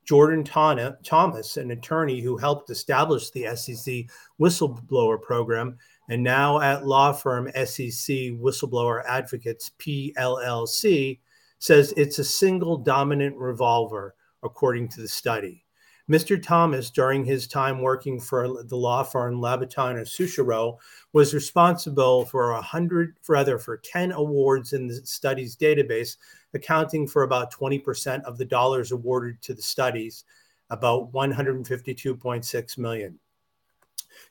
Jordan 0.05 0.45
Thomas, 0.45 1.57
an 1.57 1.73
attorney 1.73 2.21
who 2.21 2.37
helped 2.37 2.71
establish 2.71 3.31
the 3.31 3.57
SEC 3.57 4.05
whistleblower 4.41 5.21
program, 5.21 5.77
and 6.09 6.23
now 6.23 6.61
at 6.61 6.87
law 6.87 7.13
firm 7.13 7.51
SEC 7.53 8.17
Whistleblower 8.39 9.03
Advocates 9.05 9.73
PLLC, 9.81 11.19
says 11.59 11.93
it's 11.97 12.21
a 12.21 12.25
single 12.25 12.77
dominant 12.77 13.37
revolver, 13.37 14.15
according 14.45 14.89
to 14.91 15.01
the 15.01 15.09
study. 15.09 15.66
Mr. 16.09 16.41
Thomas, 16.41 16.89
during 16.91 17.25
his 17.25 17.49
time 17.49 17.81
working 17.81 18.21
for 18.21 18.63
the 18.63 18.77
law 18.77 19.03
firm 19.03 19.41
Labaton 19.41 19.97
and 19.97 20.07
Sucharow, 20.07 20.79
was 21.13 21.35
responsible 21.35 22.25
for 22.27 22.53
a 22.53 22.63
hundred, 22.63 23.17
rather 23.29 23.59
for 23.59 23.79
10 23.79 24.13
awards 24.13 24.73
in 24.73 24.87
the 24.87 24.95
studies 25.05 25.57
database, 25.57 26.17
accounting 26.55 27.09
for 27.09 27.25
about 27.25 27.53
20% 27.53 28.23
of 28.23 28.39
the 28.39 28.45
dollars 28.45 28.93
awarded 28.93 29.43
to 29.43 29.53
the 29.53 29.63
studies, 29.63 30.25
about 30.71 31.13
152.6 31.13 32.79
million. 32.79 33.19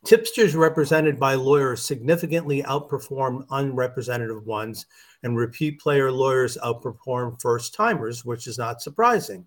Tipsters 0.05 0.55
represented 0.55 1.19
by 1.19 1.33
lawyers 1.33 1.81
significantly 1.81 2.63
outperform 2.63 3.45
unrepresentative 3.51 4.45
ones, 4.45 4.85
and 5.23 5.35
repeat 5.35 5.81
player 5.81 6.09
lawyers 6.09 6.57
outperform 6.63 7.39
first 7.41 7.73
timers, 7.73 8.23
which 8.23 8.47
is 8.47 8.57
not 8.57 8.81
surprising. 8.81 9.45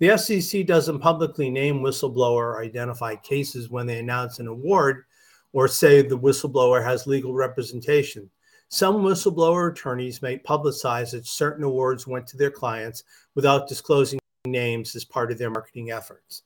The 0.00 0.16
SEC 0.16 0.64
doesn't 0.64 1.00
publicly 1.00 1.50
name 1.50 1.80
whistleblower 1.80 2.36
or 2.36 2.62
identify 2.62 3.16
cases 3.16 3.68
when 3.68 3.86
they 3.86 3.98
announce 3.98 4.38
an 4.38 4.46
award 4.46 5.04
or 5.52 5.66
say 5.66 6.02
the 6.02 6.18
whistleblower 6.18 6.84
has 6.84 7.06
legal 7.06 7.34
representation. 7.34 8.30
Some 8.68 8.96
whistleblower 8.96 9.72
attorneys 9.72 10.22
may 10.22 10.38
publicize 10.38 11.12
that 11.12 11.26
certain 11.26 11.64
awards 11.64 12.06
went 12.06 12.26
to 12.28 12.36
their 12.36 12.50
clients 12.50 13.02
without 13.34 13.68
disclosing 13.68 14.20
names 14.46 14.94
as 14.94 15.04
part 15.04 15.32
of 15.32 15.38
their 15.38 15.50
marketing 15.50 15.90
efforts. 15.90 16.42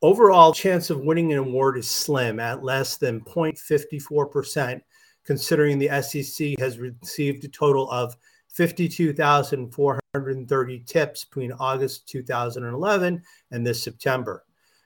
Overall, 0.00 0.54
chance 0.54 0.90
of 0.90 1.00
winning 1.00 1.32
an 1.32 1.38
award 1.38 1.76
is 1.76 1.90
slim 1.90 2.38
at 2.38 2.62
less 2.62 2.96
than 2.96 3.20
0.54%, 3.22 4.80
considering 5.24 5.78
the 5.78 6.00
SEC 6.00 6.58
has 6.60 6.78
received 6.78 7.44
a 7.44 7.48
total 7.48 7.90
of 7.90 8.16
52,430 8.48 10.78
tips 10.80 11.24
between 11.24 11.52
August 11.52 12.06
2011 12.08 13.22
and 13.50 13.66
this 13.66 13.82
September. 13.82 14.44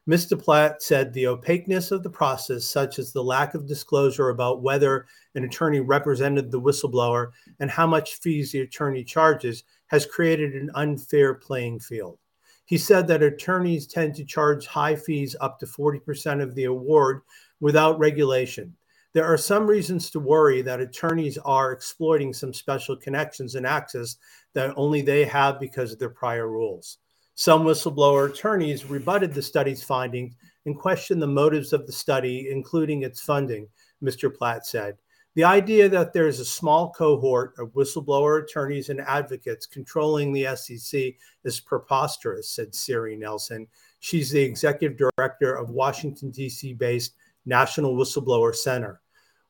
Mr. 0.09 0.37
Platt 0.37 0.83
said 0.83 1.13
the 1.13 1.29
opaqueness 1.29 1.93
of 1.93 2.03
the 2.03 2.11
process, 2.11 2.65
such 2.65 2.99
as 2.99 3.13
the 3.13 3.23
lack 3.23 3.55
of 3.55 3.69
disclosure 3.69 4.31
about 4.31 4.61
whether 4.61 5.07
an 5.37 5.45
attorney 5.45 5.79
represented 5.79 6.51
the 6.51 6.61
whistleblower 6.61 7.29
and 7.61 7.71
how 7.71 7.87
much 7.87 8.17
fees 8.17 8.51
the 8.51 8.63
attorney 8.63 9.05
charges, 9.05 9.63
has 9.87 10.05
created 10.05 10.55
an 10.55 10.73
unfair 10.75 11.35
playing 11.35 11.79
field. 11.79 12.19
He 12.65 12.79
said 12.79 13.07
that 13.09 13.23
attorneys 13.23 13.87
tend 13.87 14.17
to 14.17 14.25
charge 14.25 14.67
high 14.67 14.97
fees 14.97 15.37
up 15.41 15.61
to 15.61 15.67
40% 15.67 16.43
of 16.43 16.57
the 16.57 16.65
award 16.65 17.21
without 17.61 17.99
regulation. 17.99 18.75
There 19.15 19.27
are 19.27 19.37
some 19.37 19.67
reasons 19.67 20.11
to 20.11 20.21
worry 20.21 20.63
that 20.63 20.81
attorneys 20.81 21.37
are 21.39 21.73
exploiting 21.73 22.33
some 22.33 22.55
special 22.55 22.97
connections 22.97 23.57
and 23.57 23.67
access 23.67 24.17
that 24.55 24.73
only 24.77 25.03
they 25.03 25.25
have 25.25 25.61
because 25.61 25.93
of 25.93 25.99
their 25.99 26.09
prior 26.09 26.49
rules. 26.49 26.97
Some 27.35 27.65
whistleblower 27.65 28.31
attorneys 28.31 28.87
rebutted 28.87 29.35
the 29.35 29.43
study's 29.43 29.85
findings 29.85 30.35
and 30.65 30.79
questioned 30.79 31.21
the 31.21 31.27
motives 31.27 31.75
of 31.75 31.87
the 31.87 31.93
study, 31.93 32.49
including 32.51 33.03
its 33.03 33.21
funding, 33.21 33.69
Mr. 34.03 34.35
Platt 34.35 34.67
said. 34.67 34.97
The 35.35 35.45
idea 35.45 35.91
that 35.91 36.15
there 36.15 36.29
is 36.29 36.41
a 36.41 36.45
small 36.45 36.91
cohort 36.93 37.55
of 37.59 37.73
whistleblower 37.75 38.43
attorneys 38.43 38.89
and 38.89 39.01
advocates 39.03 39.67
controlling 39.67 40.33
the 40.33 40.57
SEC 40.57 41.15
is 41.45 41.61
preposterous, 41.61 42.49
said 42.49 42.75
Siri 42.75 43.17
Nelson. 43.17 43.67
She's 44.01 44.31
the 44.31 44.41
executive 44.41 44.99
director 44.99 45.55
of 45.55 45.71
Washington, 45.71 46.31
D.C. 46.31 46.75
based 46.75 47.15
National 47.45 47.95
Whistleblower 47.95 48.55
Center. 48.55 49.02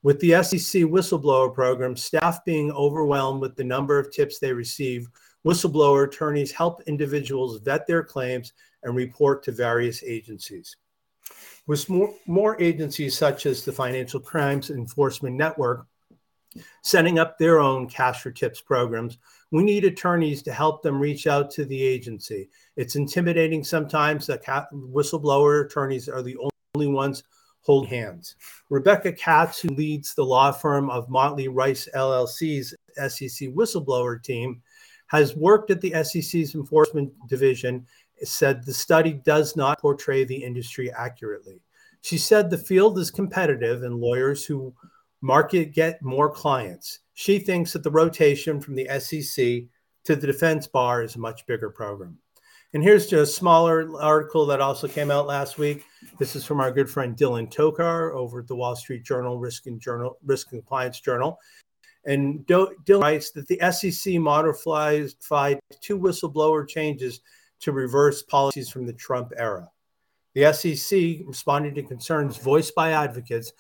With 0.03 0.19
the 0.19 0.43
SEC 0.43 0.83
whistleblower 0.83 1.55
program, 1.55 1.97
staff 1.97 2.45
being 2.45 2.73
overwhelmed 2.73 3.41
with 3.41 3.55
the 3.55 3.65
number 3.65 3.99
of 3.99 4.13
tips 4.13 4.39
they 4.39 4.53
receive, 4.53 5.09
whistleblower 5.47 6.09
attorneys 6.09 6.51
help 6.51 6.83
individuals 6.83 7.61
vet 7.61 7.87
their 7.87 8.03
claims 8.03 8.53
and 8.83 8.97
report 8.97 9.45
to 9.45 9.53
various 9.53 10.03
agencies. 10.03 10.77
With 11.69 11.89
more, 11.89 12.13
more 12.27 12.61
agencies 12.61 13.17
such 13.17 13.47
as 13.47 13.65
the 13.65 13.73
Financial 13.73 14.19
Crimes 14.19 14.71
Enforcement 14.71 15.37
Network 15.37 15.87
setting 16.83 17.19
up 17.19 17.39
their 17.39 17.61
own 17.61 17.89
cash 17.89 18.23
for 18.23 18.33
tips 18.33 18.61
programs, 18.61 19.19
we 19.53 19.63
need 19.63 19.85
attorneys 19.85 20.43
to 20.43 20.53
help 20.53 20.83
them 20.83 21.01
reach 21.01 21.27
out 21.27 21.51
to 21.53 21.65
the 21.65 21.81
agency. 21.81 22.51
It's 22.77 22.97
intimidating 22.97 23.63
sometimes 23.63 24.27
that 24.27 24.45
whistleblower 24.73 25.65
attorneys 25.65 26.09
are 26.09 26.23
the 26.23 26.37
only 26.75 26.89
ones 26.89 27.23
hold 27.63 27.89
hands. 27.89 28.37
Rebecca 28.71 29.13
Katz, 29.13 29.61
who 29.61 29.69
leads 29.69 30.15
the 30.15 30.25
law 30.25 30.53
firm 30.53 30.91
of 30.91 31.09
Motley 31.09 31.49
Rice 31.49 31.89
LLC's 31.95 32.75
SEC 32.97 33.49
whistleblower 33.51 34.23
team, 34.23 34.63
has 35.07 35.37
worked 35.37 35.71
at 35.71 35.81
the 35.81 35.93
SEC's 36.05 36.55
enforcement 36.55 37.13
division, 37.29 37.87
said 38.23 38.65
the 38.65 38.75
study 38.75 39.13
does 39.25 39.57
not 39.57 39.81
portray 39.81 40.25
the 40.25 40.43
industry 40.43 40.91
accurately. 40.93 41.61
She 42.03 42.19
said 42.19 42.51
the 42.51 42.59
field 42.59 42.99
is 42.99 43.11
competitive 43.11 43.85
and 43.85 44.01
lawyers 44.01 44.45
who 44.45 44.75
market 45.21 45.73
get 45.73 46.03
more 46.03 46.31
clients. 46.31 47.01
She 47.15 47.39
thinks 47.39 47.73
that 47.73 47.85
the 47.85 47.91
rotation 47.91 48.61
from 48.61 48.75
the 48.75 48.89
SEC 48.99 49.65
to 50.05 50.17
the 50.17 50.27
defense 50.27 50.67
bar 50.67 51.03
is 51.03 51.15
a 51.15 51.21
much 51.21 51.47
bigger 51.47 51.71
program. 51.71 52.19
And 52.75 52.83
here's 52.83 53.13
a 53.13 53.27
smaller 53.27 54.01
article 54.01 54.47
that 54.47 54.63
also 54.63 54.89
came 54.89 55.11
out 55.11 55.27
last 55.27 55.59
week. 55.59 55.85
This 56.19 56.35
is 56.35 56.47
from 56.47 56.59
our 56.59 56.71
good 56.71 56.89
friend 56.89 57.15
Dylan 57.15 57.53
Tokar 57.53 58.15
over 58.15 58.41
at 58.41 58.49
the 58.49 58.57
Wall 58.57 58.75
Street 58.75 59.05
Journal 59.05 59.39
Risk 59.39 59.67
and 59.67 59.79
Journal 59.79 60.17
Risk 60.25 60.53
and 60.53 60.63
Compliance 60.63 60.99
Journal. 60.99 61.39
And 62.07 62.47
Dylan 62.47 63.03
writes 63.03 63.31
that 63.33 63.47
the 63.47 63.61
SEC 63.73 64.15
modified 64.15 65.61
two 65.83 65.99
whistleblower 65.99 66.67
changes 66.67 67.21
to 67.61 67.73
reverse 67.73 68.23
policies 68.23 68.71
from 68.71 68.87
the 68.87 68.95
Trump 68.95 69.33
era. 69.37 69.71
The 70.35 70.51
SEC, 70.55 71.27
responding 71.27 71.75
to 71.75 71.83
concerns 71.83 72.39
voiced 72.39 72.75
by 72.75 72.93
advocates, 72.93 73.53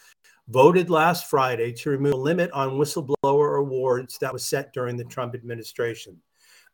voted 0.48 0.88
last 0.88 1.28
Friday 1.28 1.72
to 1.72 1.90
remove 1.90 2.14
a 2.14 2.16
limit 2.16 2.50
on 2.52 2.78
whistleblower 2.78 3.60
awards 3.60 4.16
that 4.22 4.32
was 4.32 4.42
set 4.42 4.72
during 4.72 4.96
the 4.96 5.04
Trump 5.04 5.34
administration. 5.34 6.18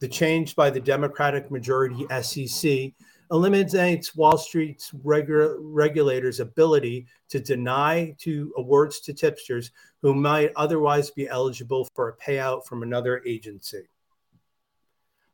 The 0.01 0.09
change 0.09 0.55
by 0.55 0.71
the 0.71 0.81
Democratic 0.81 1.51
majority 1.51 2.07
SEC 2.23 2.93
eliminates 3.31 4.15
Wall 4.15 4.39
Street's 4.39 4.93
regu- 5.05 5.57
regulators' 5.61 6.41
ability 6.41 7.07
to 7.29 7.41
deny 7.41 8.15
to 8.19 8.53
awards 8.57 9.01
to 9.01 9.13
tipsters 9.13 9.73
who 10.01 10.15
might 10.15 10.53
otherwise 10.57 11.11
be 11.11 11.29
eligible 11.29 11.89
for 11.95 12.09
a 12.09 12.17
payout 12.17 12.65
from 12.65 12.83
another 12.83 13.23
agency. 13.27 13.89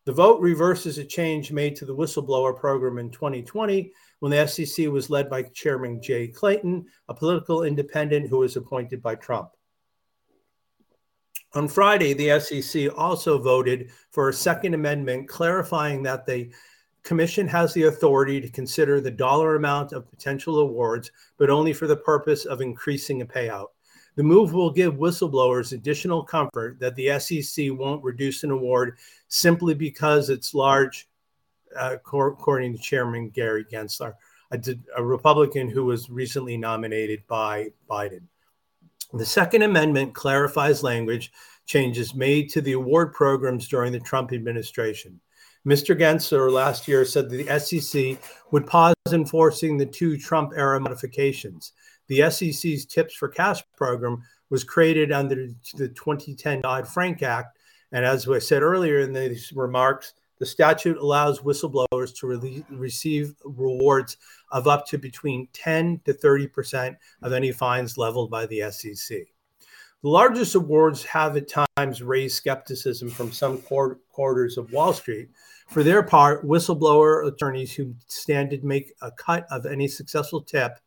The 0.07 0.13
vote 0.13 0.41
reverses 0.41 0.99
a 0.99 1.05
change 1.05 1.53
made 1.53 1.77
to 1.77 1.87
the 1.87 1.95
whistleblower 1.95 2.59
program 2.59 2.99
in 2.99 3.11
2020 3.11 3.93
when 4.21 4.31
the 4.31 4.47
SEC 4.47 4.89
was 4.89 5.09
led 5.09 5.31
by 5.31 5.43
Chairman 5.43 6.01
Jay 6.03 6.29
Clayton, 6.29 6.87
a 7.09 7.15
political 7.15 7.65
independent 7.65 8.29
who 8.29 8.39
was 8.39 8.57
appointed 8.57 9.03
by 9.03 9.15
Trump. 9.15 9.51
On 11.55 11.69
Friday, 11.69 12.15
the 12.15 12.41
SEC 12.41 12.89
also 12.99 13.39
voted 13.39 13.91
for 14.11 14.29
a 14.29 14.35
second 14.35 14.75
amendment 14.75 15.29
clarifying 15.29 16.03
that 16.03 16.27
the 16.27 16.51
commission 17.05 17.47
has 17.47 17.73
the 17.73 17.85
authority 17.85 18.41
to 18.41 18.49
consider 18.49 19.01
the 19.01 19.11
dollar 19.11 19.55
amount 19.55 19.93
of 19.93 20.11
potential 20.11 20.59
awards, 20.59 21.13
but 21.39 21.51
only 21.51 21.73
for 21.73 21.87
the 21.87 21.97
purpose 21.97 22.45
of 22.45 22.61
increasing 22.61 23.23
a 23.23 23.27
payout. 23.27 23.69
The 24.17 24.25
move 24.25 24.53
will 24.53 24.71
give 24.73 24.95
whistleblowers 24.95 25.73
additional 25.73 26.25
comfort 26.25 26.81
that 26.81 26.97
the 26.97 27.21
SEC 27.21 27.67
won't 27.71 28.03
reduce 28.03 28.43
an 28.43 28.51
award 28.51 28.99
simply 29.29 29.75
because 29.75 30.31
it's 30.31 30.55
large, 30.55 31.09
uh, 31.77 31.97
according 32.05 32.73
to 32.73 32.83
Chairman 32.83 33.29
Gary 33.29 33.65
Gensler, 33.65 34.15
a, 34.51 34.61
a 34.97 35.05
Republican 35.05 35.69
who 35.69 35.85
was 35.85 36.11
recently 36.11 36.57
nominated 36.57 37.25
by 37.29 37.69
Biden. 37.89 38.23
The 39.17 39.25
Second 39.25 39.63
Amendment 39.63 40.13
clarifies 40.13 40.83
language 40.83 41.31
changes 41.67 42.17
made 42.17 42.51
to 42.51 42.61
the 42.61 42.73
award 42.73 43.13
programs 43.13 43.69
during 43.69 43.93
the 43.93 44.01
Trump 44.01 44.33
administration. 44.33 45.21
Mr. 45.65 45.97
Gensler 45.97 46.51
last 46.51 46.89
year 46.89 47.05
said 47.05 47.31
that 47.31 47.37
the 47.37 47.61
SEC 47.61 48.19
would 48.51 48.67
pause 48.67 48.97
enforcing 49.13 49.77
the 49.77 49.87
two 49.87 50.19
Trump 50.19 50.53
era 50.57 50.81
modifications. 50.81 51.75
The 52.09 52.29
SEC's 52.29 52.87
Tips 52.87 53.15
for 53.15 53.29
Cash 53.29 53.63
program 53.77 54.21
was 54.51 54.65
created 54.65 55.13
under 55.13 55.47
the 55.75 55.89
2010 55.91 56.63
Dodd 56.63 56.89
Frank 56.89 57.23
Act. 57.23 57.57
And 57.93 58.05
as 58.05 58.29
I 58.29 58.41
said 58.41 58.63
earlier 58.63 58.99
in 58.99 59.13
these 59.13 59.53
remarks, 59.55 60.15
the 60.39 60.47
statute 60.47 60.97
allows 60.99 61.41
whistleblowers 61.41 62.17
to 62.19 62.27
re- 62.27 62.65
receive 62.71 63.35
rewards 63.45 64.17
of 64.51 64.67
up 64.67 64.87
to 64.89 64.99
between 64.99 65.49
10 65.53 66.01
to 66.05 66.15
30% 66.15 66.97
of 67.23 67.33
any 67.33 67.53
fines 67.53 67.97
leveled 67.97 68.31
by 68.31 68.47
the 68.47 68.71
SEC. 68.71 69.19
The 70.03 70.11
largest 70.11 70.55
awards 70.55 71.03
have 71.05 71.37
at 71.37 71.49
times 71.49 72.03
raised 72.03 72.37
skepticism 72.37 73.09
from 73.09 73.33
some 73.33 73.63
quarters 73.63 74.59
of 74.59 74.71
Wall 74.71 74.93
Street. 74.93 75.31
For 75.69 75.83
their 75.83 76.03
part, 76.03 76.47
whistleblower 76.47 77.27
attorneys 77.27 77.73
who 77.73 77.95
stand 78.07 78.51
to 78.51 78.61
make 78.63 78.93
a 79.01 79.11
cut 79.11 79.47
of 79.51 79.65
any 79.65 79.89
successful 79.89 80.43
tip 80.43 80.79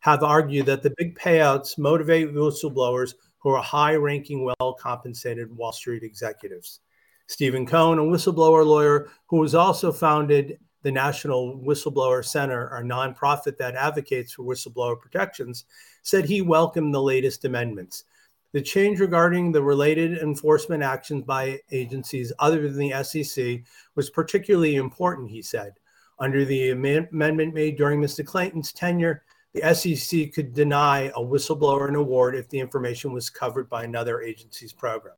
have 0.00 0.22
argued 0.22 0.66
that 0.66 0.82
the 0.82 0.92
big 0.98 1.18
payouts 1.18 1.78
motivate 1.78 2.34
whistleblowers 2.34 3.14
who 3.38 3.50
are 3.50 3.62
high 3.62 3.94
ranking, 3.94 4.44
well 4.44 4.74
compensated 4.74 5.56
Wall 5.56 5.72
Street 5.72 6.02
executives. 6.02 6.80
Stephen 7.28 7.66
Kohn, 7.66 7.98
a 7.98 8.02
whistleblower 8.02 8.64
lawyer 8.66 9.10
who 9.26 9.42
has 9.42 9.54
also 9.54 9.92
founded 9.92 10.58
the 10.82 10.90
National 10.90 11.60
Whistleblower 11.60 12.24
Center, 12.24 12.68
a 12.68 12.82
nonprofit 12.82 13.58
that 13.58 13.74
advocates 13.74 14.32
for 14.32 14.44
whistleblower 14.44 14.98
protections, 14.98 15.66
said 16.02 16.24
he 16.24 16.40
welcomed 16.40 16.94
the 16.94 17.02
latest 17.02 17.44
amendments. 17.44 18.04
The 18.52 18.62
change 18.62 18.98
regarding 18.98 19.52
the 19.52 19.62
related 19.62 20.18
enforcement 20.18 20.82
actions 20.82 21.24
by 21.24 21.60
agencies 21.70 22.32
other 22.38 22.66
than 22.70 22.78
the 22.78 23.02
SEC 23.04 23.60
was 23.94 24.08
particularly 24.08 24.76
important, 24.76 25.28
he 25.28 25.42
said. 25.42 25.74
Under 26.18 26.46
the 26.46 26.70
amendment 26.70 27.52
made 27.52 27.76
during 27.76 28.00
Mr. 28.00 28.24
Clinton's 28.24 28.72
tenure, 28.72 29.22
the 29.52 29.74
SEC 29.74 30.32
could 30.32 30.54
deny 30.54 31.12
a 31.14 31.20
whistleblower 31.20 31.88
an 31.88 31.94
award 31.94 32.34
if 32.34 32.48
the 32.48 32.58
information 32.58 33.12
was 33.12 33.28
covered 33.28 33.68
by 33.68 33.84
another 33.84 34.22
agency's 34.22 34.72
program. 34.72 35.14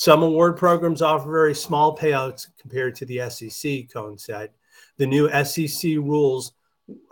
Some 0.00 0.22
award 0.22 0.56
programs 0.56 1.02
offer 1.02 1.30
very 1.30 1.54
small 1.54 1.94
payouts 1.94 2.46
compared 2.58 2.94
to 2.94 3.04
the 3.04 3.28
SEC, 3.28 3.92
Kohn 3.92 4.16
said. 4.16 4.48
The 4.96 5.04
new 5.04 5.28
SEC 5.44 5.90
rules 5.98 6.52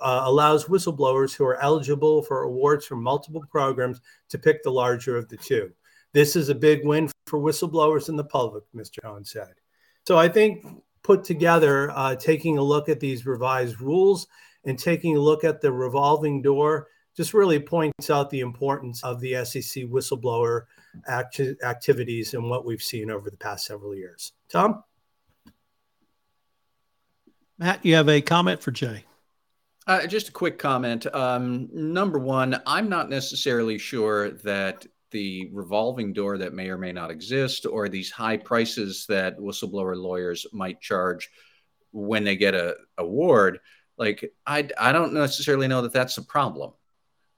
uh, 0.00 0.22
allows 0.24 0.64
whistleblowers 0.64 1.36
who 1.36 1.44
are 1.44 1.60
eligible 1.60 2.22
for 2.22 2.44
awards 2.44 2.86
from 2.86 3.02
multiple 3.02 3.44
programs 3.50 4.00
to 4.30 4.38
pick 4.38 4.62
the 4.62 4.70
larger 4.70 5.18
of 5.18 5.28
the 5.28 5.36
two. 5.36 5.70
This 6.14 6.34
is 6.34 6.48
a 6.48 6.54
big 6.54 6.82
win 6.86 7.10
for 7.26 7.38
whistleblowers 7.38 8.08
and 8.08 8.18
the 8.18 8.24
public, 8.24 8.64
Mr. 8.74 9.02
Kohn 9.02 9.22
said. 9.22 9.52
So 10.06 10.16
I 10.16 10.26
think 10.26 10.64
put 11.02 11.24
together, 11.24 11.90
uh, 11.90 12.16
taking 12.16 12.56
a 12.56 12.62
look 12.62 12.88
at 12.88 13.00
these 13.00 13.26
revised 13.26 13.82
rules 13.82 14.28
and 14.64 14.78
taking 14.78 15.14
a 15.14 15.20
look 15.20 15.44
at 15.44 15.60
the 15.60 15.70
revolving 15.70 16.40
door 16.40 16.88
just 17.14 17.34
really 17.34 17.60
points 17.60 18.08
out 18.08 18.30
the 18.30 18.40
importance 18.40 19.04
of 19.04 19.20
the 19.20 19.44
SEC 19.44 19.84
whistleblower 19.84 20.62
act- 21.06 21.40
activities 21.62 22.34
and 22.34 22.48
what 22.48 22.64
we've 22.64 22.82
seen 22.82 23.10
over 23.10 23.30
the 23.30 23.36
past 23.36 23.66
several 23.66 23.94
years. 23.94 24.32
Tom? 24.48 24.82
Matt, 27.58 27.84
you 27.84 27.94
have 27.94 28.08
a 28.08 28.20
comment 28.20 28.62
for 28.62 28.70
Jay? 28.70 29.04
Uh, 29.86 30.06
just 30.06 30.28
a 30.28 30.32
quick 30.32 30.58
comment. 30.58 31.06
Um, 31.14 31.68
number 31.72 32.18
one, 32.18 32.60
I'm 32.66 32.88
not 32.88 33.08
necessarily 33.08 33.78
sure 33.78 34.30
that 34.30 34.86
the 35.10 35.48
revolving 35.52 36.12
door 36.12 36.36
that 36.38 36.52
may 36.52 36.68
or 36.68 36.76
may 36.76 36.92
not 36.92 37.10
exist, 37.10 37.64
or 37.64 37.88
these 37.88 38.10
high 38.10 38.36
prices 38.36 39.06
that 39.08 39.38
whistleblower 39.38 39.96
lawyers 39.96 40.46
might 40.52 40.80
charge 40.80 41.30
when 41.92 42.24
they 42.24 42.36
get 42.36 42.54
a 42.54 42.76
award, 42.98 43.60
like 43.96 44.32
I, 44.46 44.68
I 44.78 44.92
don't 44.92 45.14
necessarily 45.14 45.68
know 45.68 45.82
that 45.82 45.92
that's 45.92 46.18
a 46.18 46.22
problem. 46.22 46.72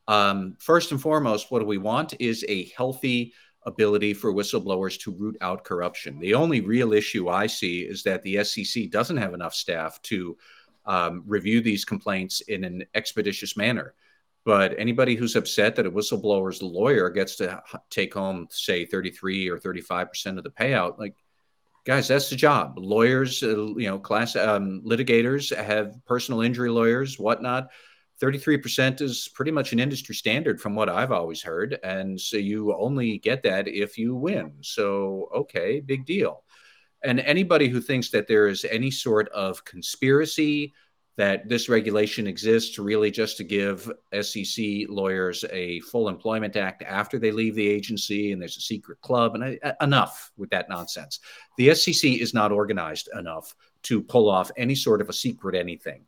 Um, 0.09 0.57
first 0.59 0.91
and 0.91 1.01
foremost, 1.01 1.53
what 1.53 1.61
do 1.61 1.67
we 1.67 1.79
want 1.79 2.15
is 2.19 2.45
a 2.49 2.65
healthy 2.77 3.33
ability 3.65 4.15
for 4.15 4.33
whistleblowers 4.33 4.99
to 5.01 5.13
root 5.13 5.37
out 5.41 5.65
corruption. 5.65 6.19
The 6.19 6.35
only 6.35 6.61
real 6.61 6.93
issue 6.93 7.29
I 7.29 7.47
see 7.47 7.81
is 7.81 8.03
that 8.05 8.23
the 8.23 8.43
SEC 8.45 8.91
doesn't 8.91 9.17
have 9.17 9.35
enough 9.35 9.55
staff 9.55 10.01
to 10.03 10.37
um, 10.87 11.23
review 11.27 11.61
these 11.61 11.85
complaints 11.85 12.41
in 12.43 12.65
an 12.65 12.85
expeditious 12.95 13.57
manner. 13.57 13.95
But 14.45 14.75
anybody 14.79 15.15
who's 15.15 15.37
upset 15.37 15.77
that 15.77 15.87
a 15.87 15.91
whistleblower's 15.91 16.63
lawyer 16.63 17.11
gets 17.11 17.37
to 17.37 17.63
take 17.91 18.15
home, 18.15 18.49
say, 18.51 18.87
33 18.87 19.49
or 19.49 19.59
35% 19.59 20.39
of 20.39 20.45
the 20.45 20.51
payout, 20.51 20.99
like, 20.99 21.15
guys, 21.85 22.09
that's 22.09 22.31
the 22.31 22.37
job. 22.37 22.79
Lawyers, 22.79 23.43
uh, 23.43 23.75
you 23.77 23.89
know, 23.89 23.99
class 23.99 24.37
um, 24.37 24.83
litigators 24.83 25.55
have 25.55 25.95
personal 26.07 26.41
injury 26.41 26.71
lawyers, 26.71 27.19
whatnot. 27.19 27.69
33% 28.21 29.01
is 29.01 29.29
pretty 29.35 29.51
much 29.51 29.73
an 29.73 29.81
industry 29.81 30.15
standard 30.15 30.61
from 30.61 30.75
what 30.75 30.89
I've 30.89 31.13
always 31.13 31.43
heard. 31.43 31.79
And 31.83 32.21
so 32.21 32.37
you 32.37 32.75
only 32.77 33.19
get 33.19 33.43
that 33.45 33.67
if 33.67 33.97
you 33.97 34.15
win. 34.15 34.53
So, 34.61 35.31
okay, 35.35 35.81
big 35.81 36.05
deal. 36.05 36.45
And 37.03 37.21
anybody 37.21 37.69
who 37.69 37.81
thinks 37.81 38.11
that 38.11 38.29
there 38.29 38.47
is 38.47 38.67
any 38.67 38.91
sort 38.91 39.29
of 39.31 39.65
conspiracy 39.65 40.75
that 41.17 41.49
this 41.49 41.69
regulation 41.69 42.27
exists 42.27 42.79
really 42.79 43.11
just 43.11 43.37
to 43.37 43.45
give 43.45 43.91
SEC 44.23 44.65
lawyers 44.89 45.45
a 45.51 45.81
full 45.81 46.09
employment 46.09 46.57
act 46.57 46.83
after 46.83 47.19
they 47.19 47.31
leave 47.31 47.55
the 47.55 47.69
agency 47.69 48.33
and 48.33 48.41
there's 48.41 48.57
a 48.57 48.63
secret 48.63 49.01
club 49.01 49.35
and 49.35 49.59
uh, 49.63 49.73
enough 49.81 50.31
with 50.37 50.51
that 50.51 50.69
nonsense. 50.69 51.21
The 51.59 51.75
SEC 51.75 52.13
is 52.13 52.33
not 52.33 52.53
organized 52.53 53.09
enough 53.19 53.55
to 53.83 54.03
pull 54.03 54.31
off 54.31 54.51
any 54.57 54.75
sort 54.75 55.01
of 55.01 55.09
a 55.09 55.13
secret 55.13 55.55
anything. 55.55 56.05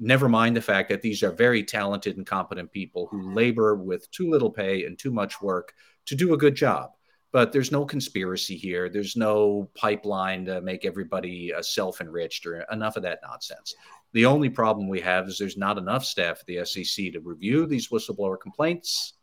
Never 0.00 0.28
mind 0.28 0.56
the 0.56 0.62
fact 0.62 0.88
that 0.88 1.02
these 1.02 1.22
are 1.22 1.30
very 1.30 1.62
talented 1.62 2.16
and 2.16 2.26
competent 2.26 2.72
people 2.72 3.06
who 3.10 3.34
labor 3.34 3.76
with 3.76 4.10
too 4.10 4.30
little 4.30 4.50
pay 4.50 4.84
and 4.84 4.98
too 4.98 5.12
much 5.12 5.40
work 5.40 5.74
to 6.06 6.16
do 6.16 6.34
a 6.34 6.38
good 6.38 6.56
job 6.56 6.90
but 7.32 7.52
there's 7.52 7.70
no 7.70 7.84
conspiracy 7.84 8.56
here. 8.56 8.88
There's 8.88 9.16
no 9.16 9.70
pipeline 9.74 10.44
to 10.46 10.60
make 10.60 10.84
everybody 10.84 11.54
uh, 11.54 11.62
self 11.62 12.00
enriched 12.00 12.46
or 12.46 12.62
enough 12.72 12.96
of 12.96 13.02
that 13.04 13.20
nonsense. 13.22 13.74
The 14.12 14.26
only 14.26 14.48
problem 14.48 14.88
we 14.88 15.00
have 15.00 15.28
is 15.28 15.38
there's 15.38 15.56
not 15.56 15.78
enough 15.78 16.04
staff 16.04 16.40
at 16.40 16.46
the 16.46 16.64
SEC 16.64 17.12
to 17.12 17.20
review 17.20 17.66
these 17.66 17.88
whistleblower 17.88 18.40
complaints 18.40 19.14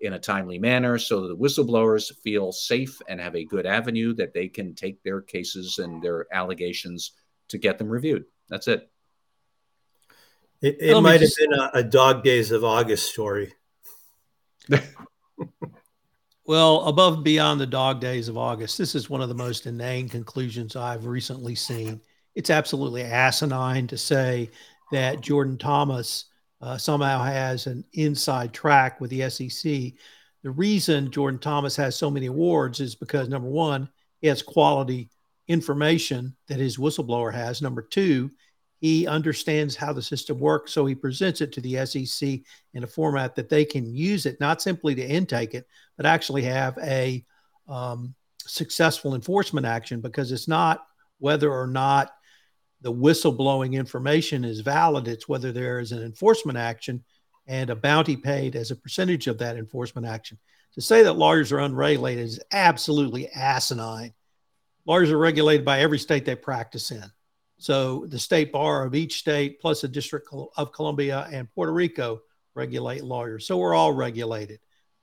in 0.00 0.12
a 0.12 0.18
timely 0.18 0.60
manner 0.60 0.96
so 0.96 1.22
that 1.22 1.28
the 1.28 1.36
whistleblowers 1.36 2.12
feel 2.22 2.52
safe 2.52 3.00
and 3.08 3.20
have 3.20 3.34
a 3.34 3.44
good 3.44 3.66
avenue 3.66 4.14
that 4.14 4.32
they 4.32 4.46
can 4.46 4.74
take 4.74 5.02
their 5.02 5.20
cases 5.20 5.78
and 5.78 6.00
their 6.00 6.26
allegations 6.32 7.12
to 7.48 7.58
get 7.58 7.78
them 7.78 7.88
reviewed. 7.88 8.24
That's 8.48 8.68
it. 8.68 8.88
It, 10.60 10.76
it 10.80 11.00
might 11.00 11.20
have 11.20 11.30
been 11.38 11.52
a, 11.52 11.70
a 11.74 11.82
dog 11.82 12.24
days 12.24 12.50
of 12.50 12.64
August 12.64 13.10
story. 13.10 13.52
Well, 16.48 16.80
above 16.86 17.16
and 17.16 17.24
beyond 17.24 17.60
the 17.60 17.66
dog 17.66 18.00
days 18.00 18.26
of 18.28 18.38
August, 18.38 18.78
this 18.78 18.94
is 18.94 19.10
one 19.10 19.20
of 19.20 19.28
the 19.28 19.34
most 19.34 19.66
inane 19.66 20.08
conclusions 20.08 20.76
I've 20.76 21.04
recently 21.04 21.54
seen. 21.54 22.00
It's 22.34 22.48
absolutely 22.48 23.02
asinine 23.02 23.86
to 23.88 23.98
say 23.98 24.48
that 24.90 25.20
Jordan 25.20 25.58
Thomas 25.58 26.24
uh, 26.62 26.78
somehow 26.78 27.22
has 27.22 27.66
an 27.66 27.84
inside 27.92 28.54
track 28.54 28.98
with 28.98 29.10
the 29.10 29.28
SEC. 29.28 29.92
The 30.42 30.50
reason 30.50 31.10
Jordan 31.10 31.38
Thomas 31.38 31.76
has 31.76 31.96
so 31.96 32.10
many 32.10 32.24
awards 32.24 32.80
is 32.80 32.94
because 32.94 33.28
number 33.28 33.50
one, 33.50 33.86
he 34.22 34.28
has 34.28 34.40
quality 34.40 35.10
information 35.48 36.34
that 36.46 36.58
his 36.58 36.78
whistleblower 36.78 37.30
has. 37.30 37.60
Number 37.60 37.82
two, 37.82 38.30
he 38.80 39.06
understands 39.06 39.74
how 39.74 39.92
the 39.92 40.02
system 40.02 40.38
works, 40.38 40.72
so 40.72 40.86
he 40.86 40.94
presents 40.94 41.40
it 41.40 41.52
to 41.52 41.60
the 41.60 41.84
SEC 41.84 42.40
in 42.74 42.84
a 42.84 42.86
format 42.86 43.34
that 43.34 43.48
they 43.48 43.64
can 43.64 43.92
use 43.92 44.24
it, 44.24 44.40
not 44.40 44.62
simply 44.62 44.94
to 44.94 45.06
intake 45.06 45.54
it, 45.54 45.66
but 45.96 46.06
actually 46.06 46.42
have 46.42 46.78
a 46.78 47.24
um, 47.68 48.14
successful 48.46 49.14
enforcement 49.14 49.66
action 49.66 50.00
because 50.00 50.30
it's 50.30 50.48
not 50.48 50.86
whether 51.18 51.52
or 51.52 51.66
not 51.66 52.12
the 52.80 52.92
whistleblowing 52.92 53.72
information 53.74 54.44
is 54.44 54.60
valid, 54.60 55.08
it's 55.08 55.28
whether 55.28 55.50
there 55.50 55.80
is 55.80 55.90
an 55.90 56.02
enforcement 56.02 56.56
action 56.56 57.02
and 57.48 57.70
a 57.70 57.76
bounty 57.76 58.16
paid 58.16 58.54
as 58.54 58.70
a 58.70 58.76
percentage 58.76 59.26
of 59.26 59.38
that 59.38 59.56
enforcement 59.56 60.06
action. 60.06 60.38
To 60.74 60.80
say 60.80 61.02
that 61.02 61.14
lawyers 61.14 61.50
are 61.50 61.58
unregulated 61.58 62.24
is 62.24 62.40
absolutely 62.52 63.28
asinine. 63.30 64.14
Lawyers 64.86 65.10
are 65.10 65.18
regulated 65.18 65.64
by 65.64 65.80
every 65.80 65.98
state 65.98 66.24
they 66.24 66.36
practice 66.36 66.92
in. 66.92 67.04
So 67.58 68.06
the 68.06 68.18
state 68.18 68.52
bar 68.52 68.86
of 68.86 68.94
each 68.94 69.18
state, 69.18 69.60
plus 69.60 69.80
the 69.80 69.88
District 69.88 70.28
of 70.56 70.72
Columbia 70.72 71.28
and 71.32 71.52
Puerto 71.52 71.72
Rico, 71.72 72.20
regulate 72.54 73.04
lawyers. 73.04 73.46
So 73.46 73.56
we're 73.58 73.74
all 73.74 73.92
regulated. 73.92 74.60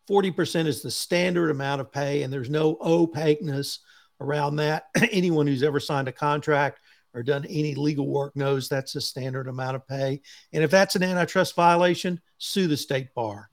40% 0.10 0.68
is 0.68 0.82
the 0.82 0.92
standard 0.92 1.50
amount 1.50 1.82
of 1.82 1.92
pay, 1.92 2.24
and 2.24 2.32
there's 2.32 2.50
no 2.50 2.78
opaqueness 2.82 3.80
around 4.22 4.58
that. 4.58 4.86
Anyone 5.12 5.48
who's 5.48 5.64
ever 5.64 5.80
signed 5.80 6.08
a 6.08 6.14
contract 6.14 6.80
or 7.14 7.24
done 7.24 7.46
any 7.46 7.76
legal 7.76 8.08
work 8.08 8.36
knows 8.36 8.68
that's 8.68 8.92
the 8.92 9.00
standard 9.00 9.48
amount 9.48 9.78
of 9.78 9.88
pay. 9.88 10.22
And 10.52 10.64
if 10.64 10.70
that's 10.70 10.98
an 10.98 11.04
antitrust 11.04 11.56
violation, 11.56 12.22
sue 12.40 12.68
the 12.68 12.76
state 12.76 13.14
bar. 13.14 13.50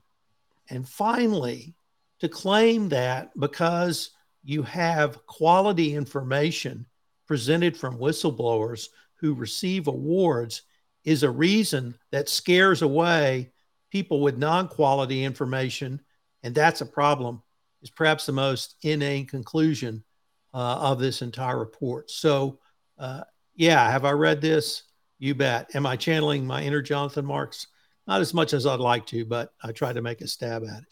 And 0.69 0.87
finally, 0.87 1.77
to 2.19 2.29
claim 2.29 2.89
that 2.89 3.31
because 3.39 4.11
you 4.43 4.65
have 4.65 5.25
quality 5.27 5.95
information 5.95 6.87
presented 7.27 7.77
from 7.77 7.99
whistleblowers 7.99 8.89
who 9.17 9.35
receive 9.35 9.87
awards 9.87 10.63
is 11.05 11.23
a 11.23 11.31
reason 11.31 11.95
that 12.11 12.29
scares 12.29 12.83
away 12.83 13.51
people 13.91 14.21
with 14.21 14.39
non 14.39 14.69
quality 14.69 15.25
information. 15.25 16.01
And 16.43 16.55
that's 16.55 16.81
a 16.81 16.87
problem, 16.87 17.43
is 17.83 17.91
perhaps 17.91 18.27
the 18.27 18.33
most 18.33 18.77
inane 18.83 19.27
conclusion 19.27 20.03
uh, 20.55 20.77
of 20.81 20.99
this 20.99 21.23
entire 21.23 21.59
report. 21.59 22.11
So, 22.11 22.59
uh, 22.99 23.23
yeah, 23.55 23.91
have 23.91 24.05
I 24.05 24.13
read 24.13 24.41
this? 24.41 24.85
You 25.19 25.35
bet. 25.35 25.75
Am 25.77 25.87
I 25.87 25.97
channeling 25.97 26.47
my 26.47 26.63
inner 26.63 26.83
Jonathan 26.83 27.25
Marks? 27.25 27.69
Not 28.07 28.21
as 28.21 28.35
much 28.35 28.53
as 28.53 28.67
I'd 28.67 28.81
like 28.81 29.07
to, 29.07 29.25
but 29.25 29.53
I 29.63 29.71
try 29.71 29.93
to 29.93 30.03
make 30.03 30.21
a 30.21 30.27
stab 30.27 30.65
at 30.65 30.83
it. 30.83 30.89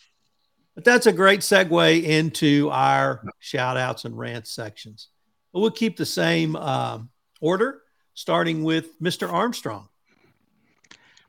But 0.74 0.84
that's 0.84 1.06
a 1.06 1.12
great 1.12 1.40
segue 1.40 2.04
into 2.04 2.70
our 2.70 3.24
shout 3.40 3.76
outs 3.76 4.04
and 4.04 4.16
rants 4.16 4.52
sections. 4.52 5.08
But 5.52 5.60
we'll 5.60 5.70
keep 5.70 5.96
the 5.96 6.06
same 6.06 6.56
um, 6.56 7.10
order, 7.40 7.82
starting 8.14 8.62
with 8.62 9.00
Mr. 9.00 9.32
Armstrong. 9.32 9.88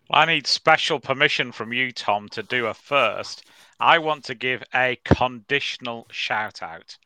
Well, 0.10 0.22
I 0.22 0.26
need 0.26 0.46
special 0.46 1.00
permission 1.00 1.52
from 1.52 1.74
you, 1.74 1.92
Tom, 1.92 2.30
to 2.30 2.44
do 2.44 2.68
a 2.68 2.74
first. 2.74 3.46
I 3.80 3.98
want 4.00 4.26
to 4.26 4.36
give 4.36 4.64
a 4.76 4.98
conditional 5.06 6.06
shout 6.12 6.62
out. 6.62 6.98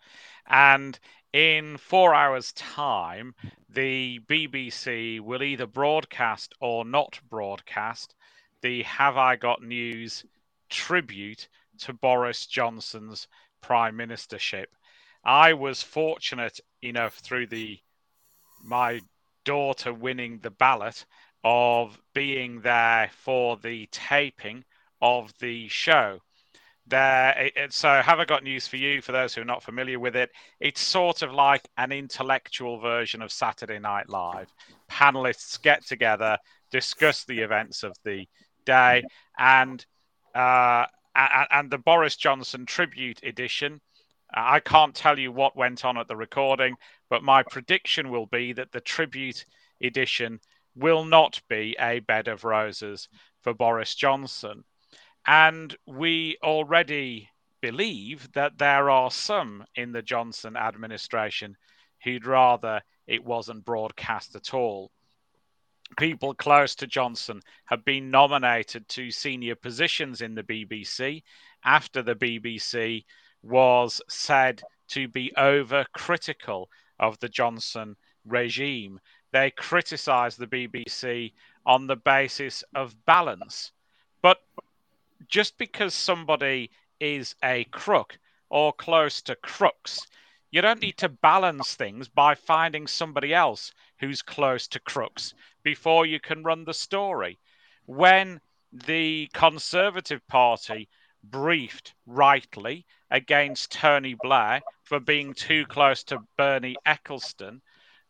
And 0.48 1.00
in 1.32 1.78
four 1.78 2.14
hours' 2.14 2.52
time, 2.54 3.36
the 3.70 4.20
BBC 4.28 5.20
will 5.20 5.44
either 5.44 5.68
broadcast 5.68 6.54
or 6.60 6.86
not 6.86 7.20
broadcast 7.30 8.16
the 8.62 8.84
Have 8.84 9.18
I 9.18 9.36
Got 9.36 9.62
News 9.62 10.26
tribute 10.70 11.48
to 11.80 11.94
Boris 11.94 12.48
Johnson's 12.48 13.28
prime 13.62 13.96
ministership. 13.96 14.66
I 15.24 15.54
was 15.54 15.84
fortunate 15.84 16.60
enough 16.86 17.16
through 17.16 17.48
the 17.48 17.80
my 18.64 19.02
daughter 19.44 19.94
winning 19.94 20.40
the 20.40 20.50
ballot 20.50 21.06
of 21.44 22.00
being 22.14 22.62
there 22.62 23.10
for 23.14 23.58
the 23.58 23.88
taping 23.92 24.64
of 25.02 25.32
the 25.40 25.68
show. 25.68 26.20
There, 26.88 27.52
it, 27.56 27.74
so 27.74 28.02
have 28.02 28.20
I 28.20 28.26
got 28.26 28.44
news 28.44 28.68
for 28.68 28.78
you? 28.78 29.02
For 29.02 29.12
those 29.12 29.34
who 29.34 29.42
are 29.42 29.46
not 29.46 29.64
familiar 29.64 30.00
with 30.00 30.16
it, 30.16 30.32
it's 30.60 30.82
sort 30.82 31.22
of 31.22 31.32
like 31.32 31.68
an 31.78 31.92
intellectual 31.92 32.80
version 32.80 33.22
of 33.22 33.32
Saturday 33.32 33.80
Night 33.80 34.10
Live. 34.10 34.54
Panelists 34.90 35.62
get 35.62 35.86
together, 35.86 36.38
discuss 36.72 37.24
the 37.24 37.40
events 37.40 37.84
of 37.84 37.96
the 38.04 38.28
day, 38.66 39.04
and 39.38 39.86
uh, 40.36 40.86
and, 41.16 41.48
and 41.52 41.72
the 41.72 41.78
Boris 41.78 42.16
Johnson 42.16 42.66
tribute 42.66 43.20
edition. 43.24 43.82
I 44.34 44.60
can't 44.60 44.96
tell 44.96 45.18
you 45.20 45.32
what 45.32 45.56
went 45.56 45.86
on 45.86 45.98
at 45.98 46.08
the 46.08 46.16
recording, 46.16 46.76
but 47.10 47.24
my 47.24 47.44
prediction 47.44 48.10
will 48.10 48.26
be 48.26 48.54
that 48.54 48.72
the 48.72 48.82
tribute 48.82 49.46
edition 49.82 50.40
will 50.76 51.06
not 51.06 51.42
be 51.48 51.76
a 51.80 52.00
bed 52.00 52.28
of 52.28 52.44
roses 52.44 53.08
for 53.42 53.54
Boris 53.54 53.96
Johnson. 53.96 54.64
And 55.26 55.76
we 55.86 56.38
already 56.44 57.30
believe 57.62 58.32
that 58.34 58.58
there 58.58 58.90
are 58.90 59.12
some 59.12 59.66
in 59.76 59.92
the 59.92 60.02
Johnson 60.02 60.58
administration 60.58 61.56
who'd 62.04 62.26
rather 62.26 62.82
it 63.08 63.24
wasn't 63.24 63.66
broadcast 63.66 64.36
at 64.36 64.54
all 64.54 64.92
people 65.98 66.34
close 66.34 66.76
to 66.76 66.88
Johnson 66.88 67.42
have 67.66 67.86
been 67.86 68.10
nominated 68.10 68.88
to 68.90 69.12
senior 69.12 69.56
positions 69.56 70.22
in 70.22 70.36
the 70.36 70.44
BBC 70.44 71.24
after 71.64 72.02
the 72.02 72.16
BBC 72.16 73.06
was 73.46 74.02
said 74.10 74.64
to 74.88 75.08
be 75.08 75.32
overcritical 75.38 76.66
of 77.00 77.20
the 77.20 77.30
Johnson 77.30 77.96
regime. 78.26 79.00
They 79.32 79.52
criticised 79.52 80.40
the 80.40 80.48
BBC 80.48 81.34
on 81.66 81.88
the 81.88 81.96
basis 81.96 82.64
of 82.74 83.06
balance. 83.06 83.72
But 84.22 84.42
just 85.28 85.58
because 85.58 85.94
somebody 85.94 86.72
is 87.00 87.36
a 87.44 87.66
crook 87.66 88.18
or 88.50 88.74
close 88.74 89.22
to 89.24 89.36
crooks, 89.36 90.08
you 90.52 90.62
don't 90.62 90.82
need 90.82 90.98
to 90.98 91.10
balance 91.10 91.76
things 91.76 92.08
by 92.08 92.34
finding 92.34 92.88
somebody 92.88 93.34
else 93.34 93.74
who's 94.00 94.22
close 94.22 94.68
to 94.70 94.80
crooks 94.80 95.34
before 95.64 96.06
you 96.06 96.20
can 96.20 96.44
run 96.44 96.64
the 96.64 96.74
story. 96.74 97.38
When 97.86 98.40
the 98.72 99.30
Conservative 99.34 100.26
Party 100.28 100.88
briefed 101.32 101.94
rightly 102.06 102.86
against 103.12 103.72
Tony 103.72 104.16
Blair 104.22 104.62
for 104.84 105.00
being 105.00 105.34
too 105.34 105.66
close 105.66 106.04
to 106.06 106.20
Bernie 106.38 106.78
Ecclestone, 106.86 107.62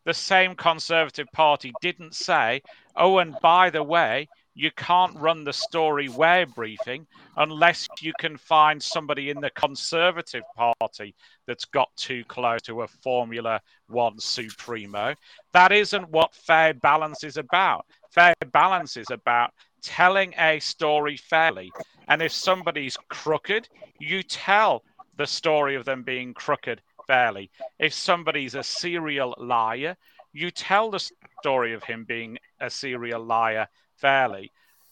the 0.05 0.13
same 0.13 0.55
Conservative 0.55 1.27
Party 1.33 1.73
didn't 1.81 2.13
say, 2.13 2.61
oh, 2.95 3.17
and 3.17 3.35
by 3.41 3.69
the 3.69 3.83
way, 3.83 4.27
you 4.53 4.71
can't 4.71 5.19
run 5.19 5.43
the 5.43 5.51
story 5.51 6.07
we're 6.07 6.45
briefing 6.45 7.05
unless 7.35 7.87
you 7.99 8.13
can 8.19 8.37
find 8.37 8.81
somebody 8.81 9.29
in 9.29 9.41
the 9.41 9.49
Conservative 9.49 10.43
Party 10.55 11.13
that's 11.45 11.65
got 11.65 11.89
too 11.97 12.23
close 12.25 12.61
to 12.61 12.83
a 12.83 12.87
Formula 12.87 13.59
One 13.87 14.17
supremo. 14.17 15.13
That 15.51 15.73
isn't 15.73 16.09
what 16.09 16.33
fair 16.33 16.73
balance 16.73 17.23
is 17.25 17.35
about. 17.35 17.85
Fair 18.11 18.33
balance 18.53 18.95
is 18.95 19.09
about 19.11 19.51
telling 19.85 20.33
a 20.37 20.59
story 20.59 21.15
fairly. 21.15 21.71
And 22.07 22.21
if 22.21 22.31
somebody's 22.31 22.97
crooked, 23.09 23.69
you 23.99 24.23
tell 24.23 24.83
the 25.17 25.27
story 25.27 25.75
of 25.75 25.85
them 25.85 26.03
being 26.03 26.33
crooked 26.33 26.81
fairly. 27.07 27.49
If 27.79 27.93
somebody's 27.93 28.55
a 28.55 28.63
serial 28.63 29.35
liar, 29.37 29.95
you 30.33 30.51
tell 30.51 30.91
the 30.91 31.11
story 31.39 31.73
of 31.73 31.83
him 31.83 32.03
being 32.03 32.37
a 32.59 32.69
serial 32.69 33.23
liar 33.23 33.67
fairly. 33.95 34.51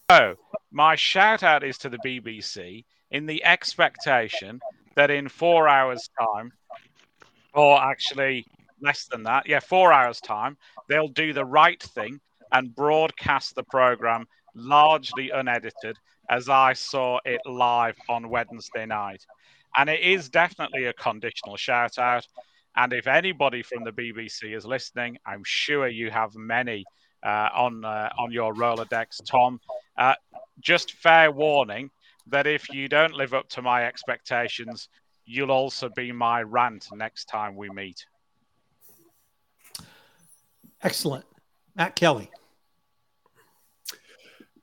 So, 0.10 0.36
my 0.72 0.96
shout 0.96 1.44
out 1.44 1.64
is 1.64 1.78
to 1.80 1.90
the 1.90 1.98
BBC 1.98 2.86
in 3.12 3.26
the 3.26 3.44
expectation 3.44 4.60
that 4.96 5.12
in 5.12 5.28
four 5.28 5.68
hours' 5.68 6.10
time, 6.20 6.52
or 7.54 7.82
actually 7.82 8.46
less 8.82 9.06
than 9.06 9.24
that, 9.24 9.48
yeah, 9.48 9.60
four 9.60 9.92
hours' 9.92 10.22
time, 10.22 10.58
they'll 10.88 11.08
do 11.08 11.34
the 11.34 11.46
right 11.46 11.82
thing 11.82 12.20
and 12.52 12.76
broadcast 12.76 13.56
the 13.56 13.64
program 13.64 14.26
largely 14.56 15.30
unedited 15.30 15.98
as 16.30 16.50
I 16.50 16.74
saw 16.74 17.20
it 17.26 17.42
live 17.46 17.98
on 18.10 18.30
Wednesday 18.30 18.86
night. 18.86 19.26
And 19.76 19.90
it 19.90 20.02
is 20.02 20.30
definitely 20.30 20.86
a 20.86 20.94
conditional 20.94 21.58
shout 21.58 21.98
out. 21.98 22.28
And 22.76 22.94
if 22.94 23.08
anybody 23.08 23.64
from 23.64 23.84
the 23.84 23.92
BBC 23.92 24.56
is 24.56 24.66
listening, 24.66 25.18
I'm 25.26 25.44
sure 25.44 25.88
you 25.88 26.10
have 26.12 26.36
many 26.36 26.86
uh, 27.24 27.50
on 27.54 27.86
uh, 27.86 28.10
on 28.18 28.32
your 28.32 28.54
Rolodex, 28.54 29.24
Tom. 29.26 29.60
Uh, 29.98 30.16
just 30.60 30.94
fair 30.94 31.32
warning 31.32 31.90
that 32.28 32.48
if 32.48 32.70
you 32.70 32.88
don't 32.88 33.14
live 33.14 33.34
up 33.34 33.50
to 33.50 33.62
my 33.62 33.86
expectations, 33.86 34.90
you'll 35.26 35.52
also 35.52 35.90
be 35.90 36.12
my 36.12 36.42
rant 36.42 36.88
next 36.94 37.26
time 37.26 37.56
we 37.56 37.70
meet. 37.70 38.06
Excellent, 40.82 41.26
Matt 41.76 41.96
Kelly. 41.96 42.30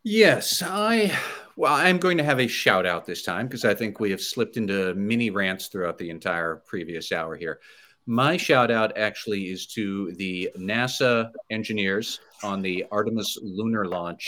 Yes, 0.03 0.62
I 0.62 1.14
well, 1.57 1.74
I'm 1.74 1.98
going 1.98 2.16
to 2.16 2.24
have 2.24 2.40
a 2.40 2.46
shout 2.46 2.86
out 2.86 3.05
this 3.05 3.22
time 3.22 3.46
because 3.46 3.66
I 3.66 3.74
think 3.74 4.01
we 4.01 4.11
have 4.12 4.22
slipped 4.22 4.57
into 4.57 4.94
mini 4.94 5.28
rants 5.28 5.66
throughout 5.66 5.98
the 5.98 6.09
entire 6.09 6.62
previous 6.66 7.12
hour 7.12 7.36
here. 7.36 7.61
My 8.07 8.38
shout 8.38 8.70
out 8.70 8.96
actually 8.96 9.51
is 9.51 9.66
to 9.74 10.12
the 10.12 10.51
NASA 10.59 11.30
engineers 11.51 12.18
on 12.42 12.62
the 12.62 12.86
Artemis 12.90 13.38
lunar 13.42 13.84
launch 13.84 14.26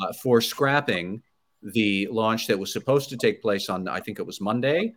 uh, 0.00 0.14
for 0.14 0.40
scrapping 0.40 1.22
the 1.62 2.08
launch 2.10 2.46
that 2.46 2.58
was 2.58 2.72
supposed 2.72 3.10
to 3.10 3.18
take 3.18 3.42
place 3.42 3.68
on, 3.68 3.86
I 3.86 4.00
think 4.00 4.18
it 4.18 4.26
was 4.26 4.40
Monday, 4.40 4.94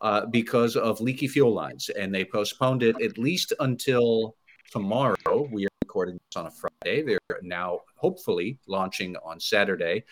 uh, 0.00 0.24
because 0.26 0.76
of 0.76 1.00
leaky 1.02 1.28
fuel 1.28 1.52
lines. 1.52 1.90
And 1.90 2.12
they 2.14 2.24
postponed 2.24 2.82
it 2.82 3.00
at 3.02 3.18
least 3.18 3.52
until 3.60 4.34
tomorrow. 4.72 5.46
We 5.52 5.67
recording 5.88 6.20
this 6.28 6.36
on 6.36 6.44
a 6.44 6.50
Friday. 6.50 7.02
They're 7.02 7.40
now 7.40 7.80
hopefully 7.96 8.58
launching 8.66 9.16
on 9.24 9.40
Saturday. 9.40 10.04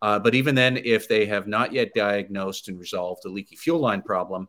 Uh, 0.00 0.20
but 0.20 0.36
even 0.36 0.54
then, 0.54 0.76
if 0.76 1.08
they 1.08 1.26
have 1.26 1.48
not 1.48 1.72
yet 1.72 1.92
diagnosed 1.92 2.68
and 2.68 2.78
resolved 2.78 3.22
the 3.24 3.30
leaky 3.30 3.56
fuel 3.56 3.80
line 3.80 4.00
problem, 4.00 4.48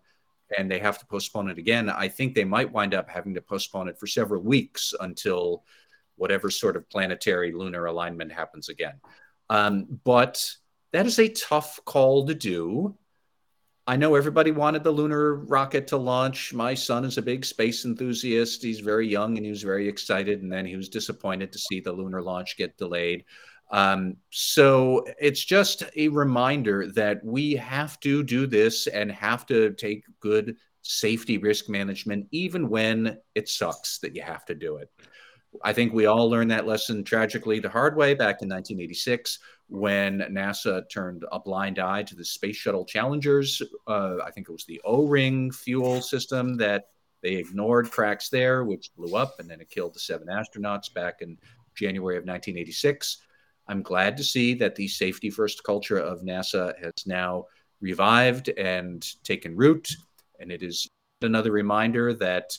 and 0.55 0.69
they 0.69 0.77
have 0.77 0.99
to 0.99 1.05
postpone 1.07 1.49
it 1.49 1.57
again, 1.57 1.89
I 1.89 2.07
think 2.07 2.36
they 2.36 2.43
might 2.43 2.71
wind 2.71 2.93
up 2.93 3.09
having 3.09 3.33
to 3.33 3.41
postpone 3.41 3.88
it 3.88 3.99
for 3.99 4.05
several 4.05 4.43
weeks 4.43 4.93
until 4.99 5.63
whatever 6.17 6.51
sort 6.51 6.75
of 6.75 6.88
planetary 6.88 7.51
lunar 7.51 7.88
alignment 7.88 8.31
happens 8.31 8.69
again. 8.69 9.01
Um, 9.49 9.99
but 10.03 10.47
that 10.93 11.07
is 11.07 11.17
a 11.17 11.29
tough 11.29 11.79
call 11.83 12.27
to 12.27 12.36
do. 12.36 12.95
I 13.88 13.95
know 13.95 14.15
everybody 14.15 14.49
wanted 14.49 14.83
the 14.83 14.91
lunar 14.91 15.36
rocket 15.36 15.86
to 15.88 15.97
launch. 15.97 16.53
My 16.53 16.73
son 16.73 17.05
is 17.05 17.19
a 17.19 17.21
big 17.21 17.45
space 17.45 17.86
enthusiast. 17.86 18.63
He's 18.63 18.79
very 18.79 19.07
young 19.07 19.38
and 19.38 19.45
he 19.45 19.51
was 19.51 19.61
very 19.61 19.88
excited. 19.88 20.41
And 20.41 20.51
then 20.51 20.65
he 20.65 20.75
was 20.75 20.89
disappointed 20.89 21.51
to 21.51 21.59
see 21.59 21.79
the 21.79 21.91
lunar 21.91 22.21
launch 22.21 22.57
get 22.57 22.77
delayed. 22.77 23.25
Um, 23.71 24.17
so 24.31 25.05
it's 25.19 25.43
just 25.43 25.83
a 25.95 26.07
reminder 26.07 26.91
that 26.93 27.23
we 27.23 27.53
have 27.53 27.99
to 27.99 28.23
do 28.23 28.47
this 28.47 28.88
and 28.88 29.11
have 29.11 29.45
to 29.47 29.73
take 29.73 30.03
good 30.19 30.55
safety 30.81 31.38
risk 31.38 31.69
management, 31.69 32.27
even 32.31 32.69
when 32.69 33.17
it 33.36 33.49
sucks 33.49 33.99
that 33.99 34.15
you 34.15 34.23
have 34.23 34.45
to 34.45 34.55
do 34.55 34.77
it. 34.77 34.89
I 35.64 35.74
think 35.74 35.93
we 35.93 36.06
all 36.06 36.30
learned 36.30 36.51
that 36.51 36.68
lesson 36.68 37.03
tragically 37.03 37.60
the 37.60 37.70
hard 37.70 37.95
way 37.95 38.14
back 38.14 38.41
in 38.41 38.49
1986 38.49 39.39
when 39.68 40.20
NASA 40.20 40.88
turned 40.89 41.26
a 41.32 41.39
blind 41.39 41.80
eye 41.80 42.03
to 42.03 42.16
the 42.16 42.26
Space 42.26 42.56
Shuttle 42.56 42.86
Challengers. 42.86 43.62
Uh, 43.88 44.18
I 44.24 44.32
think 44.32 44.49
it 44.49 44.51
was 44.53 44.66
the 44.66 44.82
O 44.86 45.06
ring 45.08 45.51
fuel 45.51 46.01
system 46.01 46.58
that 46.58 46.86
they 47.22 47.36
ignored 47.36 47.89
cracks 47.89 48.30
there, 48.30 48.64
which 48.64 48.91
blew 48.95 49.16
up, 49.16 49.39
and 49.39 49.49
then 49.49 49.62
it 49.62 49.70
killed 49.70 49.95
the 49.95 49.99
seven 49.99 50.28
astronauts 50.28 50.93
back 50.93 51.22
in 51.22 51.38
January 51.74 52.18
of 52.18 52.26
1986. 52.26 53.18
I'm 53.68 53.82
glad 53.82 54.16
to 54.18 54.24
see 54.24 54.53
that 54.56 54.76
the 54.76 54.88
safety 54.88 55.30
first 55.30 55.64
culture 55.64 55.97
of 55.97 56.22
NASA 56.22 56.78
has 56.84 56.93
now 57.06 57.45
revived 57.82 58.49
and 58.49 59.06
taken 59.24 59.56
root. 59.56 59.89
And 60.39 60.51
it 60.51 60.62
is 60.62 60.88
another 61.22 61.51
reminder 61.51 62.14
that 62.14 62.58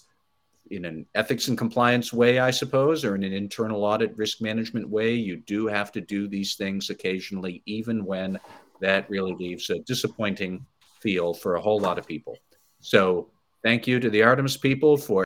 in 0.71 0.85
an 0.85 1.07
ethics 1.15 1.49
and 1.49 1.57
compliance 1.57 2.13
way, 2.13 2.39
I 2.39 2.51
suppose, 2.51 3.05
or 3.05 3.15
in 3.15 3.23
an 3.23 3.33
internal 3.33 3.85
audit 3.85 4.17
risk 4.17 4.41
management 4.41 4.89
way, 4.89 5.15
you 5.15 5.37
do 5.37 5.67
have 5.67 5.93
to 5.93 6.01
do 6.01 6.29
these 6.29 6.55
things 6.55 6.91
occasionally, 6.91 7.63
even 7.67 8.05
when 8.05 8.39
that 8.81 9.09
really 9.09 9.35
leaves 9.35 9.71
a 9.71 9.79
disappointing 9.81 10.67
feel 11.01 11.35
for 11.35 11.57
a 11.57 11.61
whole 11.61 11.81
lot 11.81 11.99
of 11.99 12.07
people. 12.07 12.37
So, 12.81 13.31
thank 13.63 13.87
you 13.87 14.01
to 14.01 14.11
the 14.11 14.23
Artemis 14.23 14.57
people 14.57 14.97
for 14.97 15.25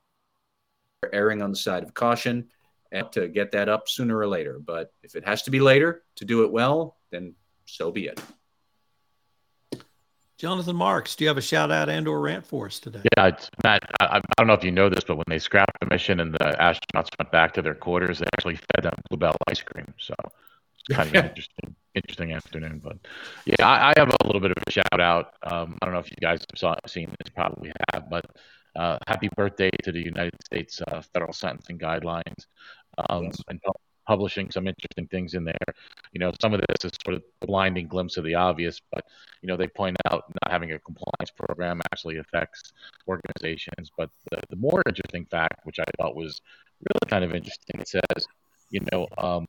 erring 1.12 1.43
on 1.43 1.51
the 1.51 1.57
side 1.57 1.82
of 1.82 1.95
caution 1.95 2.49
and 2.93 3.11
to 3.12 3.28
get 3.28 3.53
that 3.53 3.68
up 3.68 3.88
sooner 3.88 4.16
or 4.16 4.26
later. 4.26 4.59
But 4.59 4.93
if 5.03 5.14
it 5.14 5.26
has 5.26 5.43
to 5.43 5.51
be 5.51 5.61
later 5.61 6.03
to 6.16 6.24
do 6.24 6.45
it 6.45 6.53
well, 6.53 6.97
then 7.11 7.34
so 7.66 7.91
be 7.91 8.07
it. 8.07 8.20
Jonathan 10.41 10.74
Marks, 10.74 11.16
do 11.16 11.24
you 11.24 11.28
have 11.28 11.36
a 11.36 11.43
shout 11.43 11.70
out 11.70 11.91
and 11.91 12.09
or 12.09 12.18
rant 12.18 12.47
for 12.47 12.64
us 12.64 12.80
today? 12.80 13.03
Yeah, 13.14 13.26
it's, 13.26 13.51
Matt, 13.62 13.82
I, 14.01 14.16
I, 14.16 14.20
don't 14.38 14.47
know 14.47 14.55
if 14.55 14.64
you 14.64 14.70
know 14.70 14.88
this, 14.88 15.05
but 15.05 15.16
when 15.16 15.26
they 15.28 15.38
scrapped 15.38 15.78
the 15.80 15.86
mission 15.91 16.18
and 16.18 16.32
the 16.32 16.57
astronauts 16.59 17.11
went 17.18 17.30
back 17.30 17.53
to 17.53 17.62
their 17.62 17.74
quarters, 17.74 18.20
they 18.20 18.26
actually 18.34 18.57
fed 18.57 18.84
them 18.84 18.95
Bluebell 19.11 19.36
ice 19.49 19.61
cream. 19.61 19.93
So 19.99 20.14
it's 20.78 20.97
kind 20.97 21.11
of 21.11 21.14
an 21.14 21.26
interesting, 21.28 21.76
interesting 21.95 22.32
afternoon. 22.32 22.80
But 22.82 22.97
yeah, 23.45 23.68
I, 23.68 23.91
I, 23.91 23.93
have 23.99 24.09
a 24.09 24.26
little 24.26 24.41
bit 24.41 24.53
of 24.53 24.62
a 24.66 24.70
shout 24.70 24.99
out. 24.99 25.34
Um, 25.43 25.76
I 25.82 25.84
don't 25.84 25.93
know 25.93 26.01
if 26.01 26.11
you 26.11 26.16
guys 26.22 26.43
have 26.51 26.59
saw, 26.59 26.74
seen 26.86 27.11
this, 27.11 27.28
probably 27.34 27.70
have, 27.93 28.09
but 28.09 28.24
uh, 28.76 28.97
happy 29.09 29.28
birthday 29.36 29.68
to 29.82 29.93
the 29.93 30.03
United 30.03 30.43
States 30.43 30.80
uh, 30.88 31.03
federal 31.12 31.34
sentencing 31.34 31.78
guidelines 31.78 32.47
um, 33.11 33.24
yes. 33.24 33.43
and 33.49 33.61
publishing 34.11 34.50
some 34.50 34.66
interesting 34.66 35.06
things 35.06 35.34
in 35.34 35.44
there. 35.44 35.68
You 36.12 36.18
know, 36.18 36.32
some 36.42 36.52
of 36.52 36.61
this 36.61 36.84
is 36.84 36.90
sort 37.04 37.14
of 37.14 37.22
a 37.22 37.46
blinding 37.46 37.86
glimpse 37.86 38.16
of 38.16 38.24
the 38.24 38.34
obvious, 38.34 38.80
but 38.92 39.04
you 39.40 39.46
know, 39.46 39.56
they 39.56 39.68
point 39.68 39.96
out 40.11 40.24
not 40.42 40.50
having 40.50 40.72
a 40.72 40.80
compliance 40.80 41.30
program 41.36 41.80
actually 41.92 42.16
affects 42.16 42.72
organizations. 43.06 43.92
But 43.96 44.11
the, 44.32 44.40
the 44.50 44.56
more 44.56 44.82
interesting 44.84 45.26
fact, 45.26 45.64
which 45.64 45.78
I 45.78 45.84
thought 45.96 46.16
was 46.16 46.40
really 46.80 47.08
kind 47.08 47.22
of 47.22 47.32
interesting, 47.32 47.78
it 47.78 47.86
says, 47.86 48.26
you 48.70 48.80
know, 48.90 49.06
um, 49.16 49.46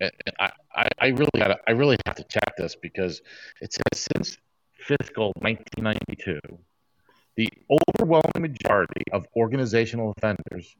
I, 0.00 0.52
I, 0.76 0.88
I 1.00 1.06
really 1.08 1.30
gotta, 1.36 1.58
I 1.66 1.72
really 1.72 1.96
have 2.06 2.14
to 2.14 2.24
check 2.24 2.56
this 2.56 2.76
because 2.80 3.20
it 3.60 3.72
says 3.72 4.06
since 4.14 4.38
fiscal 4.78 5.32
1992, 5.40 6.38
the 7.34 7.48
overwhelming 7.68 8.42
majority 8.42 9.02
of 9.10 9.26
organizational 9.34 10.14
offenders, 10.16 10.76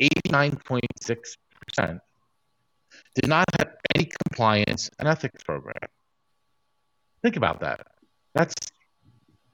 89.6%, 0.00 2.00
did 3.14 3.28
not 3.28 3.44
have 3.58 3.74
any 3.94 4.10
compliance 4.26 4.90
and 4.98 5.08
ethics 5.08 5.42
program. 5.42 5.74
Think 7.22 7.36
about 7.36 7.60
that. 7.60 7.86
That's 8.34 8.54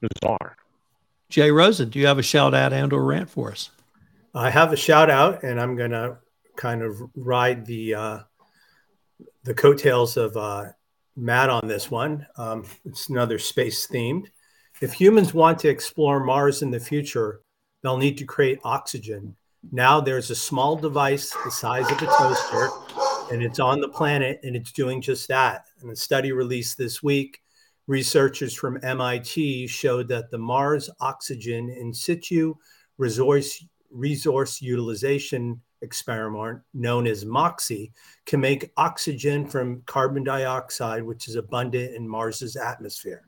bizarre. 0.01 0.57
Jay 1.29 1.51
Rosen, 1.51 1.91
do 1.91 1.99
you 1.99 2.07
have 2.07 2.19
a 2.19 2.23
shout 2.23 2.55
out 2.55 2.73
and 2.73 2.93
or 2.93 3.05
rant 3.05 3.29
for 3.29 3.51
us? 3.53 3.71
I 4.35 4.51
have 4.51 4.73
a 4.73 4.77
shout 4.77 5.11
out, 5.11 5.43
and 5.43 5.61
I'm 5.61 5.77
going 5.77 5.91
to 5.91 6.19
kind 6.57 6.83
of 6.83 7.01
ride 7.15 7.67
the 7.67 7.95
uh, 7.95 8.19
the 9.45 9.55
coattails 9.55 10.17
of 10.17 10.37
uh, 10.37 10.67
Matt 11.17 11.51
on 11.51 11.67
this 11.67 11.91
one. 11.91 12.27
Um, 12.37 12.65
it's 12.85 13.09
another 13.09 13.39
space 13.39 13.87
themed. 13.87 14.27
If 14.81 14.93
humans 14.93 15.35
want 15.35 15.59
to 15.61 15.69
explore 15.69 16.21
Mars 16.21 16.63
in 16.63 16.71
the 16.71 16.81
future, 16.81 17.41
they'll 17.83 17.97
need 17.97 18.19
to 18.19 18.25
create 18.25 18.61
oxygen. 18.65 19.37
Now 19.73 20.01
there's 20.01 20.31
a 20.31 20.37
small 20.37 20.77
device 20.77 21.35
the 21.45 21.51
size 21.51 21.91
of 21.91 22.01
a 22.01 22.07
toaster 22.07 22.71
and 23.31 23.43
it's 23.43 23.59
on 23.59 23.81
the 23.81 23.89
planet 23.89 24.41
and 24.43 24.57
it's 24.57 24.73
doing 24.73 25.01
just 25.01 25.29
that. 25.29 25.67
And 25.81 25.91
a 25.91 25.97
study 25.97 26.33
released 26.33 26.79
this 26.79 27.03
week, 27.03 27.43
researchers 27.87 28.55
from 28.55 28.79
MIT 28.83 29.67
showed 29.67 30.09
that 30.09 30.31
the 30.31 30.39
Mars 30.39 30.91
oxygen 31.01 31.71
in 31.71 31.93
situ 31.93 32.55
resource, 32.97 33.65
resource 33.91 34.61
utilization 34.61 35.61
experiment 35.83 36.61
known 36.75 37.07
as 37.07 37.25
MOXIE 37.25 37.93
can 38.27 38.41
make 38.41 38.73
oxygen 38.77 39.47
from 39.47 39.83
carbon 39.87 40.25
dioxide, 40.25 41.03
which 41.03 41.29
is 41.29 41.37
abundant 41.37 41.95
in 41.95 42.09
Mars's 42.09 42.57
atmosphere. 42.57 43.25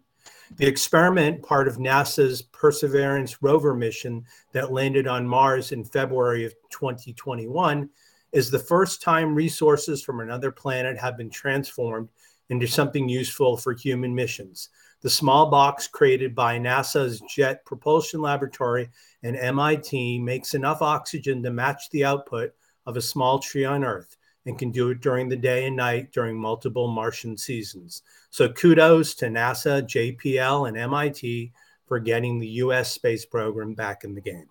The 0.56 0.66
experiment, 0.66 1.42
part 1.44 1.68
of 1.68 1.76
NASA's 1.76 2.42
Perseverance 2.42 3.40
rover 3.40 3.74
mission 3.74 4.24
that 4.52 4.72
landed 4.72 5.06
on 5.06 5.26
Mars 5.26 5.70
in 5.70 5.84
February 5.84 6.44
of 6.44 6.54
2021, 6.70 7.88
is 8.32 8.50
the 8.50 8.58
first 8.58 9.02
time 9.02 9.34
resources 9.34 10.02
from 10.02 10.20
another 10.20 10.50
planet 10.50 10.98
have 10.98 11.16
been 11.16 11.30
transformed 11.30 12.08
into 12.48 12.66
something 12.66 13.08
useful 13.08 13.56
for 13.56 13.72
human 13.72 14.14
missions. 14.14 14.68
The 15.02 15.10
small 15.10 15.50
box 15.50 15.86
created 15.86 16.34
by 16.34 16.58
NASA's 16.58 17.22
Jet 17.28 17.64
Propulsion 17.64 18.20
Laboratory 18.20 18.90
and 19.22 19.36
MIT 19.36 20.18
makes 20.18 20.54
enough 20.54 20.82
oxygen 20.82 21.42
to 21.42 21.50
match 21.50 21.88
the 21.90 22.04
output 22.04 22.52
of 22.86 22.96
a 22.96 23.02
small 23.02 23.38
tree 23.38 23.64
on 23.64 23.84
Earth 23.84 24.16
and 24.46 24.58
can 24.58 24.70
do 24.70 24.90
it 24.90 25.00
during 25.00 25.28
the 25.28 25.36
day 25.36 25.66
and 25.66 25.76
night 25.76 26.12
during 26.12 26.36
multiple 26.36 26.88
Martian 26.88 27.36
seasons. 27.36 28.02
So 28.30 28.48
kudos 28.50 29.14
to 29.16 29.26
NASA, 29.26 29.82
JPL, 29.82 30.68
and 30.68 30.76
MIT 30.76 31.52
for 31.86 31.98
getting 31.98 32.38
the 32.38 32.48
US 32.48 32.92
space 32.92 33.24
program 33.24 33.74
back 33.74 34.04
in 34.04 34.14
the 34.14 34.20
game. 34.20 34.46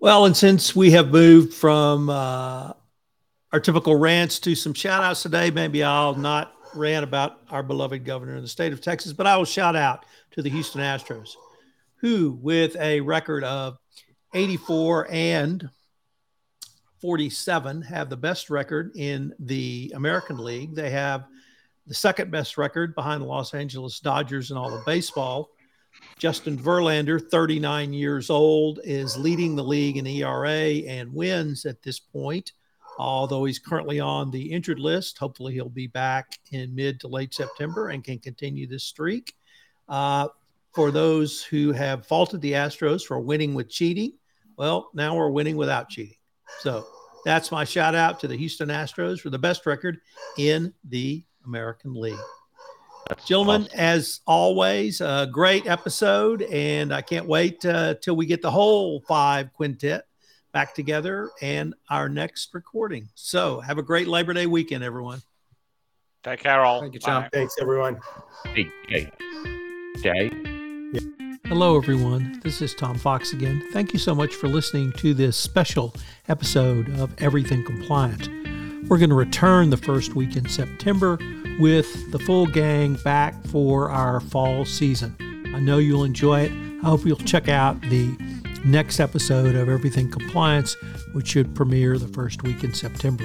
Well, 0.00 0.26
and 0.26 0.36
since 0.36 0.76
we 0.76 0.92
have 0.92 1.10
moved 1.10 1.52
from 1.52 2.08
uh, 2.08 2.72
our 3.52 3.58
typical 3.60 3.96
rants 3.96 4.38
to 4.40 4.54
some 4.54 4.72
shout 4.72 5.02
outs 5.02 5.24
today, 5.24 5.50
maybe 5.50 5.82
I'll 5.82 6.14
not 6.14 6.54
rant 6.72 7.02
about 7.02 7.40
our 7.50 7.64
beloved 7.64 8.04
governor 8.04 8.36
in 8.36 8.42
the 8.42 8.48
state 8.48 8.72
of 8.72 8.80
Texas, 8.80 9.12
but 9.12 9.26
I 9.26 9.36
will 9.36 9.44
shout 9.44 9.74
out 9.74 10.04
to 10.32 10.42
the 10.42 10.50
Houston 10.50 10.82
Astros, 10.82 11.30
who, 11.96 12.38
with 12.40 12.76
a 12.76 13.00
record 13.00 13.42
of 13.42 13.76
84 14.34 15.08
and 15.10 15.68
47, 17.00 17.82
have 17.82 18.08
the 18.08 18.16
best 18.16 18.50
record 18.50 18.92
in 18.94 19.34
the 19.40 19.90
American 19.96 20.38
League. 20.38 20.76
They 20.76 20.90
have 20.90 21.24
the 21.88 21.94
second 21.94 22.30
best 22.30 22.56
record 22.56 22.94
behind 22.94 23.20
the 23.20 23.26
Los 23.26 23.52
Angeles 23.52 23.98
Dodgers 23.98 24.52
in 24.52 24.56
all 24.56 24.72
of 24.72 24.86
baseball. 24.86 25.50
Justin 26.18 26.58
Verlander, 26.58 27.22
39 27.30 27.92
years 27.92 28.28
old, 28.28 28.80
is 28.82 29.16
leading 29.16 29.54
the 29.54 29.62
league 29.62 29.96
in 29.96 30.06
ERA 30.06 30.50
and 30.86 31.12
wins 31.12 31.64
at 31.64 31.80
this 31.82 32.00
point. 32.00 32.52
Although 32.98 33.44
he's 33.44 33.60
currently 33.60 34.00
on 34.00 34.32
the 34.32 34.50
injured 34.52 34.80
list, 34.80 35.18
hopefully 35.18 35.54
he'll 35.54 35.68
be 35.68 35.86
back 35.86 36.36
in 36.50 36.74
mid 36.74 36.98
to 37.00 37.08
late 37.08 37.32
September 37.32 37.90
and 37.90 38.02
can 38.02 38.18
continue 38.18 38.66
this 38.66 38.82
streak. 38.82 39.34
Uh, 39.88 40.26
for 40.74 40.90
those 40.90 41.42
who 41.42 41.70
have 41.72 42.06
faulted 42.06 42.40
the 42.40 42.52
Astros 42.52 43.04
for 43.04 43.20
winning 43.20 43.54
with 43.54 43.70
cheating, 43.70 44.12
well, 44.56 44.90
now 44.94 45.14
we're 45.14 45.30
winning 45.30 45.56
without 45.56 45.88
cheating. 45.88 46.16
So 46.58 46.84
that's 47.24 47.52
my 47.52 47.62
shout 47.62 47.94
out 47.94 48.18
to 48.20 48.28
the 48.28 48.36
Houston 48.36 48.68
Astros 48.68 49.20
for 49.20 49.30
the 49.30 49.38
best 49.38 49.66
record 49.66 50.00
in 50.36 50.74
the 50.88 51.24
American 51.44 51.94
League. 51.94 52.18
That's 53.08 53.24
Gentlemen, 53.24 53.62
awesome. 53.62 53.78
as 53.78 54.20
always, 54.26 55.00
a 55.00 55.28
great 55.32 55.66
episode, 55.66 56.42
and 56.42 56.92
I 56.92 57.00
can't 57.00 57.26
wait 57.26 57.64
uh, 57.64 57.94
till 58.02 58.16
we 58.16 58.26
get 58.26 58.42
the 58.42 58.50
whole 58.50 59.00
five 59.08 59.52
quintet 59.54 60.04
back 60.52 60.74
together 60.74 61.30
and 61.40 61.74
our 61.88 62.08
next 62.08 62.50
recording. 62.52 63.08
So, 63.14 63.60
have 63.60 63.78
a 63.78 63.82
great 63.82 64.08
Labor 64.08 64.34
Day 64.34 64.46
weekend, 64.46 64.84
everyone. 64.84 65.22
Take 66.22 66.40
care, 66.40 66.62
all. 66.62 66.80
Thank 66.80 66.94
you, 66.94 67.00
Tom. 67.00 67.22
Bye. 67.22 67.28
Thanks, 67.32 67.54
everyone. 67.60 67.98
Hey, 68.54 68.66
hey, 68.88 69.10
Jay. 70.02 70.30
Yeah. 70.92 71.00
Hello, 71.46 71.78
everyone. 71.78 72.40
This 72.44 72.60
is 72.60 72.74
Tom 72.74 72.98
Fox 72.98 73.32
again. 73.32 73.66
Thank 73.72 73.94
you 73.94 73.98
so 73.98 74.14
much 74.14 74.34
for 74.34 74.48
listening 74.48 74.92
to 74.98 75.14
this 75.14 75.34
special 75.34 75.94
episode 76.28 76.90
of 76.98 77.14
Everything 77.22 77.64
Compliance. 77.64 78.28
We're 78.86 78.98
going 78.98 79.10
to 79.10 79.16
return 79.16 79.70
the 79.70 79.76
first 79.76 80.14
week 80.14 80.36
in 80.36 80.48
September 80.48 81.18
with 81.58 82.10
the 82.12 82.18
full 82.18 82.46
gang 82.46 82.94
back 83.04 83.34
for 83.48 83.90
our 83.90 84.20
fall 84.20 84.64
season. 84.64 85.16
I 85.54 85.60
know 85.60 85.78
you'll 85.78 86.04
enjoy 86.04 86.42
it. 86.42 86.52
I 86.82 86.86
hope 86.86 87.04
you'll 87.04 87.16
check 87.18 87.48
out 87.48 87.80
the 87.82 88.16
next 88.64 89.00
episode 89.00 89.56
of 89.56 89.68
Everything 89.68 90.10
Compliance, 90.10 90.74
which 91.12 91.28
should 91.28 91.54
premiere 91.54 91.98
the 91.98 92.08
first 92.08 92.44
week 92.44 92.62
in 92.64 92.72
September. 92.72 93.24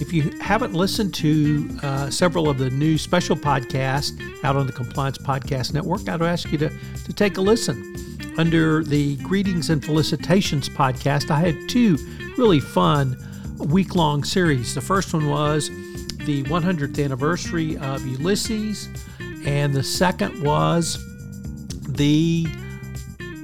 If 0.00 0.12
you 0.12 0.30
haven't 0.40 0.74
listened 0.74 1.12
to 1.14 1.68
uh, 1.82 2.08
several 2.08 2.48
of 2.48 2.58
the 2.58 2.70
new 2.70 2.96
special 2.96 3.34
podcasts 3.34 4.18
out 4.44 4.54
on 4.54 4.66
the 4.66 4.72
Compliance 4.72 5.18
Podcast 5.18 5.74
Network, 5.74 6.08
I'd 6.08 6.22
ask 6.22 6.50
you 6.52 6.58
to, 6.58 6.70
to 7.04 7.12
take 7.12 7.36
a 7.36 7.40
listen. 7.40 7.96
Under 8.38 8.84
the 8.84 9.16
Greetings 9.16 9.68
and 9.68 9.84
Felicitations 9.84 10.68
podcast, 10.68 11.30
I 11.32 11.40
had 11.40 11.68
two 11.68 11.98
really 12.38 12.60
fun 12.60 13.16
week 13.58 13.94
long 13.94 14.24
series. 14.24 14.74
The 14.74 14.80
first 14.80 15.12
one 15.12 15.28
was 15.28 15.68
the 16.24 16.42
100th 16.44 17.02
anniversary 17.02 17.76
of 17.78 18.06
Ulysses, 18.06 18.88
and 19.44 19.74
the 19.74 19.82
second 19.82 20.42
was 20.42 20.98
the 21.88 22.46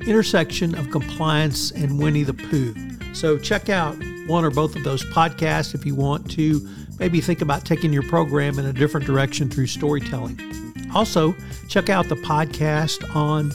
intersection 0.06 0.74
of 0.74 0.90
compliance 0.90 1.70
and 1.70 1.98
Winnie 1.98 2.24
the 2.24 2.34
Pooh. 2.34 2.74
So 3.14 3.38
check 3.38 3.68
out 3.68 3.96
one 4.26 4.44
or 4.44 4.50
both 4.50 4.76
of 4.76 4.84
those 4.84 5.04
podcasts 5.04 5.74
if 5.74 5.86
you 5.86 5.94
want 5.94 6.30
to 6.32 6.66
maybe 6.98 7.20
think 7.20 7.40
about 7.40 7.64
taking 7.64 7.92
your 7.92 8.02
program 8.04 8.58
in 8.58 8.66
a 8.66 8.72
different 8.72 9.06
direction 9.06 9.48
through 9.48 9.66
storytelling. 9.66 10.38
Also, 10.94 11.34
check 11.68 11.88
out 11.88 12.08
the 12.08 12.16
podcast 12.16 13.14
on 13.14 13.50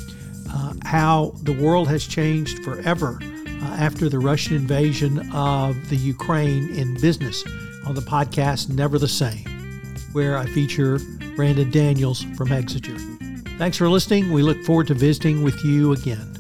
uh, 0.52 0.74
how 0.84 1.34
the 1.44 1.54
world 1.54 1.88
has 1.88 2.06
changed 2.06 2.64
forever 2.64 3.20
uh, 3.62 3.78
after 3.80 4.10
the 4.10 4.20
Russian 4.20 4.56
invasion 4.56 5.32
of 5.34 5.90
the 5.90 5.96
Ukraine 5.96 6.74
in 6.76 7.00
business 7.00 7.44
on 7.86 7.96
the 7.96 8.02
podcast 8.02 8.70
Never 8.70 9.00
the 9.00 9.08
Same, 9.08 9.46
where 10.12 10.38
I 10.38 10.46
feature 10.48 11.00
Brandon 11.36 11.72
Daniels 11.72 12.24
from 12.36 12.50
Exiger. 12.50 12.98
Thanks 13.58 13.78
for 13.78 13.90
listening. 13.90 14.32
We 14.32 14.42
look 14.42 14.62
forward 14.64 14.88
to 14.88 14.94
visiting 14.94 15.44
with 15.44 15.64
you 15.64 15.94
again. 15.94 16.36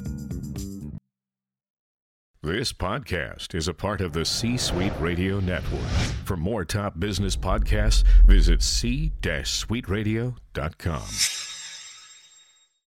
This 2.42 2.72
podcast 2.72 3.54
is 3.54 3.68
a 3.68 3.74
part 3.74 4.00
of 4.00 4.14
the 4.14 4.24
C 4.24 4.56
Suite 4.56 4.94
Radio 5.00 5.42
Network. 5.42 5.90
For 6.24 6.38
more 6.38 6.64
top 6.64 6.98
business 6.98 7.36
podcasts, 7.36 8.06
visit 8.26 8.64
c-suiteradio.com. 8.64 11.39